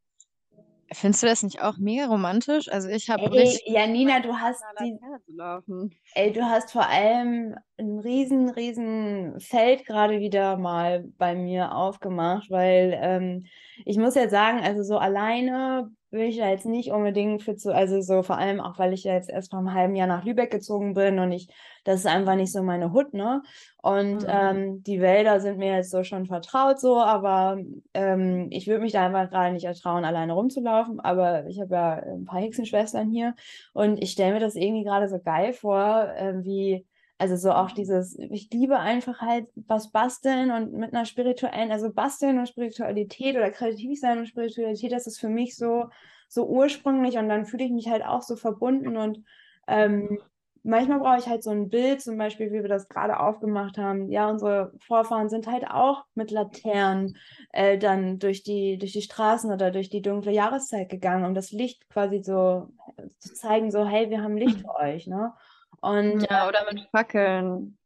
Findest 0.92 1.24
du 1.24 1.28
das 1.28 1.44
nicht 1.44 1.62
auch 1.62 1.78
mega 1.78 2.08
romantisch? 2.08 2.68
Also 2.72 2.90
ich 2.90 3.10
habe 3.10 3.32
richtig. 3.32 3.62
Ja, 3.68 3.86
Nina, 3.86 4.20
du 4.22 4.36
hast 4.36 4.64
die, 4.82 4.98
ey, 6.16 6.34
du 6.34 6.42
hast 6.44 6.72
vor 6.72 6.88
allem 6.88 7.56
ein 7.78 8.00
riesen, 8.00 8.50
riesen 8.50 9.40
Feld 9.40 9.86
gerade 9.86 10.20
wieder 10.20 10.58
mal 10.58 11.04
bei 11.18 11.36
mir 11.36 11.76
aufgemacht, 11.76 12.50
weil 12.50 12.98
ähm, 13.02 13.46
ich 13.86 13.98
muss 13.98 14.16
jetzt 14.16 14.32
sagen, 14.32 14.62
also 14.62 14.82
so 14.84 14.98
alleine 14.98 15.92
will 16.12 16.28
ich 16.28 16.38
da 16.38 16.50
jetzt 16.50 16.66
nicht 16.66 16.92
unbedingt 16.92 17.44
für 17.44 17.56
zu, 17.56 17.74
also 17.74 18.02
so 18.02 18.24
vor 18.24 18.38
allem 18.38 18.60
auch, 18.60 18.80
weil 18.80 18.94
ich 18.94 19.04
ja 19.04 19.14
jetzt 19.14 19.30
erst 19.30 19.52
vor 19.52 19.60
einem 19.60 19.74
halben 19.74 19.96
Jahr 19.96 20.08
nach 20.08 20.24
Lübeck 20.24 20.52
gezogen 20.52 20.94
bin 20.94 21.20
und 21.20 21.32
ich, 21.32 21.50
das 21.84 22.00
ist 22.02 22.08
einfach 22.08 22.36
nicht 22.36 22.52
so 22.52 22.64
meine 22.64 22.92
Hut, 22.92 23.14
ne? 23.14 23.44
Und 23.78 24.24
mhm. 24.24 24.28
ähm, 24.28 24.84
die 24.84 25.02
Wälder 25.02 25.40
sind 25.40 25.58
mir 25.58 25.76
jetzt 25.76 25.92
so 25.92 26.04
schon 26.04 26.26
vertraut 26.26 26.80
so, 26.80 27.00
aber 27.00 27.60
ähm, 27.94 28.48
ich 28.50 28.68
würde 28.68 28.82
mich 28.82 28.94
da 28.94 29.06
einfach 29.06 29.30
gerade 29.30 29.54
nicht 29.54 29.66
ertrauen, 29.66 30.04
alleine 30.04 30.34
rumzulaufen, 30.34 31.00
aber 31.00 31.46
ich 31.48 31.60
habe 31.62 31.76
ja 31.76 31.94
ein 31.94 32.26
paar 32.26 32.42
Hexenschwestern 32.42 33.10
hier 33.10 33.36
und 33.74 34.02
ich 34.02 34.12
stelle 34.12 34.34
mir 34.34 34.40
das 34.40 34.56
irgendwie 34.56 34.84
gerade 34.84 35.08
so 35.08 35.20
geil 35.20 35.54
vor, 35.54 36.10
äh, 36.16 36.44
wie 36.44 36.86
also 37.20 37.36
so 37.36 37.52
auch 37.52 37.72
dieses, 37.72 38.18
ich 38.18 38.50
liebe 38.52 38.80
einfach 38.80 39.20
halt 39.20 39.48
was 39.56 39.92
basteln 39.92 40.52
und 40.52 40.74
mit 40.74 40.94
einer 40.94 41.06
spirituellen, 41.06 41.70
also 41.72 41.92
basteln 41.92 42.40
und 42.40 42.48
Spiritualität 42.48 43.36
oder 43.36 43.52
kreativ 43.52 44.00
sein 44.00 44.20
und 44.20 44.28
Spiritualität, 44.28 44.94
das 44.94 45.06
ist 45.06 45.20
für 45.20 45.28
mich 45.28 45.58
so, 45.58 45.90
so 46.30 46.48
ursprünglich 46.48 47.18
und 47.18 47.28
dann 47.28 47.46
fühle 47.46 47.66
ich 47.66 47.72
mich 47.72 47.90
halt 47.90 48.06
auch 48.06 48.22
so 48.22 48.38
verbunden 48.38 48.96
und 48.96 49.22
ähm, 49.68 50.18
manchmal 50.64 51.00
brauche 51.00 51.20
ich 51.20 51.28
halt 51.28 51.44
so 51.44 51.50
ein 51.50 51.68
Bild, 51.68 52.02
zum 52.02 52.18
Beispiel, 52.18 52.54
wie 52.54 52.62
wir 52.62 52.70
das 52.70 52.88
gerade 52.88 53.20
aufgemacht 53.20 53.78
haben. 53.78 54.10
Ja, 54.10 54.30
unsere 54.30 54.72
Vorfahren 54.80 55.28
sind 55.28 55.46
halt 55.46 55.70
auch 55.70 56.06
mit 56.16 56.32
Laternen 56.32 57.18
äh, 57.52 57.78
dann 57.78 58.20
durch 58.20 58.44
die, 58.44 58.78
durch 58.78 58.94
die 58.94 59.02
Straßen 59.02 59.52
oder 59.52 59.72
durch 59.72 59.90
die 59.90 60.02
dunkle 60.02 60.32
Jahreszeit 60.32 60.88
gegangen, 60.88 61.26
um 61.26 61.34
das 61.34 61.52
Licht 61.52 61.90
quasi 61.90 62.24
so 62.24 62.70
zu 63.20 63.34
zeigen, 63.34 63.72
so, 63.72 63.86
hey, 63.86 64.10
wir 64.10 64.24
haben 64.24 64.38
Licht 64.38 64.60
für 64.62 64.76
euch, 64.76 65.06
ne? 65.06 65.34
Und, 65.82 66.22
ja, 66.30 66.48
oder 66.48 66.66
mit 66.72 66.88
Fackeln. 66.92 67.78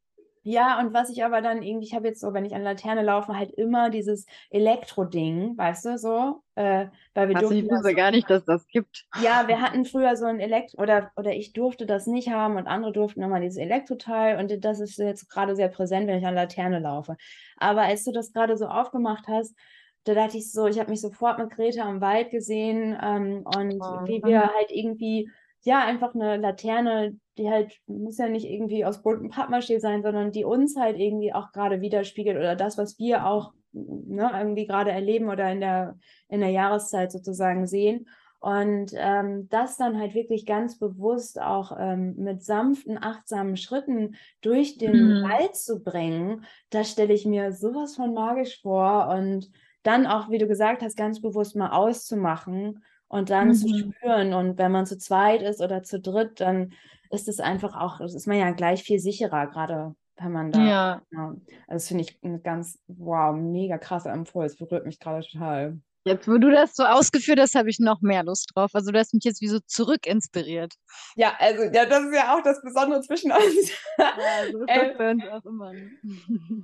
Ja, 0.45 0.79
und 0.81 0.93
was 0.93 1.09
ich 1.09 1.23
aber 1.23 1.41
dann 1.41 1.61
irgendwie, 1.63 1.85
ich 1.87 1.93
habe 1.93 2.07
jetzt 2.07 2.19
so, 2.19 2.33
wenn 2.33 2.43
ich 2.43 2.53
an 2.53 2.63
Laterne 2.63 3.01
laufe, 3.01 3.37
halt 3.37 3.51
immer 3.51 3.89
dieses 3.89 4.25
Elektro-Ding, 4.49 5.57
weißt 5.57 5.85
du, 5.85 5.97
so, 5.97 6.43
äh, 6.55 6.87
weil 7.13 7.29
wir 7.29 7.35
ich 7.35 7.39
durften 7.39 7.69
das, 7.69 7.79
wusste 7.79 7.95
gar 7.95 8.11
nicht, 8.11 8.29
dass 8.29 8.43
das 8.43 8.67
gibt. 8.67 9.05
ja, 9.15 9.47
wir 9.47 9.61
hatten 9.61 9.85
früher 9.85 10.17
so 10.17 10.25
ein 10.25 10.41
Elektro, 10.41 10.81
oder, 10.81 11.11
oder 11.15 11.31
ich 11.33 11.53
durfte 11.53 11.85
das 11.85 12.07
nicht 12.07 12.29
haben 12.29 12.57
und 12.57 12.67
andere 12.67 12.91
durften 12.91 13.21
nochmal 13.21 13.39
dieses 13.39 13.57
Elektroteil 13.57 14.37
und 14.37 14.65
das 14.65 14.81
ist 14.81 14.97
jetzt 14.97 15.29
gerade 15.29 15.55
sehr 15.55 15.69
präsent, 15.69 16.07
wenn 16.07 16.19
ich 16.19 16.25
an 16.27 16.35
Laterne 16.35 16.79
laufe. 16.79 17.15
Aber 17.57 17.83
als 17.83 18.03
du 18.03 18.11
das 18.11 18.33
gerade 18.33 18.57
so 18.57 18.65
aufgemacht 18.67 19.27
hast, 19.29 19.55
da 20.03 20.13
dachte 20.13 20.37
ich 20.37 20.51
so, 20.51 20.67
ich 20.67 20.79
habe 20.79 20.89
mich 20.89 20.99
sofort 20.99 21.39
mit 21.39 21.51
Greta 21.51 21.89
im 21.89 22.01
Wald 22.01 22.29
gesehen 22.31 22.97
ähm, 23.01 23.43
und 23.45 23.81
Oh. 23.81 24.05
wie 24.05 24.21
wir 24.23 24.41
halt 24.53 24.71
irgendwie, 24.71 25.29
ja, 25.61 25.85
einfach 25.85 26.13
eine 26.13 26.35
Laterne, 26.35 27.17
die 27.37 27.49
halt, 27.49 27.79
muss 27.87 28.17
ja 28.17 28.27
nicht 28.29 28.45
irgendwie 28.45 28.85
aus 28.85 29.01
buntem 29.01 29.29
Pappmaché 29.29 29.79
sein, 29.79 30.03
sondern 30.03 30.31
die 30.31 30.43
uns 30.45 30.75
halt 30.75 30.97
irgendwie 30.99 31.33
auch 31.33 31.51
gerade 31.51 31.81
widerspiegelt 31.81 32.37
oder 32.37 32.55
das, 32.55 32.77
was 32.77 32.99
wir 32.99 33.25
auch 33.25 33.53
ne, 33.71 34.29
irgendwie 34.33 34.67
gerade 34.67 34.91
erleben 34.91 35.29
oder 35.29 35.51
in 35.51 35.59
der, 35.61 35.97
in 36.29 36.41
der 36.41 36.49
Jahreszeit 36.49 37.11
sozusagen 37.11 37.65
sehen. 37.67 38.07
Und 38.39 38.91
ähm, 38.95 39.47
das 39.49 39.77
dann 39.77 39.97
halt 39.97 40.13
wirklich 40.15 40.45
ganz 40.45 40.77
bewusst 40.77 41.39
auch 41.39 41.71
ähm, 41.79 42.15
mit 42.17 42.43
sanften, 42.43 42.97
achtsamen 43.01 43.55
Schritten 43.55 44.15
durch 44.41 44.77
den 44.77 44.91
Mhm. 44.93 45.21
Wald 45.21 45.55
zu 45.55 45.81
bringen, 45.81 46.43
das 46.69 46.91
stelle 46.91 47.13
ich 47.13 47.25
mir 47.25 47.53
sowas 47.53 47.95
von 47.95 48.13
magisch 48.13 48.61
vor. 48.61 49.07
Und 49.07 49.49
dann 49.83 50.05
auch, 50.05 50.29
wie 50.29 50.37
du 50.39 50.47
gesagt 50.47 50.81
hast, 50.81 50.97
ganz 50.97 51.21
bewusst 51.21 51.55
mal 51.55 51.71
auszumachen 51.71 52.83
und 53.07 53.29
dann 53.29 53.53
zu 53.53 53.65
Mhm. 53.65 53.69
spüren. 53.69 54.33
Und 54.33 54.57
wenn 54.57 54.71
man 54.73 54.85
zu 54.85 54.97
zweit 54.97 55.41
ist 55.41 55.61
oder 55.61 55.83
zu 55.83 55.99
dritt, 56.01 56.41
dann 56.41 56.73
ist 57.13 57.27
es 57.27 57.39
einfach 57.39 57.75
auch, 57.75 58.01
ist 58.01 58.27
man 58.27 58.37
ja 58.37 58.51
gleich 58.51 58.83
viel 58.83 58.99
sicherer, 58.99 59.47
gerade 59.47 59.95
wenn 60.17 60.31
man 60.31 60.51
da. 60.51 60.59
Ja. 60.59 61.01
Ja, 61.11 61.27
also 61.29 61.41
das 61.67 61.87
finde 61.87 62.03
ich 62.03 62.43
ganz, 62.43 62.79
wow, 62.87 63.35
mega 63.35 63.77
krasser 63.77 64.13
Impuls, 64.13 64.57
berührt 64.57 64.85
mich 64.85 64.99
gerade 64.99 65.25
total. 65.25 65.79
Jetzt, 66.05 66.27
wo 66.27 66.37
du 66.37 66.51
das 66.51 66.75
so 66.75 66.83
ausgeführt 66.83 67.39
hast, 67.39 67.55
habe 67.55 67.69
ich 67.69 67.79
noch 67.79 68.01
mehr 68.01 68.23
Lust 68.23 68.51
drauf. 68.53 68.71
Also 68.73 68.91
du 68.91 68.99
hast 68.99 69.13
mich 69.13 69.23
jetzt 69.23 69.41
wie 69.41 69.47
so 69.47 69.59
zurückinspiriert. 69.65 70.73
Ja, 71.15 71.33
also, 71.39 71.63
ja, 71.63 71.85
das 71.85 72.03
ist 72.03 72.13
ja 72.13 72.35
auch 72.35 72.43
das 72.43 72.61
Besondere 72.61 73.01
zwischen 73.01 73.31
uns. 73.31 73.71
Ja, 73.97 74.51
so 74.51 74.59
ist 74.59 74.69
das 74.69 74.97
bei 74.97 75.11
uns 75.11 75.23
auch 75.31 75.45
immer. 75.45 75.71
ne? 75.71 75.91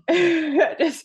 das, 0.79 1.03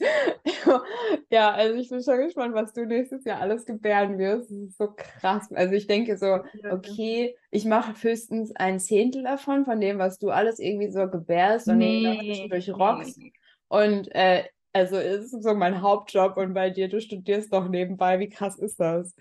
ja, 1.30 1.52
also 1.52 1.78
ich 1.78 1.88
bin 1.88 2.02
schon 2.02 2.18
gespannt, 2.18 2.54
was 2.54 2.72
du 2.72 2.86
nächstes 2.86 3.24
Jahr 3.24 3.40
alles 3.40 3.66
gebären 3.66 4.18
wirst. 4.18 4.50
Das 4.50 4.58
ist 4.58 4.78
so 4.78 4.88
krass. 4.96 5.52
Also 5.52 5.74
ich 5.74 5.86
denke 5.86 6.16
so, 6.16 6.40
okay, 6.70 7.36
ich 7.50 7.64
mache 7.64 7.94
höchstens 8.02 8.50
ein 8.56 8.80
Zehntel 8.80 9.22
davon, 9.22 9.64
von 9.64 9.80
dem, 9.80 9.98
was 9.98 10.18
du 10.18 10.30
alles 10.30 10.58
irgendwie 10.58 10.90
so 10.90 11.08
gebärst 11.08 11.68
und 11.68 11.78
noch 11.78 12.20
zwischendurch 12.20 12.70
rockst. 12.70 13.20
Und 13.68 14.12
äh, 14.12 14.44
also 14.74 14.96
ist 14.96 15.30
so 15.42 15.54
mein 15.54 15.80
Hauptjob 15.80 16.36
und 16.36 16.52
bei 16.52 16.68
dir, 16.68 16.88
du 16.88 17.00
studierst 17.00 17.52
doch 17.52 17.68
nebenbei. 17.68 18.18
Wie 18.18 18.28
krass 18.28 18.58
ist 18.58 18.80
das? 18.80 19.14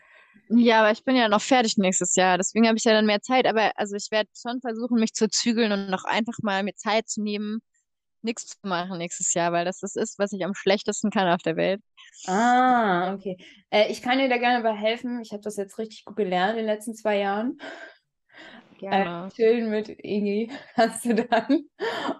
Ja, 0.49 0.81
aber 0.81 0.91
ich 0.91 1.03
bin 1.05 1.15
ja 1.15 1.29
noch 1.29 1.41
fertig 1.41 1.77
nächstes 1.77 2.15
Jahr. 2.15 2.37
Deswegen 2.37 2.67
habe 2.67 2.77
ich 2.77 2.83
ja 2.83 2.91
dann 2.91 3.05
mehr 3.05 3.21
Zeit. 3.21 3.45
Aber 3.47 3.71
also 3.75 3.95
ich 3.95 4.09
werde 4.11 4.29
schon 4.35 4.61
versuchen, 4.61 4.99
mich 4.99 5.13
zu 5.13 5.29
zügeln 5.29 5.71
und 5.71 5.89
noch 5.89 6.05
einfach 6.05 6.33
mal 6.41 6.63
mir 6.63 6.75
Zeit 6.75 7.07
zu 7.07 7.21
nehmen, 7.21 7.61
nichts 8.23 8.47
zu 8.47 8.57
machen 8.63 8.97
nächstes 8.97 9.33
Jahr, 9.33 9.51
weil 9.51 9.65
das 9.65 9.79
das 9.79 9.95
ist, 9.95 10.17
was 10.17 10.33
ich 10.33 10.43
am 10.43 10.55
schlechtesten 10.55 11.11
kann 11.11 11.29
auf 11.29 11.41
der 11.43 11.55
Welt. 11.55 11.81
Ah, 12.25 13.13
okay. 13.13 13.37
Äh, 13.69 13.91
ich 13.91 14.01
kann 14.01 14.17
dir 14.17 14.29
da 14.29 14.37
gerne 14.37 14.63
bei 14.63 14.73
helfen. 14.73 15.21
Ich 15.21 15.31
habe 15.31 15.43
das 15.43 15.57
jetzt 15.57 15.77
richtig 15.77 16.05
gut 16.05 16.15
gelernt 16.15 16.53
in 16.53 16.65
den 16.65 16.73
letzten 16.73 16.95
zwei 16.95 17.19
Jahren. 17.19 17.57
Gerne. 18.79 19.27
Äh, 19.27 19.31
chillen 19.35 19.69
mit 19.69 19.89
Ingi 19.89 20.51
kannst 20.75 21.05
du 21.05 21.15
dann. 21.15 21.67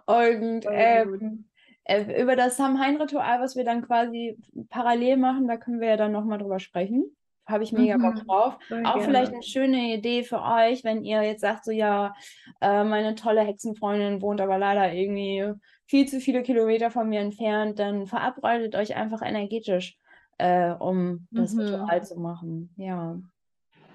Und 0.06 0.66
ähm, 0.70 1.50
äh, 1.86 2.22
über 2.22 2.36
das 2.36 2.58
Samhain-Ritual, 2.58 3.40
was 3.42 3.56
wir 3.56 3.64
dann 3.64 3.82
quasi 3.86 4.38
parallel 4.70 5.18
machen, 5.18 5.48
da 5.48 5.58
können 5.58 5.80
wir 5.80 5.90
ja 5.90 5.98
dann 5.98 6.12
nochmal 6.12 6.38
drüber 6.40 6.60
sprechen. 6.60 7.06
Habe 7.46 7.64
ich 7.66 7.74
mega 7.74 7.98
Bock 7.98 8.16
Mhm. 8.16 8.28
drauf. 8.28 8.58
Voll 8.70 8.84
Auch 8.84 8.94
gerne. 8.94 9.04
vielleicht 9.04 9.34
eine 9.34 9.44
schöne 9.44 9.94
Idee 9.96 10.24
für 10.24 10.42
euch, 10.42 10.84
wenn 10.86 11.04
ihr 11.04 11.24
jetzt 11.24 11.42
sagt, 11.42 11.66
so 11.66 11.72
ja, 11.72 12.14
äh, 12.62 12.84
meine 12.86 13.16
tolle 13.16 13.42
Hexenfreundin 13.42 14.22
wohnt 14.22 14.40
aber 14.40 14.58
leider 14.58 14.94
irgendwie 14.94 15.52
viel 15.86 16.08
zu 16.08 16.22
viele 16.22 16.42
Kilometer 16.44 16.90
von 16.90 17.10
mir 17.10 17.20
entfernt, 17.20 17.80
dann 17.80 18.08
verabredet 18.08 18.76
euch 18.76 18.96
einfach 18.96 19.22
energetisch, 19.22 19.98
äh, 20.38 20.72
um 20.72 21.28
das 21.34 21.54
Mhm. 21.54 21.60
Ritual 21.60 22.04
zu 22.06 22.20
machen. 22.20 22.74
Ja. 22.78 23.20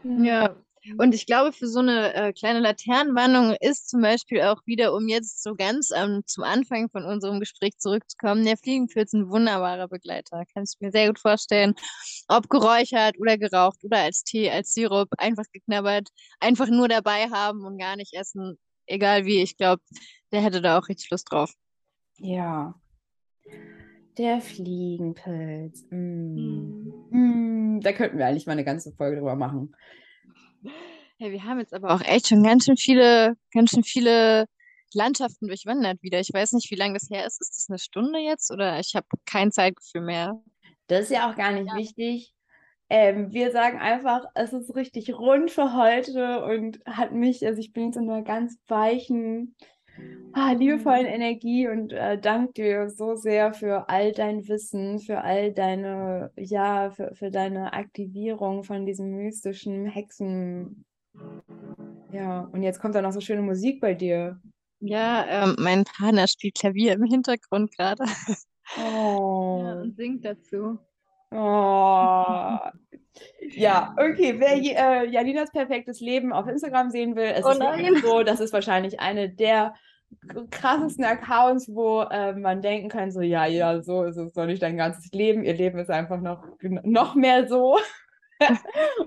Ja, 0.03 0.55
und 0.99 1.15
ich 1.15 1.27
glaube, 1.27 1.53
für 1.53 1.67
so 1.67 1.81
eine 1.81 2.15
äh, 2.15 2.33
kleine 2.33 2.61
Laternenwanderung 2.61 3.57
ist 3.61 3.89
zum 3.89 4.01
Beispiel 4.01 4.43
auch 4.43 4.61
wieder, 4.67 4.95
um 4.95 5.09
jetzt 5.09 5.43
so 5.43 5.55
ganz 5.55 5.91
ähm, 5.95 6.23
zum 6.27 6.45
Anfang 6.45 6.89
von 6.91 7.05
unserem 7.05 7.41
Gespräch 7.41 7.77
zurückzukommen, 7.79 8.45
der 8.45 8.57
Fliegenpilz 8.57 9.13
ein 9.13 9.29
wunderbarer 9.29 9.89
Begleiter. 9.89 10.45
Kann 10.53 10.65
ich 10.65 10.81
mir 10.81 10.91
sehr 10.91 11.09
gut 11.09 11.19
vorstellen. 11.19 11.75
Ob 12.29 12.49
geräuchert 12.49 13.19
oder 13.19 13.39
geraucht 13.39 13.79
oder 13.83 13.99
als 13.99 14.23
Tee, 14.23 14.51
als 14.51 14.73
Sirup, 14.73 15.09
einfach 15.19 15.45
geknabbert, 15.53 16.09
einfach 16.41 16.69
nur 16.69 16.89
dabei 16.89 17.29
haben 17.31 17.65
und 17.65 17.79
gar 17.79 17.97
nicht 17.97 18.15
essen, 18.15 18.59
egal 18.87 19.25
wie. 19.25 19.43
Ich 19.43 19.57
glaube, 19.57 19.83
der 20.33 20.43
hätte 20.43 20.61
da 20.61 20.79
auch 20.79 20.89
richtig 20.89 21.11
Lust 21.11 21.31
drauf. 21.31 21.53
Ja. 22.19 22.75
Der 24.19 24.41
Fliegenpilz. 24.41 25.87
Mm. 25.91 26.37
Hm. 27.11 27.77
Mm, 27.77 27.81
da 27.81 27.93
könnten 27.93 28.19
wir 28.19 28.27
eigentlich 28.27 28.47
mal 28.47 28.53
eine 28.53 28.65
ganze 28.65 28.93
Folge 28.93 29.17
drüber 29.17 29.37
machen. 29.37 29.75
Hey, 31.19 31.33
wir 31.33 31.45
haben 31.45 31.59
jetzt 31.59 31.75
aber 31.75 31.95
auch 31.95 32.01
echt 32.03 32.29
schon 32.29 32.43
ganz 32.43 32.65
schön 32.65 32.77
viele, 32.77 33.37
ganz 33.53 33.71
schön 33.71 33.83
viele 33.83 34.47
Landschaften 34.95 35.49
durchwandert 35.49 36.03
wieder. 36.03 36.21
Ich 36.21 36.33
weiß 36.33 36.53
nicht, 36.53 36.71
wie 36.71 36.77
lange 36.77 36.95
das 36.95 37.11
her 37.11 37.27
ist. 37.27 37.41
Ist 37.41 37.57
das 37.57 37.67
eine 37.69 37.79
Stunde 37.79 38.19
jetzt 38.21 38.51
oder 38.51 38.79
ich 38.79 38.95
habe 38.95 39.07
kein 39.27 39.51
Zeitgefühl 39.51 40.03
mehr? 40.03 40.41
Das 40.87 41.03
ist 41.03 41.11
ja 41.11 41.31
auch 41.31 41.37
gar 41.37 41.53
nicht 41.53 41.75
wichtig. 41.75 42.35
Ähm, 42.91 43.33
wir 43.33 43.51
sagen 43.53 43.79
einfach, 43.79 44.25
es 44.35 44.53
ist 44.53 44.75
richtig 44.75 45.13
rund 45.13 45.51
für 45.51 45.75
heute 45.75 46.43
und 46.45 46.81
hat 46.87 47.13
mich, 47.13 47.45
also 47.47 47.61
ich 47.61 47.73
bin 47.73 47.87
jetzt 47.87 47.97
in 47.97 48.09
einer 48.09 48.23
ganz 48.23 48.59
weichen, 48.67 49.57
ah, 50.33 50.53
liebevollen 50.53 51.07
Energie 51.07 51.69
und 51.69 51.93
äh, 51.93 52.19
danke 52.19 52.53
dir 52.55 52.91
so 52.91 53.15
sehr 53.15 53.53
für 53.53 53.89
all 53.89 54.13
dein 54.13 54.47
Wissen, 54.49 54.99
für 54.99 55.23
all 55.23 55.53
deine, 55.53 56.31
ja, 56.37 56.91
für, 56.91 57.15
für 57.15 57.31
deine 57.31 57.73
Aktivierung 57.73 58.65
von 58.65 58.87
diesem 58.87 59.11
mystischen 59.17 59.87
Hexen. 59.87 60.85
Ja, 62.13 62.49
und 62.53 62.63
jetzt 62.63 62.81
kommt 62.81 62.95
da 62.95 63.03
noch 63.03 63.13
so 63.13 63.21
schöne 63.21 63.43
Musik 63.43 63.81
bei 63.81 63.95
dir. 63.95 64.41
Ja, 64.81 65.27
ähm, 65.29 65.57
mein 65.59 65.85
Partner 65.85 66.29
spielt 66.29 66.55
Klavier 66.55 66.93
im 66.93 67.05
Hintergrund 67.05 67.77
gerade. 67.77 68.05
Oh. 68.77 69.63
Ja, 69.65 69.81
und 69.81 69.97
singt 69.97 70.25
dazu. 70.25 70.79
Oh. 71.31 72.59
Ja, 73.51 73.95
okay. 73.97 74.39
Wer 74.39 74.57
äh, 74.57 75.09
Janinas 75.11 75.51
perfektes 75.51 76.01
Leben 76.01 76.33
auf 76.33 76.47
Instagram 76.47 76.91
sehen 76.91 77.17
will, 77.17 77.33
es 77.35 77.45
Oh 77.45 77.51
ist 77.51 78.03
so, 78.03 78.23
das 78.23 78.41
ist 78.41 78.53
wahrscheinlich 78.53 79.01
eine 79.01 79.29
der 79.29 79.75
krassesten 80.51 81.05
Accounts, 81.05 81.69
wo 81.69 82.03
äh, 82.03 82.33
man 82.35 82.63
denken 82.63 82.89
kann, 82.89 83.11
so, 83.11 83.21
ja, 83.21 83.47
ja, 83.47 83.83
so 83.83 84.05
ist 84.05 84.17
es 84.17 84.33
doch 84.33 84.47
nicht 84.47 84.63
dein 84.63 84.77
ganzes 84.77 85.11
Leben. 85.13 85.45
Ihr 85.45 85.55
Leben 85.55 85.79
ist 85.79 85.91
einfach 85.91 86.21
noch, 86.21 86.45
noch 86.61 87.15
mehr 87.15 87.49
so. 87.49 87.79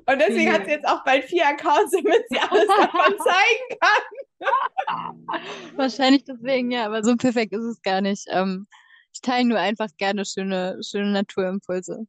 Und 0.06 0.20
deswegen 0.20 0.52
hat 0.52 0.66
sie 0.66 0.72
jetzt 0.72 0.88
auch 0.88 1.04
bald 1.04 1.24
vier 1.24 1.48
Accounts, 1.48 1.92
damit 1.92 2.24
sie 2.30 2.40
alles 2.40 2.68
davon 2.68 3.16
zeigen 3.24 3.80
kann. 3.80 5.28
Wahrscheinlich 5.76 6.24
deswegen, 6.26 6.72
ja, 6.72 6.86
aber 6.86 7.04
so 7.04 7.16
perfekt 7.16 7.54
ist 7.54 7.64
es 7.64 7.82
gar 7.82 8.02
nicht. 8.02 8.26
Ähm, 8.30 8.68
ich 9.14 9.22
teile 9.22 9.48
nur 9.48 9.60
einfach 9.60 9.88
gerne 9.98 10.26
schöne, 10.26 10.80
schöne 10.84 11.12
Naturimpulse. 11.12 12.06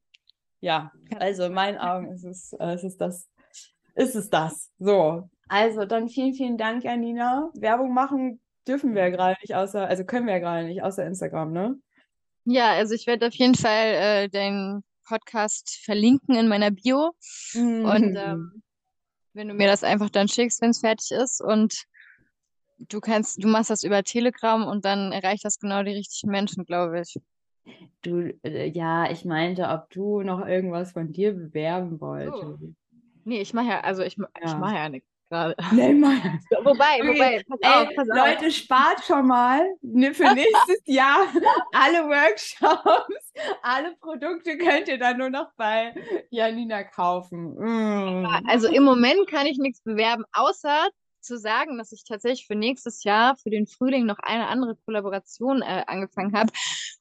Ja, 0.60 0.92
also 1.18 1.44
in 1.44 1.54
meinen 1.54 1.78
Augen 1.78 2.12
ist 2.12 2.24
es, 2.24 2.52
äh, 2.58 2.74
ist 2.74 2.84
es 2.84 2.96
das, 2.96 3.28
ist 3.94 4.14
es 4.14 4.30
das. 4.30 4.70
So, 4.78 5.28
also 5.48 5.84
dann 5.84 6.08
vielen, 6.08 6.34
vielen 6.34 6.56
Dank, 6.56 6.82
Janina. 6.82 7.50
Werbung 7.54 7.92
machen 7.92 8.40
dürfen 8.66 8.94
wir 8.94 9.02
ja 9.02 9.10
gerade 9.10 9.36
nicht, 9.40 9.54
außer, 9.54 9.86
also 9.86 10.04
können 10.04 10.26
wir 10.26 10.34
ja 10.34 10.38
gerade 10.40 10.66
nicht, 10.66 10.82
außer 10.82 11.04
Instagram, 11.06 11.52
ne? 11.52 11.78
Ja, 12.44 12.72
also 12.72 12.94
ich 12.94 13.06
werde 13.06 13.28
auf 13.28 13.34
jeden 13.34 13.54
Fall 13.54 13.86
äh, 13.94 14.28
deinen 14.28 14.82
Podcast 15.06 15.78
verlinken 15.84 16.34
in 16.34 16.48
meiner 16.48 16.70
Bio. 16.70 17.12
Und 17.54 18.12
Mhm. 18.12 18.16
ähm, 18.16 18.62
wenn 19.34 19.48
du 19.48 19.54
mir 19.54 19.66
das 19.66 19.84
einfach 19.84 20.10
dann 20.10 20.28
schickst, 20.28 20.60
wenn 20.60 20.70
es 20.70 20.80
fertig 20.80 21.10
ist 21.12 21.40
und 21.40 21.84
du 22.78 23.00
kannst, 23.00 23.42
du 23.42 23.48
machst 23.48 23.70
das 23.70 23.84
über 23.84 24.02
Telegram 24.02 24.66
und 24.66 24.84
dann 24.84 25.12
erreicht 25.12 25.44
das 25.44 25.58
genau 25.58 25.82
die 25.82 25.92
richtigen 25.92 26.30
Menschen, 26.30 26.64
glaube 26.64 27.00
ich. 27.00 27.16
Du, 28.02 28.32
äh, 28.42 28.68
ja, 28.68 29.10
ich 29.10 29.24
meinte, 29.24 29.68
ob 29.68 29.88
du 29.90 30.22
noch 30.22 30.44
irgendwas 30.46 30.92
von 30.92 31.12
dir 31.12 31.32
bewerben 31.32 32.00
wolltest. 32.00 32.74
Nee, 33.24 33.40
ich 33.40 33.54
mache 33.54 33.68
ja, 33.68 33.80
also 33.82 34.02
ich, 34.02 34.18
ma- 34.18 34.28
ich 34.42 34.50
Ja. 34.50 34.58
mache 34.58 34.74
ja 34.74 34.88
nichts 34.88 35.08
gerade. 35.32 35.56
Nee, 35.72 35.94
Mann. 35.94 36.40
Wobei, 36.62 37.00
wobei, 37.00 37.42
pass 37.48 37.58
Ey, 37.62 37.70
auf, 37.70 37.88
pass 37.96 38.08
auf. 38.10 38.16
Leute, 38.16 38.50
spart 38.50 39.04
schon 39.04 39.26
mal 39.26 39.66
ne, 39.80 40.12
für 40.14 40.24
nächstes 40.34 40.82
Jahr 40.84 41.26
alle 41.72 42.04
Workshops, 42.08 43.32
alle 43.62 43.96
Produkte 43.96 44.58
könnt 44.58 44.88
ihr 44.88 44.98
dann 44.98 45.18
nur 45.18 45.30
noch 45.30 45.48
bei 45.56 45.94
Janina 46.30 46.84
kaufen. 46.84 47.54
Mm. 47.54 48.26
Also 48.46 48.68
im 48.68 48.84
Moment 48.84 49.26
kann 49.28 49.46
ich 49.46 49.58
nichts 49.58 49.82
bewerben, 49.82 50.24
außer 50.32 50.88
zu 51.20 51.38
sagen, 51.38 51.78
dass 51.78 51.92
ich 51.92 52.04
tatsächlich 52.04 52.46
für 52.46 52.56
nächstes 52.56 53.04
Jahr, 53.04 53.36
für 53.36 53.50
den 53.50 53.66
Frühling, 53.66 54.06
noch 54.06 54.18
eine 54.18 54.48
andere 54.48 54.76
Kollaboration 54.84 55.62
äh, 55.62 55.84
angefangen 55.86 56.36
habe. 56.36 56.52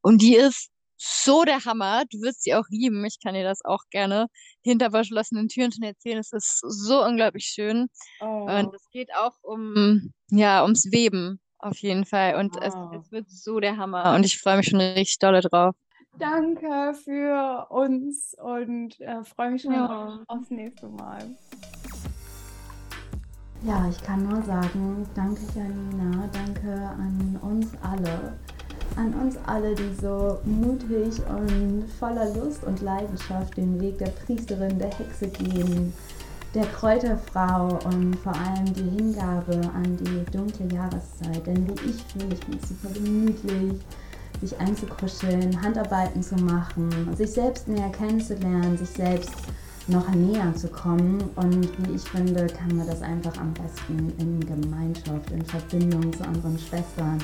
Und 0.01 0.21
die 0.21 0.35
ist 0.35 0.71
so 1.01 1.43
der 1.43 1.65
Hammer. 1.65 2.03
Du 2.09 2.21
wirst 2.21 2.43
sie 2.43 2.53
auch 2.53 2.65
lieben. 2.69 3.03
Ich 3.05 3.19
kann 3.21 3.33
dir 3.33 3.43
das 3.43 3.65
auch 3.65 3.83
gerne 3.89 4.27
hinter 4.61 4.91
verschlossenen 4.91 5.47
Türen 5.47 5.71
schon 5.71 5.83
erzählen. 5.83 6.19
Es 6.19 6.31
ist 6.31 6.59
so 6.59 7.03
unglaublich 7.03 7.45
schön. 7.45 7.87
Oh. 8.19 8.47
Und 8.49 8.73
es 8.75 8.87
geht 8.91 9.09
auch 9.15 9.35
um, 9.41 10.13
ja, 10.29 10.61
ums 10.63 10.91
Weben 10.91 11.39
auf 11.57 11.77
jeden 11.77 12.05
Fall. 12.05 12.35
Und 12.35 12.55
oh. 12.57 12.61
es, 12.61 12.73
es, 12.99 13.11
wird 13.11 13.29
so 13.29 13.59
der 13.59 13.77
Hammer. 13.77 14.15
Und 14.15 14.25
ich 14.25 14.39
freue 14.39 14.57
mich 14.57 14.67
schon 14.67 14.79
richtig 14.79 15.17
doll 15.19 15.39
drauf. 15.41 15.75
Danke 16.19 16.93
für 16.93 17.67
uns 17.69 18.35
und 18.37 18.99
äh, 18.99 19.23
freue 19.23 19.51
mich 19.51 19.61
schon 19.61 19.73
ja. 19.73 20.19
aufs 20.27 20.49
nächste 20.49 20.87
Mal. 20.87 21.35
Ja, 23.63 23.87
ich 23.89 24.03
kann 24.03 24.27
nur 24.27 24.41
sagen, 24.41 25.07
danke 25.15 25.41
Janina, 25.55 26.27
danke 26.33 26.73
an 26.73 27.39
uns 27.41 27.71
alle 27.81 28.37
an 28.97 29.13
uns 29.13 29.37
alle, 29.45 29.75
die 29.75 29.93
so 30.01 30.39
mutig 30.43 31.21
und 31.27 31.85
voller 31.99 32.33
Lust 32.35 32.63
und 32.63 32.81
Leidenschaft 32.81 33.57
den 33.57 33.79
Weg 33.79 33.97
der 33.97 34.09
Priesterin, 34.09 34.77
der 34.79 34.89
Hexe 34.89 35.27
gehen, 35.27 35.93
der 36.53 36.65
Kräuterfrau 36.65 37.79
und 37.85 38.15
vor 38.17 38.33
allem 38.35 38.73
die 38.73 38.89
Hingabe 38.97 39.61
an 39.73 39.97
die 39.97 40.31
dunkle 40.31 40.67
Jahreszeit. 40.73 41.45
Denn 41.45 41.67
wie 41.67 41.89
ich 41.89 42.03
fühle 42.03 42.33
ich 42.33 42.47
mich 42.47 42.61
super 42.61 42.93
gemütlich, 42.93 43.79
sich 44.41 44.59
einzukuscheln, 44.59 45.61
Handarbeiten 45.61 46.21
zu 46.21 46.35
machen, 46.35 46.89
sich 47.15 47.31
selbst 47.31 47.67
näher 47.67 47.89
kennenzulernen, 47.89 48.77
sich 48.77 48.89
selbst 48.89 49.33
noch 49.87 50.09
näher 50.09 50.53
zu 50.55 50.67
kommen. 50.67 51.21
Und 51.35 51.69
wie 51.79 51.95
ich 51.95 52.03
finde, 52.03 52.47
kann 52.47 52.75
man 52.75 52.87
das 52.87 53.01
einfach 53.01 53.37
am 53.37 53.53
besten 53.53 54.11
in 54.17 54.39
Gemeinschaft, 54.39 55.31
in 55.31 55.45
Verbindung 55.45 56.11
zu 56.13 56.23
anderen 56.23 56.57
Schwestern 56.57 57.19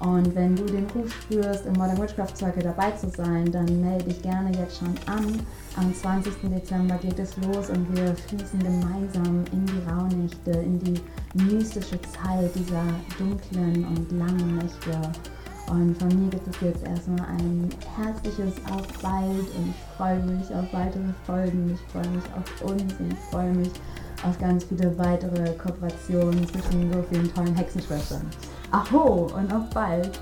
und 0.00 0.34
wenn 0.34 0.56
du 0.56 0.64
den 0.64 0.86
Ruf 0.94 1.12
spürst, 1.12 1.66
im 1.66 1.74
Modern 1.74 2.00
Witchcraft 2.00 2.34
Circle 2.34 2.62
dabei 2.62 2.90
zu 2.92 3.10
sein, 3.10 3.52
dann 3.52 3.66
melde 3.82 4.04
dich 4.04 4.22
gerne 4.22 4.50
jetzt 4.58 4.78
schon 4.78 4.94
an. 5.04 5.38
Am 5.76 5.94
20. 5.94 6.32
Dezember 6.44 6.96
geht 6.96 7.18
es 7.18 7.36
los 7.36 7.68
und 7.68 7.94
wir 7.94 8.14
fließen 8.14 8.60
gemeinsam 8.60 9.44
in 9.52 9.66
die 9.66 9.90
Rauhnächte, 9.90 10.52
in 10.52 10.78
die 10.78 11.00
mystische 11.34 12.00
Zeit 12.00 12.50
dieser 12.54 12.82
dunklen 13.18 13.84
und 13.88 14.10
langen 14.12 14.56
Nächte. 14.56 15.12
Und 15.68 15.94
von 15.98 16.08
mir 16.08 16.30
gibt 16.30 16.48
es 16.48 16.60
jetzt 16.62 16.82
erstmal 16.82 17.26
ein 17.28 17.68
herzliches 17.94 18.54
Auf 18.72 18.86
bald 19.02 19.46
und 19.54 19.68
ich 19.68 19.96
freue 19.98 20.18
mich 20.20 20.48
auf 20.54 20.72
weitere 20.72 21.12
Folgen. 21.26 21.74
Ich 21.74 21.92
freue 21.92 22.08
mich 22.08 22.24
auf 22.34 22.70
uns 22.70 22.94
und 22.98 23.12
ich 23.12 23.18
freue 23.30 23.52
mich 23.52 23.70
auf 24.26 24.38
ganz 24.38 24.64
viele 24.64 24.96
weitere 24.98 25.52
Kooperationen 25.58 26.48
zwischen 26.48 26.90
so 26.90 27.04
vielen 27.10 27.32
tollen 27.34 27.54
Hexenschwestern. 27.54 28.22
Aho 28.72 29.28
und 29.36 29.52
auf 29.52 29.68
bald! 29.70 30.20